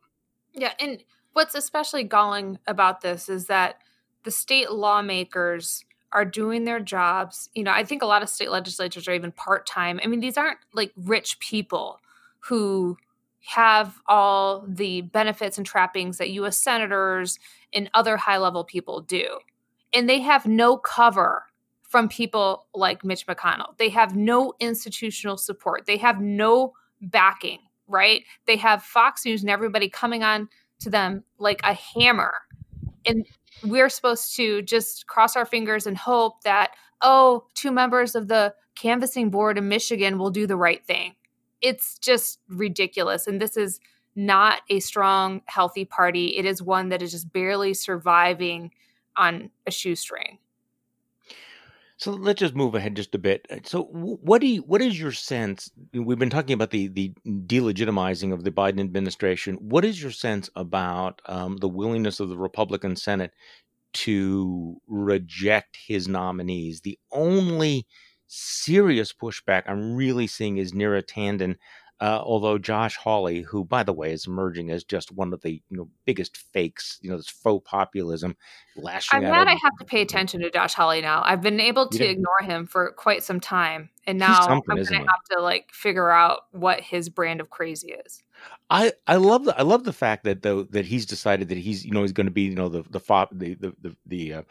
Yeah, 0.53 0.71
and 0.79 1.03
what's 1.33 1.53
especially 1.53 2.05
galling 2.05 2.59
about 2.65 3.01
this 3.01 3.27
is 3.27 3.47
that 3.47 3.81
the 4.23 4.31
state 4.31 4.71
lawmakers 4.71 5.83
are 6.13 6.25
doing 6.25 6.63
their 6.63 6.79
jobs. 6.79 7.49
You 7.53 7.63
know, 7.63 7.71
I 7.71 7.83
think 7.83 8.01
a 8.01 8.07
lot 8.07 8.23
of 8.23 8.29
state 8.29 8.49
legislatures 8.49 9.07
are 9.09 9.13
even 9.13 9.33
part 9.33 9.67
time. 9.67 9.99
I 10.01 10.07
mean, 10.07 10.21
these 10.21 10.37
aren't 10.37 10.59
like 10.73 10.93
rich 10.95 11.39
people 11.39 11.99
who 12.39 12.97
have 13.47 14.01
all 14.07 14.65
the 14.67 14.99
benefits 14.99 15.57
and 15.57 15.65
trappings 15.65 16.17
that 16.17 16.31
US 16.31 16.57
senators 16.57 17.39
and 17.71 17.89
other 17.93 18.17
high 18.17 18.37
level 18.37 18.65
people 18.65 18.99
do. 18.99 19.39
And 19.93 20.09
they 20.09 20.19
have 20.19 20.45
no 20.45 20.75
cover 20.75 21.43
from 21.87 22.09
people 22.09 22.65
like 22.73 23.05
Mitch 23.05 23.25
McConnell. 23.25 23.77
They 23.77 23.87
have 23.87 24.17
no 24.17 24.53
institutional 24.59 25.37
support. 25.37 25.85
They 25.85 25.95
have 25.95 26.19
no 26.19 26.73
backing, 27.01 27.59
right? 27.87 28.23
They 28.47 28.57
have 28.57 28.83
Fox 28.83 29.23
News 29.23 29.43
and 29.43 29.49
everybody 29.49 29.87
coming 29.87 30.23
on 30.23 30.49
to 30.79 30.89
them 30.89 31.23
like 31.37 31.61
a 31.63 31.73
hammer. 31.73 32.33
And 33.05 33.25
we're 33.63 33.89
supposed 33.89 34.35
to 34.35 34.61
just 34.61 35.07
cross 35.07 35.37
our 35.37 35.45
fingers 35.45 35.87
and 35.87 35.97
hope 35.97 36.41
that, 36.43 36.71
oh, 37.01 37.45
two 37.53 37.71
members 37.71 38.13
of 38.13 38.27
the 38.27 38.53
canvassing 38.75 39.29
board 39.29 39.57
in 39.57 39.69
Michigan 39.69 40.17
will 40.17 40.31
do 40.31 40.45
the 40.45 40.57
right 40.57 40.85
thing. 40.85 41.13
It's 41.61 41.97
just 41.99 42.39
ridiculous. 42.49 43.27
And 43.27 43.41
this 43.41 43.57
is 43.57 43.79
not 44.15 44.61
a 44.69 44.79
strong, 44.79 45.41
healthy 45.45 45.85
party. 45.85 46.37
It 46.37 46.45
is 46.45 46.61
one 46.61 46.89
that 46.89 47.01
is 47.01 47.11
just 47.11 47.31
barely 47.31 47.73
surviving 47.73 48.71
on 49.15 49.51
a 49.65 49.71
shoestring. 49.71 50.39
So 51.97 52.11
let's 52.11 52.39
just 52.39 52.55
move 52.55 52.75
ahead 52.75 52.95
just 52.95 53.15
a 53.15 53.17
bit. 53.17 53.47
Uh, 53.49 53.57
so, 53.63 53.83
what 53.85 54.39
do 54.39 54.47
you, 54.47 54.61
what 54.61 54.83
is 54.83 54.99
your 54.99 55.11
sense? 55.11 55.71
We've 55.93 56.19
been 56.19 56.29
talking 56.29 56.53
about 56.53 56.69
the 56.69 56.89
the 56.89 57.11
delegitimizing 57.25 58.31
of 58.33 58.43
the 58.43 58.51
Biden 58.51 58.79
administration. 58.79 59.55
What 59.55 59.83
is 59.83 60.01
your 60.01 60.11
sense 60.11 60.47
about 60.55 61.21
um, 61.25 61.57
the 61.57 61.67
willingness 61.67 62.19
of 62.19 62.29
the 62.29 62.37
Republican 62.37 62.95
Senate 62.95 63.31
to 63.93 64.77
reject 64.87 65.75
his 65.87 66.07
nominees? 66.07 66.81
The 66.81 66.99
only 67.11 67.87
serious 68.27 69.13
pushback 69.13 69.63
I'm 69.67 69.95
really 69.95 70.27
seeing 70.27 70.57
is 70.57 70.73
Neera 70.73 71.03
Tanden 71.03 71.55
uh, 71.99 72.21
although 72.23 72.59
Josh 72.59 72.95
Hawley, 72.95 73.41
who 73.41 73.63
by 73.63 73.81
the 73.81 73.93
way 73.93 74.11
is 74.11 74.27
emerging 74.27 74.69
as 74.69 74.83
just 74.83 75.11
one 75.11 75.33
of 75.33 75.41
the 75.41 75.53
you 75.53 75.77
know 75.77 75.89
biggest 76.05 76.37
fakes, 76.37 76.99
you 77.01 77.09
know 77.09 77.17
this 77.17 77.27
faux 77.27 77.67
populism, 77.67 78.35
lashing. 78.75 79.17
I'm 79.17 79.23
glad 79.25 79.47
I 79.47 79.55
have 79.55 79.75
to 79.79 79.85
pay 79.85 80.01
attention 80.03 80.41
to 80.41 80.51
Josh 80.51 80.75
Hawley 80.75 81.01
now. 81.01 81.23
I've 81.25 81.41
been 81.41 81.59
able 81.59 81.89
to 81.89 82.05
ignore 82.05 82.41
him 82.41 82.67
for 82.67 82.91
quite 82.91 83.23
some 83.23 83.39
time, 83.39 83.89
and 84.05 84.19
now 84.19 84.41
I'm 84.41 84.61
going 84.67 84.85
to 84.85 84.95
have 84.95 85.23
to 85.31 85.41
like 85.41 85.71
figure 85.71 86.11
out 86.11 86.41
what 86.51 86.81
his 86.81 87.09
brand 87.09 87.41
of 87.41 87.49
crazy 87.49 87.93
is. 88.05 88.21
I 88.69 88.93
I 89.07 89.15
love 89.15 89.45
the 89.45 89.57
I 89.57 89.63
love 89.63 89.83
the 89.83 89.93
fact 89.93 90.23
that 90.25 90.43
though 90.43 90.63
that 90.63 90.85
he's 90.85 91.07
decided 91.07 91.49
that 91.49 91.57
he's 91.57 91.83
you 91.83 91.91
know 91.91 92.03
he's 92.03 92.11
going 92.11 92.27
to 92.27 92.31
be 92.31 92.43
you 92.43 92.55
know 92.55 92.69
the 92.69 92.83
the 92.83 92.99
the 93.31 93.55
the 93.55 93.75
the, 93.81 93.95
the, 94.05 94.33
uh, 94.33 94.41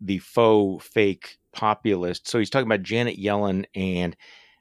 the 0.00 0.18
faux 0.18 0.86
fake 0.86 1.38
populist. 1.52 2.28
So 2.28 2.38
he's 2.38 2.50
talking 2.50 2.66
about 2.66 2.82
Janet 2.82 3.18
Yellen 3.18 3.64
and 3.74 4.16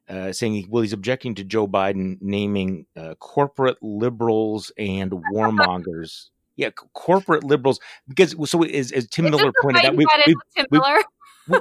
uh, 0.08 0.34
saying, 0.34 0.68
well, 0.70 0.82
he's 0.82 0.94
objecting 0.94 1.36
to 1.36 1.44
Joe 1.44 1.68
Biden 1.68 2.18
naming 2.20 2.86
uh, 2.98 3.16
corporate 3.20 3.78
liberals 3.82 4.72
and 4.78 5.12
warmongers. 5.34 6.30
yeah, 6.60 6.72
corporate 6.94 7.46
liberals, 7.46 7.80
because 8.10 8.36
so 8.50 8.64
as, 8.64 8.92
as 8.92 9.08
Tim 9.08 9.30
Miller 9.30 9.52
pointed 9.62 9.86
out, 9.86 9.96
we, 9.96 10.06
we've, 10.28 10.36
Tim 10.56 10.66
we've, 10.70 10.82
Miller? 10.82 11.02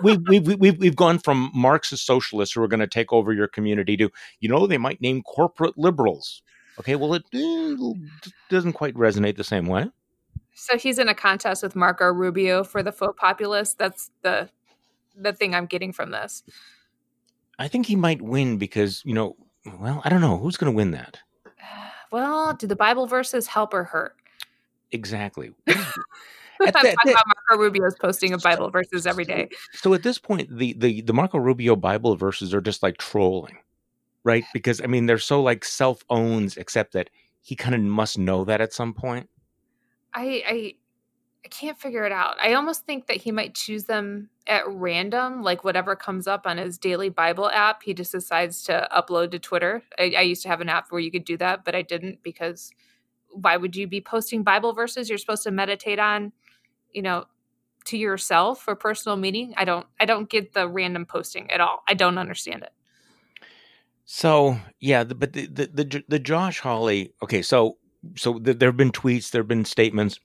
we, 0.02 0.16
we, 0.16 0.38
we, 0.40 0.54
we've, 0.56 0.78
we've 0.78 0.96
gone 0.96 1.20
from 1.20 1.52
Marxist 1.54 2.04
socialists 2.04 2.52
who 2.52 2.62
are 2.64 2.68
going 2.68 2.80
to 2.80 2.88
take 2.88 3.12
over 3.12 3.32
your 3.32 3.46
community 3.46 3.96
to, 3.96 4.10
you 4.40 4.48
know, 4.48 4.66
they 4.66 4.76
might 4.76 5.00
name 5.00 5.22
corporate 5.22 5.78
liberals. 5.78 6.42
Okay, 6.80 6.96
well, 6.96 7.14
it, 7.14 7.22
it 7.32 7.96
doesn't 8.50 8.72
quite 8.72 8.94
resonate 8.94 9.36
the 9.36 9.44
same 9.44 9.66
way. 9.66 9.88
So 10.60 10.76
he's 10.76 10.98
in 10.98 11.08
a 11.08 11.14
contest 11.14 11.62
with 11.62 11.76
Marco 11.76 12.06
Rubio 12.12 12.64
for 12.64 12.82
the 12.82 12.90
faux 12.90 13.14
populist. 13.16 13.78
That's 13.78 14.10
the 14.22 14.50
the 15.16 15.32
thing 15.32 15.54
I'm 15.54 15.66
getting 15.66 15.92
from 15.92 16.10
this. 16.10 16.42
I 17.60 17.68
think 17.68 17.86
he 17.86 17.94
might 17.94 18.20
win 18.20 18.58
because, 18.58 19.02
you 19.04 19.14
know, 19.14 19.36
well, 19.78 20.02
I 20.04 20.08
don't 20.08 20.20
know. 20.20 20.36
Who's 20.36 20.56
going 20.56 20.72
to 20.72 20.76
win 20.76 20.90
that? 20.92 21.18
Well, 22.10 22.54
do 22.54 22.66
the 22.66 22.74
Bible 22.74 23.06
verses 23.06 23.46
help 23.46 23.74
or 23.74 23.84
hurt? 23.84 24.16
Exactly. 24.92 25.50
I'm 25.68 26.72
talking 26.72 26.94
about 27.04 27.24
Marco 27.26 27.62
Rubio's 27.62 27.94
posting 28.00 28.32
of 28.32 28.40
Bible 28.40 28.70
verses 28.70 29.06
every 29.06 29.26
day. 29.26 29.50
So 29.74 29.92
at 29.92 30.02
this 30.02 30.18
point, 30.18 30.48
the, 30.56 30.72
the, 30.72 31.02
the 31.02 31.12
Marco 31.12 31.36
Rubio 31.36 31.76
Bible 31.76 32.16
verses 32.16 32.54
are 32.54 32.62
just 32.62 32.82
like 32.82 32.96
trolling, 32.96 33.58
right? 34.24 34.42
Because, 34.54 34.80
I 34.80 34.86
mean, 34.86 35.04
they're 35.04 35.18
so 35.18 35.42
like 35.42 35.66
self 35.66 36.02
owns, 36.08 36.56
except 36.56 36.94
that 36.94 37.10
he 37.42 37.54
kind 37.54 37.74
of 37.74 37.82
must 37.82 38.16
know 38.16 38.42
that 38.46 38.62
at 38.62 38.72
some 38.72 38.94
point. 38.94 39.28
I, 40.18 40.42
I 40.46 40.74
I 41.44 41.48
can't 41.48 41.78
figure 41.78 42.04
it 42.04 42.12
out. 42.12 42.36
I 42.42 42.54
almost 42.54 42.84
think 42.84 43.06
that 43.06 43.18
he 43.18 43.30
might 43.30 43.54
choose 43.54 43.84
them 43.84 44.28
at 44.48 44.68
random, 44.68 45.42
like 45.42 45.62
whatever 45.62 45.94
comes 45.94 46.26
up 46.26 46.46
on 46.46 46.58
his 46.58 46.78
daily 46.78 47.10
Bible 47.10 47.48
app, 47.48 47.82
he 47.82 47.94
just 47.94 48.10
decides 48.12 48.64
to 48.64 48.88
upload 48.94 49.30
to 49.30 49.38
Twitter. 49.38 49.82
I, 49.98 50.14
I, 50.18 50.20
used 50.22 50.42
to 50.42 50.48
have 50.48 50.60
an 50.60 50.68
app 50.68 50.90
where 50.90 51.00
you 51.00 51.10
could 51.10 51.24
do 51.24 51.36
that, 51.36 51.64
but 51.64 51.74
I 51.74 51.82
didn't 51.82 52.22
because 52.22 52.70
why 53.30 53.56
would 53.56 53.76
you 53.76 53.86
be 53.86 54.00
posting 54.00 54.42
Bible 54.42 54.72
verses 54.72 55.08
you're 55.08 55.18
supposed 55.18 55.44
to 55.44 55.50
meditate 55.50 55.98
on, 55.98 56.32
you 56.92 57.02
know, 57.02 57.26
to 57.84 57.96
yourself 57.96 58.60
for 58.62 58.74
personal 58.74 59.16
meaning? 59.16 59.54
I 59.56 59.64
don't 59.64 59.86
I 60.00 60.06
don't 60.06 60.28
get 60.28 60.54
the 60.54 60.68
random 60.68 61.06
posting 61.06 61.50
at 61.50 61.60
all. 61.60 61.82
I 61.86 61.94
don't 61.94 62.18
understand 62.18 62.62
it. 62.62 62.72
So 64.04 64.58
yeah, 64.80 65.04
the, 65.04 65.14
but 65.14 65.34
the, 65.34 65.46
the 65.46 65.66
the 65.66 66.04
the 66.08 66.18
Josh 66.18 66.58
Hawley. 66.60 67.12
Okay, 67.22 67.42
so 67.42 67.76
so 68.16 68.38
the, 68.38 68.54
there 68.54 68.68
have 68.68 68.76
been 68.76 68.92
tweets, 68.92 69.30
there 69.30 69.40
have 69.40 69.48
been 69.48 69.64
statements 69.64 70.20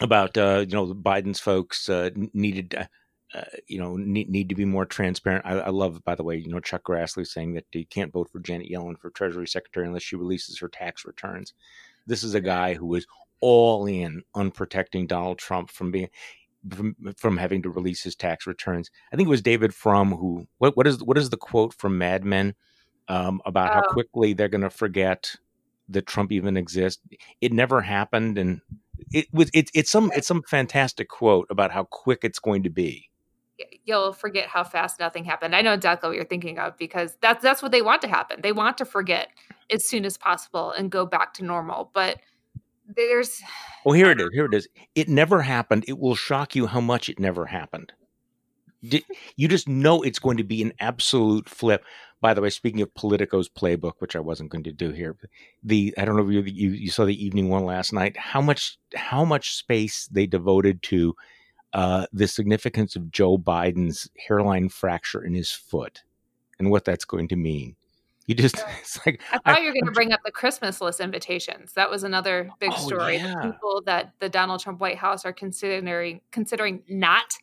about 0.00 0.36
uh, 0.36 0.64
you 0.68 0.74
know 0.74 0.86
Biden's 0.94 1.40
folks 1.40 1.88
uh, 1.88 2.10
needed. 2.32 2.74
Uh, 2.74 2.86
uh, 3.34 3.44
you 3.66 3.78
know, 3.78 3.96
need, 3.96 4.28
need 4.28 4.50
to 4.50 4.54
be 4.54 4.66
more 4.66 4.84
transparent. 4.84 5.46
I, 5.46 5.52
I, 5.52 5.68
love, 5.70 6.04
by 6.04 6.14
the 6.14 6.22
way, 6.22 6.36
you 6.36 6.50
know, 6.50 6.60
Chuck 6.60 6.82
Grassley 6.82 7.26
saying 7.26 7.54
that 7.54 7.64
you 7.72 7.86
can't 7.86 8.12
vote 8.12 8.28
for 8.30 8.40
Janet 8.40 8.70
Yellen 8.70 8.98
for 8.98 9.08
Treasury 9.08 9.48
Secretary 9.48 9.86
unless 9.86 10.02
she 10.02 10.16
releases 10.16 10.58
her 10.58 10.68
tax 10.68 11.06
returns. 11.06 11.54
This 12.06 12.24
is 12.24 12.34
a 12.34 12.42
guy 12.42 12.74
who 12.74 12.94
is 12.94 13.06
all 13.40 13.86
in 13.86 14.22
on 14.34 14.50
protecting 14.50 15.06
Donald 15.06 15.38
Trump 15.38 15.70
from 15.70 15.90
being 15.90 16.10
from, 16.70 16.94
from 17.16 17.36
having 17.36 17.62
to 17.62 17.70
release 17.70 18.02
his 18.02 18.14
tax 18.14 18.46
returns. 18.46 18.90
I 19.12 19.16
think 19.16 19.26
it 19.26 19.30
was 19.30 19.42
David 19.42 19.74
Frum 19.74 20.12
who 20.12 20.46
what 20.58 20.76
what 20.76 20.86
is 20.86 21.02
what 21.02 21.18
is 21.18 21.30
the 21.30 21.36
quote 21.36 21.74
from 21.74 21.98
Mad 21.98 22.24
Men 22.24 22.54
um, 23.08 23.40
about 23.44 23.70
oh. 23.70 23.74
how 23.74 23.82
quickly 23.92 24.32
they're 24.32 24.48
going 24.48 24.60
to 24.60 24.70
forget 24.70 25.34
that 25.92 26.06
Trump 26.06 26.32
even 26.32 26.56
exists. 26.56 27.02
It 27.40 27.52
never 27.52 27.80
happened, 27.80 28.38
and 28.38 28.60
it 29.12 29.26
was 29.32 29.50
it's 29.54 29.70
it's 29.74 29.90
some 29.90 30.10
it's 30.14 30.26
some 30.26 30.42
fantastic 30.42 31.08
quote 31.08 31.46
about 31.50 31.70
how 31.70 31.84
quick 31.84 32.20
it's 32.22 32.38
going 32.38 32.62
to 32.64 32.70
be. 32.70 33.08
You'll 33.84 34.12
forget 34.12 34.48
how 34.48 34.64
fast 34.64 34.98
nothing 34.98 35.24
happened. 35.24 35.54
I 35.54 35.62
know 35.62 35.72
exactly 35.72 36.08
what 36.08 36.16
you're 36.16 36.24
thinking 36.24 36.58
of 36.58 36.76
because 36.76 37.16
that's 37.20 37.42
that's 37.42 37.62
what 37.62 37.72
they 37.72 37.82
want 37.82 38.02
to 38.02 38.08
happen. 38.08 38.40
They 38.42 38.52
want 38.52 38.78
to 38.78 38.84
forget 38.84 39.28
as 39.70 39.86
soon 39.86 40.04
as 40.04 40.16
possible 40.16 40.72
and 40.72 40.90
go 40.90 41.06
back 41.06 41.34
to 41.34 41.44
normal. 41.44 41.90
But 41.92 42.18
there's 42.96 43.40
well, 43.84 43.94
here 43.94 44.10
it 44.10 44.20
is. 44.20 44.28
Here 44.32 44.46
it 44.46 44.54
is. 44.54 44.68
It 44.94 45.08
never 45.08 45.42
happened. 45.42 45.84
It 45.88 45.98
will 45.98 46.14
shock 46.14 46.54
you 46.54 46.66
how 46.66 46.80
much 46.80 47.08
it 47.08 47.18
never 47.18 47.46
happened. 47.46 47.92
You 48.82 49.48
just 49.48 49.68
know 49.68 50.02
it's 50.02 50.18
going 50.18 50.36
to 50.38 50.44
be 50.44 50.60
an 50.62 50.72
absolute 50.80 51.48
flip. 51.48 51.84
By 52.20 52.34
the 52.34 52.40
way, 52.40 52.50
speaking 52.50 52.82
of 52.82 52.94
Politico's 52.94 53.48
playbook, 53.48 53.94
which 53.98 54.14
I 54.14 54.20
wasn't 54.20 54.50
going 54.50 54.64
to 54.64 54.72
do 54.72 54.90
here, 54.90 55.16
the 55.62 55.94
I 55.96 56.04
don't 56.04 56.16
know 56.16 56.26
if 56.28 56.32
you, 56.32 56.42
you, 56.42 56.70
you 56.70 56.90
saw 56.90 57.04
the 57.04 57.24
evening 57.24 57.48
one 57.48 57.64
last 57.64 57.92
night. 57.92 58.16
How 58.16 58.40
much 58.40 58.78
how 58.94 59.24
much 59.24 59.56
space 59.56 60.08
they 60.10 60.26
devoted 60.26 60.82
to 60.84 61.14
uh, 61.72 62.06
the 62.12 62.28
significance 62.28 62.96
of 62.96 63.10
Joe 63.10 63.38
Biden's 63.38 64.10
hairline 64.26 64.68
fracture 64.68 65.24
in 65.24 65.34
his 65.34 65.50
foot 65.50 66.02
and 66.58 66.70
what 66.70 66.84
that's 66.84 67.04
going 67.04 67.28
to 67.28 67.36
mean. 67.36 67.76
You 68.26 68.34
just 68.34 68.62
it's 68.80 69.04
like 69.06 69.20
I 69.32 69.38
thought 69.38 69.58
I, 69.58 69.60
you 69.60 69.66
were 69.66 69.72
going 69.72 69.86
to 69.86 69.92
bring 69.92 70.12
up 70.12 70.20
the 70.24 70.30
Christmas 70.30 70.80
list 70.80 71.00
invitations. 71.00 71.72
That 71.72 71.90
was 71.90 72.04
another 72.04 72.50
big 72.60 72.70
oh, 72.72 72.86
story. 72.86 73.16
Yeah. 73.16 73.34
The 73.42 73.52
people 73.52 73.82
that 73.86 74.12
the 74.20 74.28
Donald 74.28 74.60
Trump 74.60 74.80
White 74.80 74.98
House 74.98 75.24
are 75.24 75.32
considering 75.32 76.20
considering 76.30 76.82
not 76.88 77.34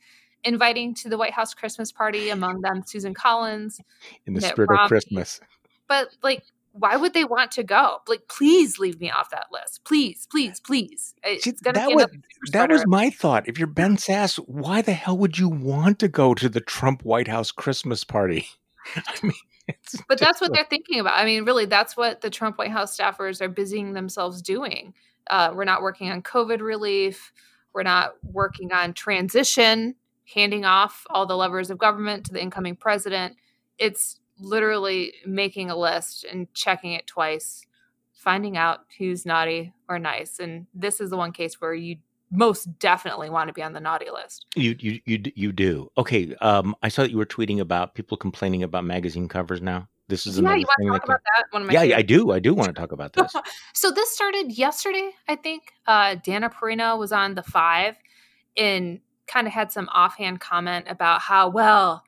inviting 0.43 0.93
to 0.95 1.09
the 1.09 1.17
White 1.17 1.33
House 1.33 1.53
Christmas 1.53 1.91
party, 1.91 2.29
among 2.29 2.61
them 2.61 2.83
Susan 2.85 3.13
Collins. 3.13 3.79
In 4.25 4.33
the 4.33 4.41
Mitt 4.41 4.51
spirit 4.51 4.69
Romney. 4.69 4.83
of 4.83 4.87
Christmas. 4.87 5.41
But 5.87 6.09
like, 6.23 6.43
why 6.71 6.95
would 6.95 7.13
they 7.13 7.23
want 7.23 7.51
to 7.51 7.63
go? 7.63 7.97
Like, 8.07 8.27
please 8.27 8.79
leave 8.79 8.99
me 8.99 9.09
off 9.09 9.31
that 9.31 9.47
list. 9.51 9.83
Please, 9.85 10.27
please, 10.29 10.59
please. 10.59 11.13
See, 11.39 11.53
that 11.63 11.91
was 11.91 12.07
that 12.51 12.69
was 12.69 12.85
my 12.87 13.09
thought. 13.09 13.47
If 13.47 13.57
you're 13.57 13.67
Ben 13.67 13.97
Sasse, 13.97 14.37
why 14.47 14.81
the 14.81 14.93
hell 14.93 15.17
would 15.17 15.37
you 15.37 15.49
want 15.49 15.99
to 15.99 16.07
go 16.07 16.33
to 16.33 16.47
the 16.47 16.61
Trump 16.61 17.03
White 17.03 17.27
House 17.27 17.51
Christmas 17.51 18.03
party? 18.03 18.47
I 18.95 19.15
mean, 19.23 19.33
but 20.07 20.19
that's 20.19 20.41
what 20.41 20.53
they're 20.53 20.67
thinking 20.69 20.99
about. 20.99 21.17
I 21.17 21.25
mean, 21.25 21.45
really, 21.45 21.65
that's 21.65 21.97
what 21.97 22.21
the 22.21 22.29
Trump 22.29 22.57
White 22.57 22.71
House 22.71 22.97
staffers 22.97 23.41
are 23.41 23.49
busying 23.49 23.93
themselves 23.93 24.41
doing. 24.41 24.93
Uh, 25.29 25.51
we're 25.53 25.65
not 25.65 25.81
working 25.81 26.09
on 26.09 26.21
COVID 26.21 26.61
relief. 26.61 27.31
We're 27.73 27.83
not 27.83 28.13
working 28.23 28.71
on 28.71 28.93
transition 28.93 29.95
handing 30.33 30.65
off 30.65 31.05
all 31.09 31.25
the 31.25 31.37
levers 31.37 31.69
of 31.69 31.77
government 31.77 32.25
to 32.25 32.33
the 32.33 32.41
incoming 32.41 32.75
president. 32.75 33.35
It's 33.77 34.19
literally 34.39 35.13
making 35.25 35.69
a 35.69 35.75
list 35.75 36.25
and 36.31 36.51
checking 36.53 36.93
it 36.93 37.07
twice, 37.07 37.65
finding 38.13 38.57
out 38.57 38.81
who's 38.97 39.25
naughty 39.25 39.73
or 39.87 39.99
nice. 39.99 40.39
And 40.39 40.67
this 40.73 41.01
is 41.01 41.09
the 41.09 41.17
one 41.17 41.31
case 41.31 41.59
where 41.59 41.73
you 41.73 41.97
most 42.31 42.65
definitely 42.77 43.29
want 43.29 43.47
to 43.47 43.53
be 43.53 43.63
on 43.63 43.73
the 43.73 43.79
naughty 43.79 44.11
list. 44.11 44.45
You 44.55 44.75
you 44.79 44.99
you 45.05 45.23
you 45.35 45.51
do. 45.51 45.91
Okay. 45.97 46.35
Um, 46.41 46.75
I 46.83 46.89
saw 46.89 47.01
that 47.01 47.11
you 47.11 47.17
were 47.17 47.25
tweeting 47.25 47.59
about 47.59 47.95
people 47.95 48.17
complaining 48.17 48.63
about 48.63 48.85
magazine 48.85 49.27
covers 49.27 49.61
now. 49.61 49.87
This 50.09 50.25
is 50.27 50.39
yeah. 50.39 50.55
You 50.55 50.65
want 50.65 50.77
to 50.79 50.85
that 50.85 50.91
talk 50.91 51.05
about 51.05 51.21
that? 51.37 51.45
One 51.51 51.61
of 51.63 51.67
my 51.67 51.73
yeah, 51.73 51.97
I 51.97 52.01
do. 52.01 52.31
I 52.31 52.39
do 52.39 52.53
want 52.53 52.67
to 52.67 52.73
talk 52.73 52.91
about 52.91 53.13
this. 53.13 53.33
so 53.73 53.91
this 53.91 54.11
started 54.11 54.51
yesterday, 54.51 55.11
I 55.27 55.35
think. 55.35 55.73
Uh, 55.87 56.15
Dana 56.23 56.49
Perino 56.49 56.97
was 56.97 57.11
on 57.11 57.35
the 57.35 57.43
five 57.43 57.95
and 58.57 58.99
kind 59.29 59.47
of 59.47 59.53
had 59.53 59.71
some 59.71 59.87
offhand 59.93 60.41
comment 60.41 60.85
about 60.89 61.21
how, 61.21 61.49
well, 61.49 62.03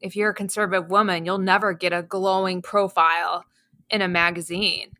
if 0.00 0.14
you're 0.14 0.30
a 0.30 0.34
conservative 0.34 0.90
woman, 0.90 1.24
you'll 1.24 1.38
never 1.38 1.72
get 1.72 1.92
a 1.92 2.02
glowing 2.02 2.62
profile 2.62 3.44
in 3.90 4.02
a 4.02 4.08
magazine. 4.08 4.92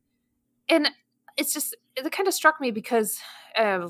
And 0.68 0.88
it's 1.36 1.52
just, 1.52 1.76
it 1.94 2.10
kind 2.10 2.26
of 2.26 2.34
struck 2.34 2.60
me 2.60 2.70
because, 2.70 3.20
uh, 3.56 3.88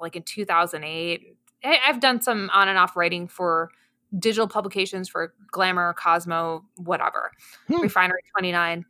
like 0.00 0.16
in 0.16 0.22
2008, 0.22 1.36
I, 1.62 1.78
I've 1.86 2.00
done 2.00 2.20
some 2.20 2.50
on 2.54 2.68
and 2.68 2.78
off 2.78 2.96
writing 2.96 3.28
for 3.28 3.70
digital 4.18 4.48
publications 4.48 5.08
for 5.08 5.34
Glamour, 5.50 5.94
Cosmo, 5.94 6.64
whatever, 6.76 7.32
Hmm. 7.68 7.80
Refinery 7.80 8.22
29. 8.32 8.84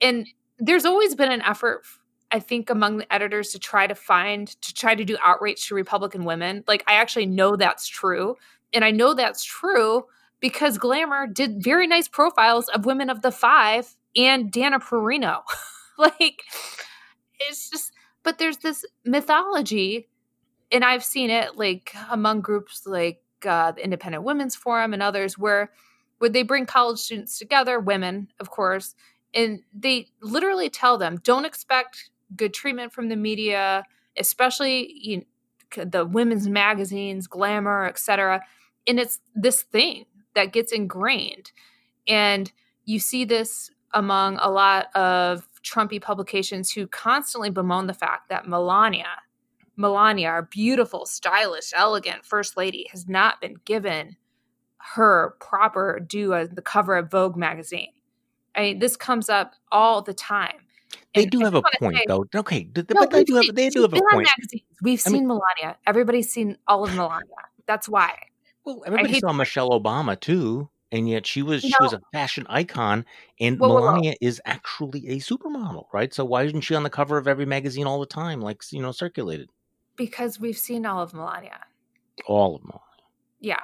And 0.00 0.26
there's 0.58 0.84
always 0.84 1.14
been 1.14 1.30
an 1.32 1.42
effort 1.42 1.82
I 2.32 2.38
think 2.38 2.70
among 2.70 2.98
the 2.98 3.12
editors 3.12 3.50
to 3.52 3.58
try 3.58 3.86
to 3.86 3.94
find 3.94 4.48
to 4.48 4.74
try 4.74 4.94
to 4.94 5.04
do 5.04 5.16
outreach 5.24 5.68
to 5.68 5.74
Republican 5.74 6.24
women. 6.24 6.64
Like 6.68 6.84
I 6.86 6.94
actually 6.94 7.26
know 7.26 7.56
that's 7.56 7.88
true. 7.88 8.36
And 8.72 8.84
I 8.84 8.90
know 8.90 9.14
that's 9.14 9.44
true 9.44 10.04
because 10.38 10.78
Glamour 10.78 11.26
did 11.26 11.62
very 11.62 11.86
nice 11.86 12.08
profiles 12.08 12.68
of 12.68 12.86
women 12.86 13.10
of 13.10 13.22
the 13.22 13.32
five 13.32 13.96
and 14.16 14.50
Dana 14.50 14.78
Perino. 14.78 15.42
like 15.98 16.42
it's 17.40 17.70
just 17.70 17.92
but 18.22 18.38
there's 18.38 18.58
this 18.58 18.84
mythology 19.04 20.08
and 20.70 20.84
I've 20.84 21.04
seen 21.04 21.30
it 21.30 21.56
like 21.56 21.94
among 22.10 22.42
groups 22.42 22.86
like 22.86 23.22
uh, 23.44 23.72
the 23.72 23.82
Independent 23.82 24.24
Women's 24.24 24.54
Forum 24.54 24.92
and 24.92 25.02
others 25.02 25.38
where 25.38 25.70
where 26.18 26.30
they 26.30 26.42
bring 26.42 26.66
college 26.66 26.98
students 26.98 27.38
together, 27.38 27.80
women, 27.80 28.28
of 28.40 28.50
course, 28.50 28.94
and 29.32 29.60
they 29.72 30.08
literally 30.20 30.68
tell 30.68 30.98
them 30.98 31.18
don't 31.24 31.46
expect 31.46 32.10
good 32.36 32.54
treatment 32.54 32.92
from 32.92 33.08
the 33.08 33.16
media 33.16 33.84
especially 34.18 34.92
you 35.00 35.24
know, 35.76 35.84
the 35.84 36.04
women's 36.04 36.48
magazines 36.48 37.26
glamour 37.26 37.86
etc 37.86 38.42
and 38.86 38.98
it's 38.98 39.20
this 39.34 39.62
thing 39.62 40.04
that 40.34 40.52
gets 40.52 40.72
ingrained 40.72 41.52
and 42.08 42.52
you 42.84 42.98
see 42.98 43.24
this 43.24 43.70
among 43.92 44.36
a 44.40 44.50
lot 44.50 44.94
of 44.96 45.46
trumpy 45.62 46.00
publications 46.00 46.72
who 46.72 46.86
constantly 46.86 47.50
bemoan 47.50 47.86
the 47.86 47.94
fact 47.94 48.28
that 48.28 48.48
melania 48.48 49.20
melania 49.76 50.28
our 50.28 50.42
beautiful 50.42 51.06
stylish 51.06 51.72
elegant 51.74 52.24
first 52.24 52.56
lady 52.56 52.86
has 52.90 53.08
not 53.08 53.40
been 53.40 53.56
given 53.64 54.16
her 54.94 55.36
proper 55.40 56.00
due 56.00 56.34
as 56.34 56.48
the 56.50 56.62
cover 56.62 56.96
of 56.96 57.10
vogue 57.10 57.36
magazine 57.36 57.92
I 58.54 58.60
mean, 58.62 58.78
this 58.78 58.96
comes 58.96 59.28
up 59.28 59.54
all 59.70 60.02
the 60.02 60.14
time. 60.14 60.66
They 61.14 61.22
And 61.22 61.30
do 61.30 61.40
have 61.40 61.54
a 61.54 61.62
point, 61.80 61.96
say- 61.96 62.04
though. 62.06 62.24
Okay, 62.34 62.68
No, 62.76 62.82
but 62.88 63.10
they 63.10 63.24
do 63.24 63.34
have 63.36 63.54
they 63.54 63.68
do 63.68 63.82
have 63.82 63.92
a 63.92 63.96
point. 64.12 64.28
magazines. 64.36 64.62
We've 64.82 65.02
I 65.06 65.10
mean- 65.10 65.20
seen 65.20 65.26
Melania. 65.28 65.76
Everybody's 65.86 66.30
seen 66.32 66.56
all 66.66 66.84
of 66.84 66.94
Melania. 66.94 67.24
That's 67.66 67.88
why. 67.88 68.16
Well, 68.64 68.82
everybody 68.86 69.20
saw 69.20 69.28
to- 69.28 69.34
Michelle 69.34 69.70
Obama 69.70 70.18
too, 70.18 70.68
and 70.92 71.08
yet 71.08 71.26
she 71.26 71.42
was 71.42 71.62
she 71.62 71.72
was 71.80 71.92
a 71.92 72.00
fashion 72.12 72.46
icon, 72.48 73.04
and 73.38 73.58
Whoa, 73.58 73.68
whoa, 73.68 73.74
whoa. 73.74 73.80
Melania 73.92 74.14
is 74.20 74.40
actually 74.44 75.06
a 75.08 75.16
supermodel, 75.18 75.86
right? 75.92 76.12
So 76.12 76.24
why 76.24 76.42
isn't 76.44 76.62
she 76.62 76.74
on 76.74 76.82
the 76.82 76.90
cover 76.90 77.16
of 77.18 77.26
every 77.28 77.46
magazine 77.46 77.86
all 77.86 78.00
the 78.00 78.06
time, 78.06 78.40
like 78.40 78.62
you 78.72 78.82
know, 78.82 78.92
circulated? 78.92 79.48
Because 79.96 80.40
we've 80.40 80.58
seen 80.58 80.86
all 80.86 81.02
of 81.02 81.14
Melania. 81.14 81.60
All 82.26 82.56
of 82.56 82.62
Melania. 82.62 82.80
Yeah. 83.40 83.60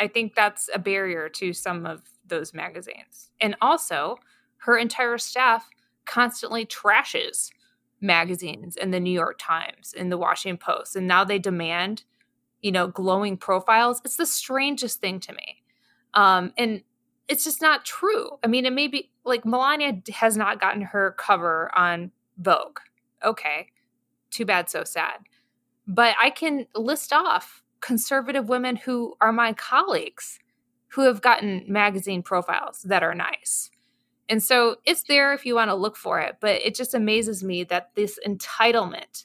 I 0.00 0.08
think 0.08 0.34
that's 0.34 0.68
a 0.74 0.78
barrier 0.78 1.28
to 1.30 1.52
some 1.52 1.86
of 1.86 2.02
those 2.26 2.52
magazines. 2.54 3.30
And 3.40 3.54
also, 3.60 4.16
her 4.58 4.76
entire 4.76 5.18
staff 5.18 5.68
constantly 6.12 6.66
trashes 6.66 7.50
magazines 8.02 8.76
and 8.76 8.92
the 8.92 9.00
New 9.00 9.12
York 9.12 9.38
Times 9.40 9.94
and 9.96 10.12
the 10.12 10.18
Washington 10.18 10.58
Post. 10.58 10.94
And 10.94 11.08
now 11.08 11.24
they 11.24 11.38
demand, 11.38 12.04
you 12.60 12.70
know, 12.70 12.86
glowing 12.86 13.38
profiles. 13.38 14.02
It's 14.04 14.16
the 14.16 14.26
strangest 14.26 15.00
thing 15.00 15.20
to 15.20 15.32
me. 15.32 15.62
Um, 16.12 16.52
and 16.58 16.82
it's 17.28 17.44
just 17.44 17.62
not 17.62 17.86
true. 17.86 18.38
I 18.44 18.46
mean, 18.46 18.66
it 18.66 18.74
may 18.74 18.88
be 18.88 19.10
like 19.24 19.46
Melania 19.46 20.02
has 20.12 20.36
not 20.36 20.60
gotten 20.60 20.82
her 20.82 21.14
cover 21.16 21.70
on 21.74 22.10
Vogue. 22.36 22.80
Okay. 23.24 23.68
Too 24.30 24.44
bad, 24.44 24.68
so 24.68 24.84
sad. 24.84 25.14
But 25.86 26.14
I 26.20 26.28
can 26.28 26.66
list 26.74 27.14
off 27.14 27.62
conservative 27.80 28.50
women 28.50 28.76
who 28.76 29.14
are 29.18 29.32
my 29.32 29.54
colleagues 29.54 30.40
who 30.88 31.02
have 31.06 31.22
gotten 31.22 31.64
magazine 31.68 32.22
profiles 32.22 32.82
that 32.82 33.02
are 33.02 33.14
nice. 33.14 33.70
And 34.28 34.42
so 34.42 34.76
it's 34.84 35.02
there 35.04 35.32
if 35.32 35.44
you 35.44 35.54
want 35.54 35.70
to 35.70 35.74
look 35.74 35.96
for 35.96 36.20
it, 36.20 36.36
but 36.40 36.62
it 36.62 36.74
just 36.74 36.94
amazes 36.94 37.42
me 37.42 37.64
that 37.64 37.90
this 37.94 38.18
entitlement 38.26 39.24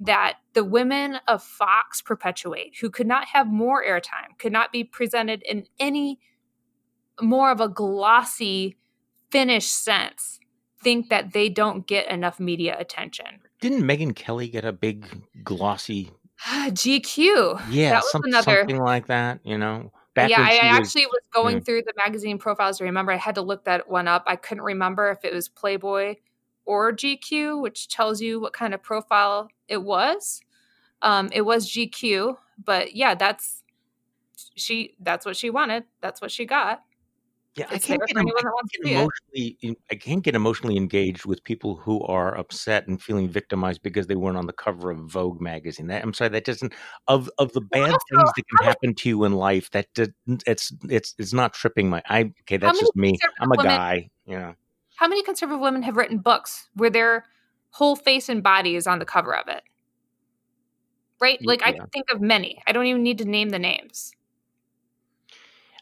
that 0.00 0.38
the 0.52 0.64
women 0.64 1.18
of 1.26 1.42
Fox 1.42 2.02
perpetuate, 2.02 2.76
who 2.80 2.90
could 2.90 3.06
not 3.06 3.26
have 3.28 3.46
more 3.46 3.84
airtime, 3.84 4.38
could 4.38 4.52
not 4.52 4.72
be 4.72 4.84
presented 4.84 5.42
in 5.42 5.66
any 5.80 6.18
more 7.20 7.50
of 7.50 7.60
a 7.60 7.68
glossy, 7.68 8.76
finished 9.30 9.72
sense, 9.72 10.38
think 10.82 11.08
that 11.08 11.32
they 11.32 11.48
don't 11.48 11.86
get 11.86 12.10
enough 12.10 12.38
media 12.38 12.76
attention. 12.78 13.26
Didn't 13.60 13.82
Megyn 13.82 14.14
Kelly 14.14 14.48
get 14.48 14.64
a 14.64 14.72
big 14.72 15.06
glossy? 15.42 16.10
GQ. 16.44 17.62
Yeah, 17.70 17.90
that 17.90 18.02
was 18.02 18.10
some, 18.10 18.22
another. 18.24 18.58
something 18.60 18.82
like 18.82 19.06
that. 19.06 19.40
You 19.44 19.56
know, 19.56 19.92
back 20.16 20.30
yeah, 20.30 20.40
I, 20.40 20.78
was- 20.78 20.88
actually 20.88 21.06
was 21.06 21.22
going 21.32 21.58
yeah. 21.58 21.62
through 21.62 21.82
the 21.82 21.92
magazine 21.96 22.38
profiles 22.38 22.78
to 22.78 22.84
remember. 22.84 23.12
I 23.12 23.16
had 23.16 23.36
to 23.36 23.42
look 23.42 23.64
that 23.64 23.88
one 23.88 24.08
up. 24.08 24.24
I 24.26 24.34
couldn't 24.34 24.64
remember 24.64 25.10
if 25.10 25.24
it 25.24 25.32
was 25.32 25.48
Playboy 25.48 26.16
or 26.64 26.92
GQ, 26.92 27.62
which 27.62 27.86
tells 27.86 28.20
you 28.20 28.40
what 28.40 28.52
kind 28.52 28.74
of 28.74 28.82
profile 28.82 29.48
it 29.68 29.82
was. 29.84 30.40
Um, 31.02 31.28
it 31.32 31.42
was 31.42 31.70
GQ, 31.70 32.36
but 32.64 32.96
yeah, 32.96 33.14
that's 33.14 33.62
she. 34.56 34.96
That's 34.98 35.24
what 35.24 35.36
she 35.36 35.50
wanted. 35.50 35.84
That's 36.00 36.20
what 36.20 36.32
she 36.32 36.46
got. 36.46 36.82
Yeah, 37.56 37.64
I 37.70 37.78
can't 37.78 38.00
get, 38.06 38.10
for 38.14 38.18
em- 38.18 38.26
anyone 38.26 38.38
I 38.38 38.42
can't 38.42 38.70
to 38.70 38.78
get 38.78 38.86
see 38.86 38.92
it. 38.92 38.98
emotionally. 38.98 39.78
I 39.90 39.94
can't 39.94 40.22
get 40.22 40.34
emotionally 40.34 40.76
engaged 40.76 41.24
with 41.24 41.42
people 41.42 41.76
who 41.76 42.02
are 42.02 42.36
upset 42.36 42.86
and 42.86 43.00
feeling 43.02 43.30
victimized 43.30 43.82
because 43.82 44.06
they 44.06 44.14
weren't 44.14 44.36
on 44.36 44.46
the 44.46 44.52
cover 44.52 44.90
of 44.90 44.98
Vogue 44.98 45.40
magazine. 45.40 45.86
That, 45.86 46.02
I'm 46.02 46.12
sorry, 46.12 46.28
that 46.30 46.44
doesn't 46.44 46.74
of 47.08 47.30
of 47.38 47.52
the 47.54 47.62
bad 47.62 47.96
things 48.10 48.30
that 48.36 48.44
can 48.46 48.66
happen 48.66 48.94
to 48.96 49.08
you 49.08 49.24
in 49.24 49.32
life. 49.32 49.70
That 49.70 49.86
did, 49.94 50.12
it's 50.46 50.70
it's 50.90 51.14
it's 51.18 51.32
not 51.32 51.54
tripping 51.54 51.88
my. 51.88 52.02
I 52.10 52.32
okay, 52.42 52.58
that's 52.58 52.78
just 52.78 52.94
me. 52.94 53.18
I'm 53.40 53.48
a 53.50 53.56
women- 53.56 53.64
guy. 53.64 54.10
You 54.26 54.38
know. 54.38 54.54
How 54.96 55.08
many 55.08 55.22
conservative 55.22 55.60
women 55.60 55.82
have 55.82 55.96
written 55.96 56.18
books 56.18 56.68
where 56.74 56.90
their 56.90 57.24
whole 57.70 57.96
face 57.96 58.28
and 58.28 58.42
body 58.42 58.76
is 58.76 58.86
on 58.86 58.98
the 58.98 59.04
cover 59.06 59.34
of 59.34 59.48
it? 59.48 59.62
Right? 61.20 61.38
Like 61.42 61.62
I 61.64 61.72
can 61.72 61.86
think 61.86 62.06
of 62.12 62.20
many. 62.20 62.62
I 62.66 62.72
don't 62.72 62.84
even 62.84 63.02
need 63.02 63.18
to 63.18 63.24
name 63.24 63.48
the 63.48 63.58
names. 63.58 64.12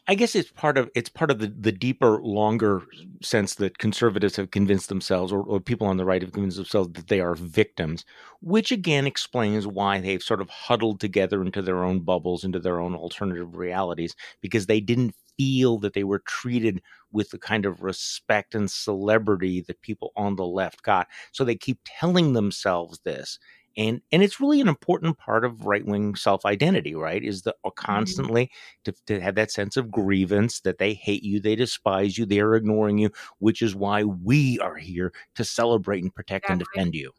I 0.07 0.13
guess 0.13 0.35
it's 0.35 0.51
part 0.51 0.77
of 0.77 0.91
it's 0.93 1.09
part 1.09 1.31
of 1.31 1.39
the, 1.39 1.47
the 1.47 1.71
deeper, 1.71 2.21
longer 2.21 2.83
sense 3.23 3.55
that 3.55 3.79
conservatives 3.79 4.35
have 4.35 4.51
convinced 4.51 4.87
themselves, 4.89 5.31
or, 5.31 5.41
or 5.41 5.59
people 5.59 5.87
on 5.87 5.97
the 5.97 6.05
right 6.05 6.21
have 6.21 6.31
convinced 6.31 6.57
themselves 6.57 6.91
that 6.93 7.07
they 7.07 7.21
are 7.21 7.33
victims, 7.33 8.05
which 8.39 8.71
again 8.71 9.07
explains 9.07 9.65
why 9.65 9.99
they've 9.99 10.21
sort 10.21 10.41
of 10.41 10.49
huddled 10.49 10.99
together 10.99 11.41
into 11.41 11.61
their 11.63 11.83
own 11.83 12.01
bubbles, 12.01 12.43
into 12.43 12.59
their 12.59 12.79
own 12.79 12.93
alternative 12.93 13.55
realities, 13.55 14.15
because 14.41 14.67
they 14.67 14.79
didn't 14.79 15.15
feel 15.39 15.79
that 15.79 15.93
they 15.93 16.03
were 16.03 16.19
treated 16.27 16.81
with 17.11 17.31
the 17.31 17.39
kind 17.39 17.65
of 17.65 17.81
respect 17.81 18.53
and 18.53 18.69
celebrity 18.69 19.61
that 19.61 19.81
people 19.81 20.11
on 20.15 20.35
the 20.35 20.45
left 20.45 20.83
got. 20.83 21.07
So 21.31 21.43
they 21.43 21.55
keep 21.55 21.79
telling 21.83 22.33
themselves 22.33 22.99
this. 23.03 23.39
And, 23.77 24.01
and 24.11 24.23
it's 24.23 24.39
really 24.39 24.61
an 24.61 24.67
important 24.67 25.17
part 25.17 25.43
of 25.43 25.65
right 25.65 25.85
wing 25.85 26.15
self 26.15 26.45
identity, 26.45 26.95
right? 26.95 27.23
Is 27.23 27.41
the 27.41 27.55
uh, 27.63 27.69
constantly 27.71 28.51
to, 28.85 28.93
to 29.07 29.19
have 29.19 29.35
that 29.35 29.51
sense 29.51 29.77
of 29.77 29.91
grievance 29.91 30.61
that 30.61 30.77
they 30.77 30.93
hate 30.93 31.23
you, 31.23 31.39
they 31.39 31.55
despise 31.55 32.17
you, 32.17 32.25
they're 32.25 32.55
ignoring 32.55 32.97
you, 32.97 33.11
which 33.39 33.61
is 33.61 33.75
why 33.75 34.03
we 34.03 34.59
are 34.59 34.75
here 34.75 35.11
to 35.35 35.43
celebrate 35.43 36.03
and 36.03 36.13
protect 36.13 36.49
and 36.49 36.59
defend 36.59 36.95
you. 36.95 37.11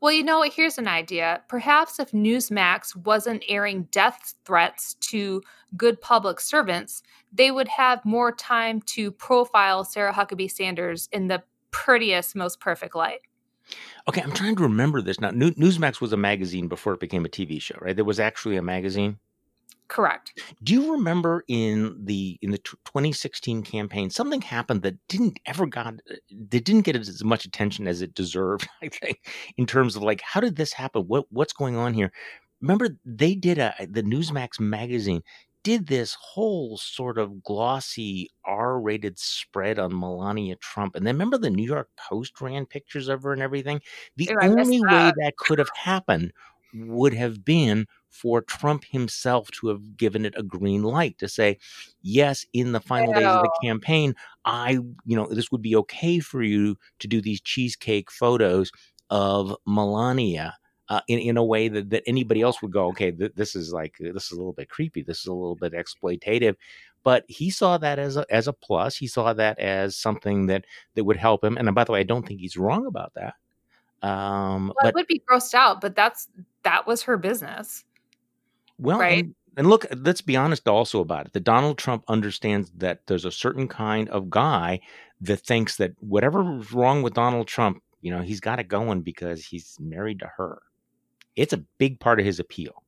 Well, 0.00 0.12
you 0.12 0.22
know 0.22 0.38
what? 0.40 0.52
Here's 0.52 0.76
an 0.76 0.88
idea. 0.88 1.42
Perhaps 1.48 1.98
if 1.98 2.10
Newsmax 2.10 2.94
wasn't 2.94 3.44
airing 3.48 3.84
death 3.90 4.34
threats 4.44 4.94
to 5.00 5.42
good 5.76 6.00
public 6.02 6.38
servants, 6.38 7.02
they 7.32 7.50
would 7.50 7.68
have 7.68 8.04
more 8.04 8.30
time 8.30 8.82
to 8.82 9.10
profile 9.10 9.84
Sarah 9.84 10.12
Huckabee 10.12 10.50
Sanders 10.50 11.08
in 11.12 11.28
the 11.28 11.42
prettiest, 11.70 12.36
most 12.36 12.60
perfect 12.60 12.94
light. 12.94 13.20
Okay, 14.08 14.22
I'm 14.22 14.32
trying 14.32 14.56
to 14.56 14.62
remember 14.62 15.02
this 15.02 15.20
now. 15.20 15.30
New, 15.30 15.50
Newsmax 15.52 16.00
was 16.00 16.12
a 16.12 16.16
magazine 16.16 16.68
before 16.68 16.94
it 16.94 17.00
became 17.00 17.24
a 17.24 17.28
TV 17.28 17.60
show, 17.60 17.76
right? 17.80 17.96
There 17.96 18.04
was 18.04 18.20
actually 18.20 18.56
a 18.56 18.62
magazine. 18.62 19.18
Correct. 19.88 20.42
Do 20.64 20.72
you 20.72 20.92
remember 20.92 21.44
in 21.46 21.96
the 22.04 22.38
in 22.42 22.50
the 22.50 22.58
t- 22.58 22.76
2016 22.86 23.62
campaign 23.62 24.10
something 24.10 24.40
happened 24.40 24.82
that 24.82 24.96
didn't 25.06 25.38
ever 25.46 25.64
got 25.66 25.94
that 26.06 26.64
didn't 26.64 26.82
get 26.82 26.96
as 26.96 27.22
much 27.22 27.44
attention 27.44 27.86
as 27.86 28.02
it 28.02 28.12
deserved? 28.12 28.68
I 28.82 28.88
think 28.88 29.20
in 29.56 29.64
terms 29.64 29.94
of 29.94 30.02
like 30.02 30.20
how 30.22 30.40
did 30.40 30.56
this 30.56 30.72
happen? 30.72 31.02
What 31.02 31.26
what's 31.30 31.52
going 31.52 31.76
on 31.76 31.94
here? 31.94 32.10
remember 32.60 32.88
they 33.04 33.34
did 33.34 33.58
a 33.58 33.74
the 33.88 34.02
Newsmax 34.02 34.58
magazine 34.58 35.22
did 35.66 35.88
this 35.88 36.16
whole 36.20 36.78
sort 36.78 37.18
of 37.18 37.42
glossy 37.42 38.30
R-rated 38.44 39.18
spread 39.18 39.80
on 39.80 39.98
Melania 39.98 40.54
Trump, 40.54 40.94
and 40.94 41.04
then 41.04 41.16
remember 41.16 41.38
the 41.38 41.50
New 41.50 41.66
York 41.66 41.88
Post 41.96 42.40
ran 42.40 42.66
pictures 42.66 43.08
of 43.08 43.24
her 43.24 43.32
and 43.32 43.42
everything. 43.42 43.80
The 44.14 44.30
only 44.42 44.80
way 44.80 45.12
that 45.16 45.32
could 45.38 45.58
have 45.58 45.70
happened 45.74 46.32
would 46.72 47.12
have 47.14 47.44
been 47.44 47.86
for 48.10 48.42
Trump 48.42 48.84
himself 48.84 49.50
to 49.50 49.66
have 49.66 49.96
given 49.96 50.24
it 50.24 50.34
a 50.36 50.44
green 50.44 50.84
light 50.84 51.18
to 51.18 51.28
say, 51.28 51.58
yes, 52.00 52.46
in 52.52 52.70
the 52.70 52.78
final 52.78 53.12
days 53.12 53.26
of 53.26 53.42
the 53.42 53.58
campaign, 53.60 54.14
I, 54.44 54.78
you 55.04 55.16
know, 55.16 55.26
this 55.26 55.50
would 55.50 55.62
be 55.62 55.74
okay 55.74 56.20
for 56.20 56.44
you 56.44 56.76
to 57.00 57.08
do 57.08 57.20
these 57.20 57.40
cheesecake 57.40 58.12
photos 58.12 58.70
of 59.10 59.56
Melania 59.66 60.54
uh, 60.88 61.00
in 61.08 61.18
in 61.18 61.36
a 61.36 61.44
way 61.44 61.68
that, 61.68 61.90
that 61.90 62.02
anybody 62.06 62.42
else 62.42 62.62
would 62.62 62.72
go, 62.72 62.86
okay, 62.88 63.10
th- 63.10 63.32
this 63.34 63.56
is 63.56 63.72
like 63.72 63.96
this 63.98 64.26
is 64.26 64.32
a 64.32 64.36
little 64.36 64.52
bit 64.52 64.68
creepy, 64.68 65.02
this 65.02 65.20
is 65.20 65.26
a 65.26 65.32
little 65.32 65.56
bit 65.56 65.72
exploitative. 65.72 66.56
But 67.02 67.24
he 67.28 67.50
saw 67.50 67.78
that 67.78 67.98
as 67.98 68.16
a 68.16 68.26
as 68.30 68.48
a 68.48 68.52
plus. 68.52 68.96
He 68.96 69.06
saw 69.06 69.32
that 69.32 69.58
as 69.58 69.96
something 69.96 70.46
that 70.46 70.64
that 70.94 71.04
would 71.04 71.16
help 71.16 71.42
him. 71.42 71.56
And 71.56 71.72
by 71.74 71.84
the 71.84 71.92
way, 71.92 72.00
I 72.00 72.04
don't 72.04 72.26
think 72.26 72.40
he's 72.40 72.56
wrong 72.56 72.86
about 72.86 73.12
that. 73.14 73.34
Um, 74.02 74.68
well, 74.68 74.74
but, 74.82 74.94
would 74.94 75.06
be 75.06 75.22
grossed 75.28 75.54
out, 75.54 75.80
but 75.80 75.96
that's 75.96 76.28
that 76.62 76.86
was 76.86 77.02
her 77.02 77.16
business. 77.16 77.84
Well, 78.78 78.98
right. 78.98 79.24
And, 79.24 79.34
and 79.56 79.68
look, 79.68 79.86
let's 79.96 80.20
be 80.20 80.36
honest 80.36 80.68
also 80.68 81.00
about 81.00 81.26
it. 81.26 81.32
That 81.32 81.44
Donald 81.44 81.78
Trump 81.78 82.04
understands 82.08 82.70
that 82.76 83.00
there's 83.06 83.24
a 83.24 83.32
certain 83.32 83.66
kind 83.68 84.08
of 84.10 84.28
guy 84.30 84.80
that 85.22 85.40
thinks 85.40 85.76
that 85.76 85.92
whatever's 86.00 86.72
wrong 86.72 87.02
with 87.02 87.14
Donald 87.14 87.48
Trump, 87.48 87.82
you 88.02 88.10
know, 88.10 88.20
he's 88.20 88.40
got 88.40 88.60
it 88.60 88.68
going 88.68 89.00
because 89.00 89.44
he's 89.44 89.76
married 89.80 90.18
to 90.20 90.30
her 90.36 90.60
it's 91.36 91.52
a 91.52 91.58
big 91.78 92.00
part 92.00 92.18
of 92.18 92.26
his 92.26 92.40
appeal. 92.40 92.82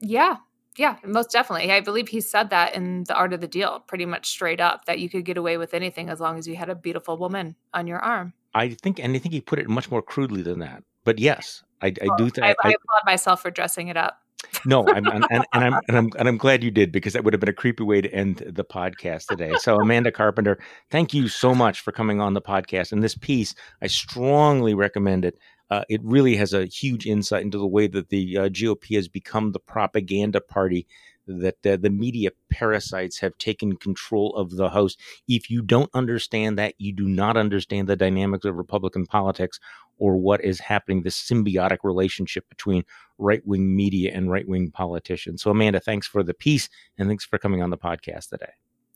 Yeah. 0.00 0.36
Yeah, 0.78 0.96
most 1.04 1.30
definitely. 1.30 1.70
I 1.70 1.80
believe 1.80 2.08
he 2.08 2.22
said 2.22 2.48
that 2.50 2.74
in 2.74 3.04
The 3.04 3.14
Art 3.14 3.34
of 3.34 3.42
the 3.42 3.46
Deal, 3.46 3.80
pretty 3.80 4.06
much 4.06 4.28
straight 4.28 4.60
up, 4.60 4.86
that 4.86 4.98
you 4.98 5.10
could 5.10 5.26
get 5.26 5.36
away 5.36 5.58
with 5.58 5.74
anything 5.74 6.08
as 6.08 6.18
long 6.18 6.38
as 6.38 6.48
you 6.48 6.56
had 6.56 6.70
a 6.70 6.74
beautiful 6.74 7.18
woman 7.18 7.56
on 7.74 7.86
your 7.86 7.98
arm. 7.98 8.32
I 8.54 8.70
think, 8.70 8.98
and 8.98 9.14
I 9.14 9.18
think 9.18 9.34
he 9.34 9.42
put 9.42 9.58
it 9.58 9.68
much 9.68 9.90
more 9.90 10.00
crudely 10.00 10.40
than 10.40 10.60
that. 10.60 10.82
But 11.04 11.18
yes, 11.18 11.62
I, 11.82 11.88
I 11.88 12.08
do. 12.16 12.30
Th- 12.30 12.38
I, 12.42 12.50
I, 12.50 12.54
I, 12.64 12.68
applaud 12.68 13.02
myself 13.04 13.42
for 13.42 13.50
dressing 13.50 13.88
it 13.88 13.96
up. 13.96 14.18
no, 14.64 14.86
I'm, 14.88 15.06
and, 15.06 15.24
and, 15.30 15.44
I'm 15.52 15.74
and 15.88 15.96
I'm 15.96 16.10
and 16.18 16.28
I'm 16.28 16.38
glad 16.38 16.62
you 16.62 16.70
did 16.70 16.92
because 16.92 17.12
that 17.12 17.24
would 17.24 17.32
have 17.32 17.40
been 17.40 17.48
a 17.48 17.54
creepy 17.54 17.82
way 17.82 18.00
to 18.00 18.12
end 18.12 18.42
the 18.46 18.64
podcast 18.64 19.26
today. 19.26 19.52
So 19.58 19.76
Amanda 19.76 20.12
Carpenter, 20.12 20.58
thank 20.90 21.12
you 21.12 21.28
so 21.28 21.54
much 21.54 21.80
for 21.80 21.92
coming 21.92 22.20
on 22.20 22.34
the 22.34 22.42
podcast. 22.42 22.92
And 22.92 23.02
this 23.02 23.16
piece, 23.16 23.54
I 23.80 23.88
strongly 23.88 24.74
recommend 24.74 25.24
it 25.24 25.38
uh, 25.72 25.84
it 25.88 26.02
really 26.04 26.36
has 26.36 26.52
a 26.52 26.66
huge 26.66 27.06
insight 27.06 27.42
into 27.42 27.56
the 27.56 27.66
way 27.66 27.86
that 27.86 28.10
the 28.10 28.36
uh, 28.36 28.48
GOP 28.50 28.94
has 28.94 29.08
become 29.08 29.52
the 29.52 29.58
propaganda 29.58 30.38
party 30.38 30.86
that 31.26 31.64
uh, 31.64 31.76
the 31.76 31.88
media 31.88 32.28
parasites 32.50 33.18
have 33.20 33.38
taken 33.38 33.76
control 33.76 34.36
of 34.36 34.50
the 34.50 34.68
host. 34.68 35.00
If 35.28 35.48
you 35.48 35.62
don't 35.62 35.88
understand 35.94 36.58
that, 36.58 36.74
you 36.76 36.92
do 36.92 37.08
not 37.08 37.38
understand 37.38 37.88
the 37.88 37.96
dynamics 37.96 38.44
of 38.44 38.56
Republican 38.56 39.06
politics 39.06 39.58
or 39.96 40.18
what 40.18 40.44
is 40.44 40.60
happening, 40.60 41.04
this 41.04 41.16
symbiotic 41.16 41.78
relationship 41.84 42.46
between 42.50 42.84
right 43.16 43.40
wing 43.46 43.74
media 43.74 44.12
and 44.12 44.30
right 44.30 44.46
wing 44.46 44.70
politicians. 44.70 45.42
So, 45.42 45.52
Amanda, 45.52 45.80
thanks 45.80 46.06
for 46.06 46.22
the 46.22 46.34
piece 46.34 46.68
and 46.98 47.08
thanks 47.08 47.24
for 47.24 47.38
coming 47.38 47.62
on 47.62 47.70
the 47.70 47.78
podcast 47.78 48.28
today. 48.28 48.52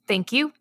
Thank 0.06 0.30
you. 0.30 0.52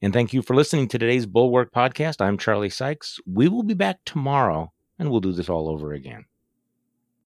And 0.00 0.12
thank 0.12 0.32
you 0.32 0.42
for 0.42 0.56
listening 0.56 0.88
to 0.88 0.98
today's 0.98 1.26
Bulwark 1.26 1.72
podcast. 1.72 2.20
I'm 2.20 2.36
Charlie 2.36 2.68
Sykes. 2.68 3.20
We 3.26 3.46
will 3.46 3.62
be 3.62 3.74
back 3.74 4.00
tomorrow 4.04 4.72
and 4.98 5.10
we'll 5.10 5.20
do 5.20 5.32
this 5.32 5.48
all 5.48 5.68
over 5.68 5.92
again. 5.92 6.24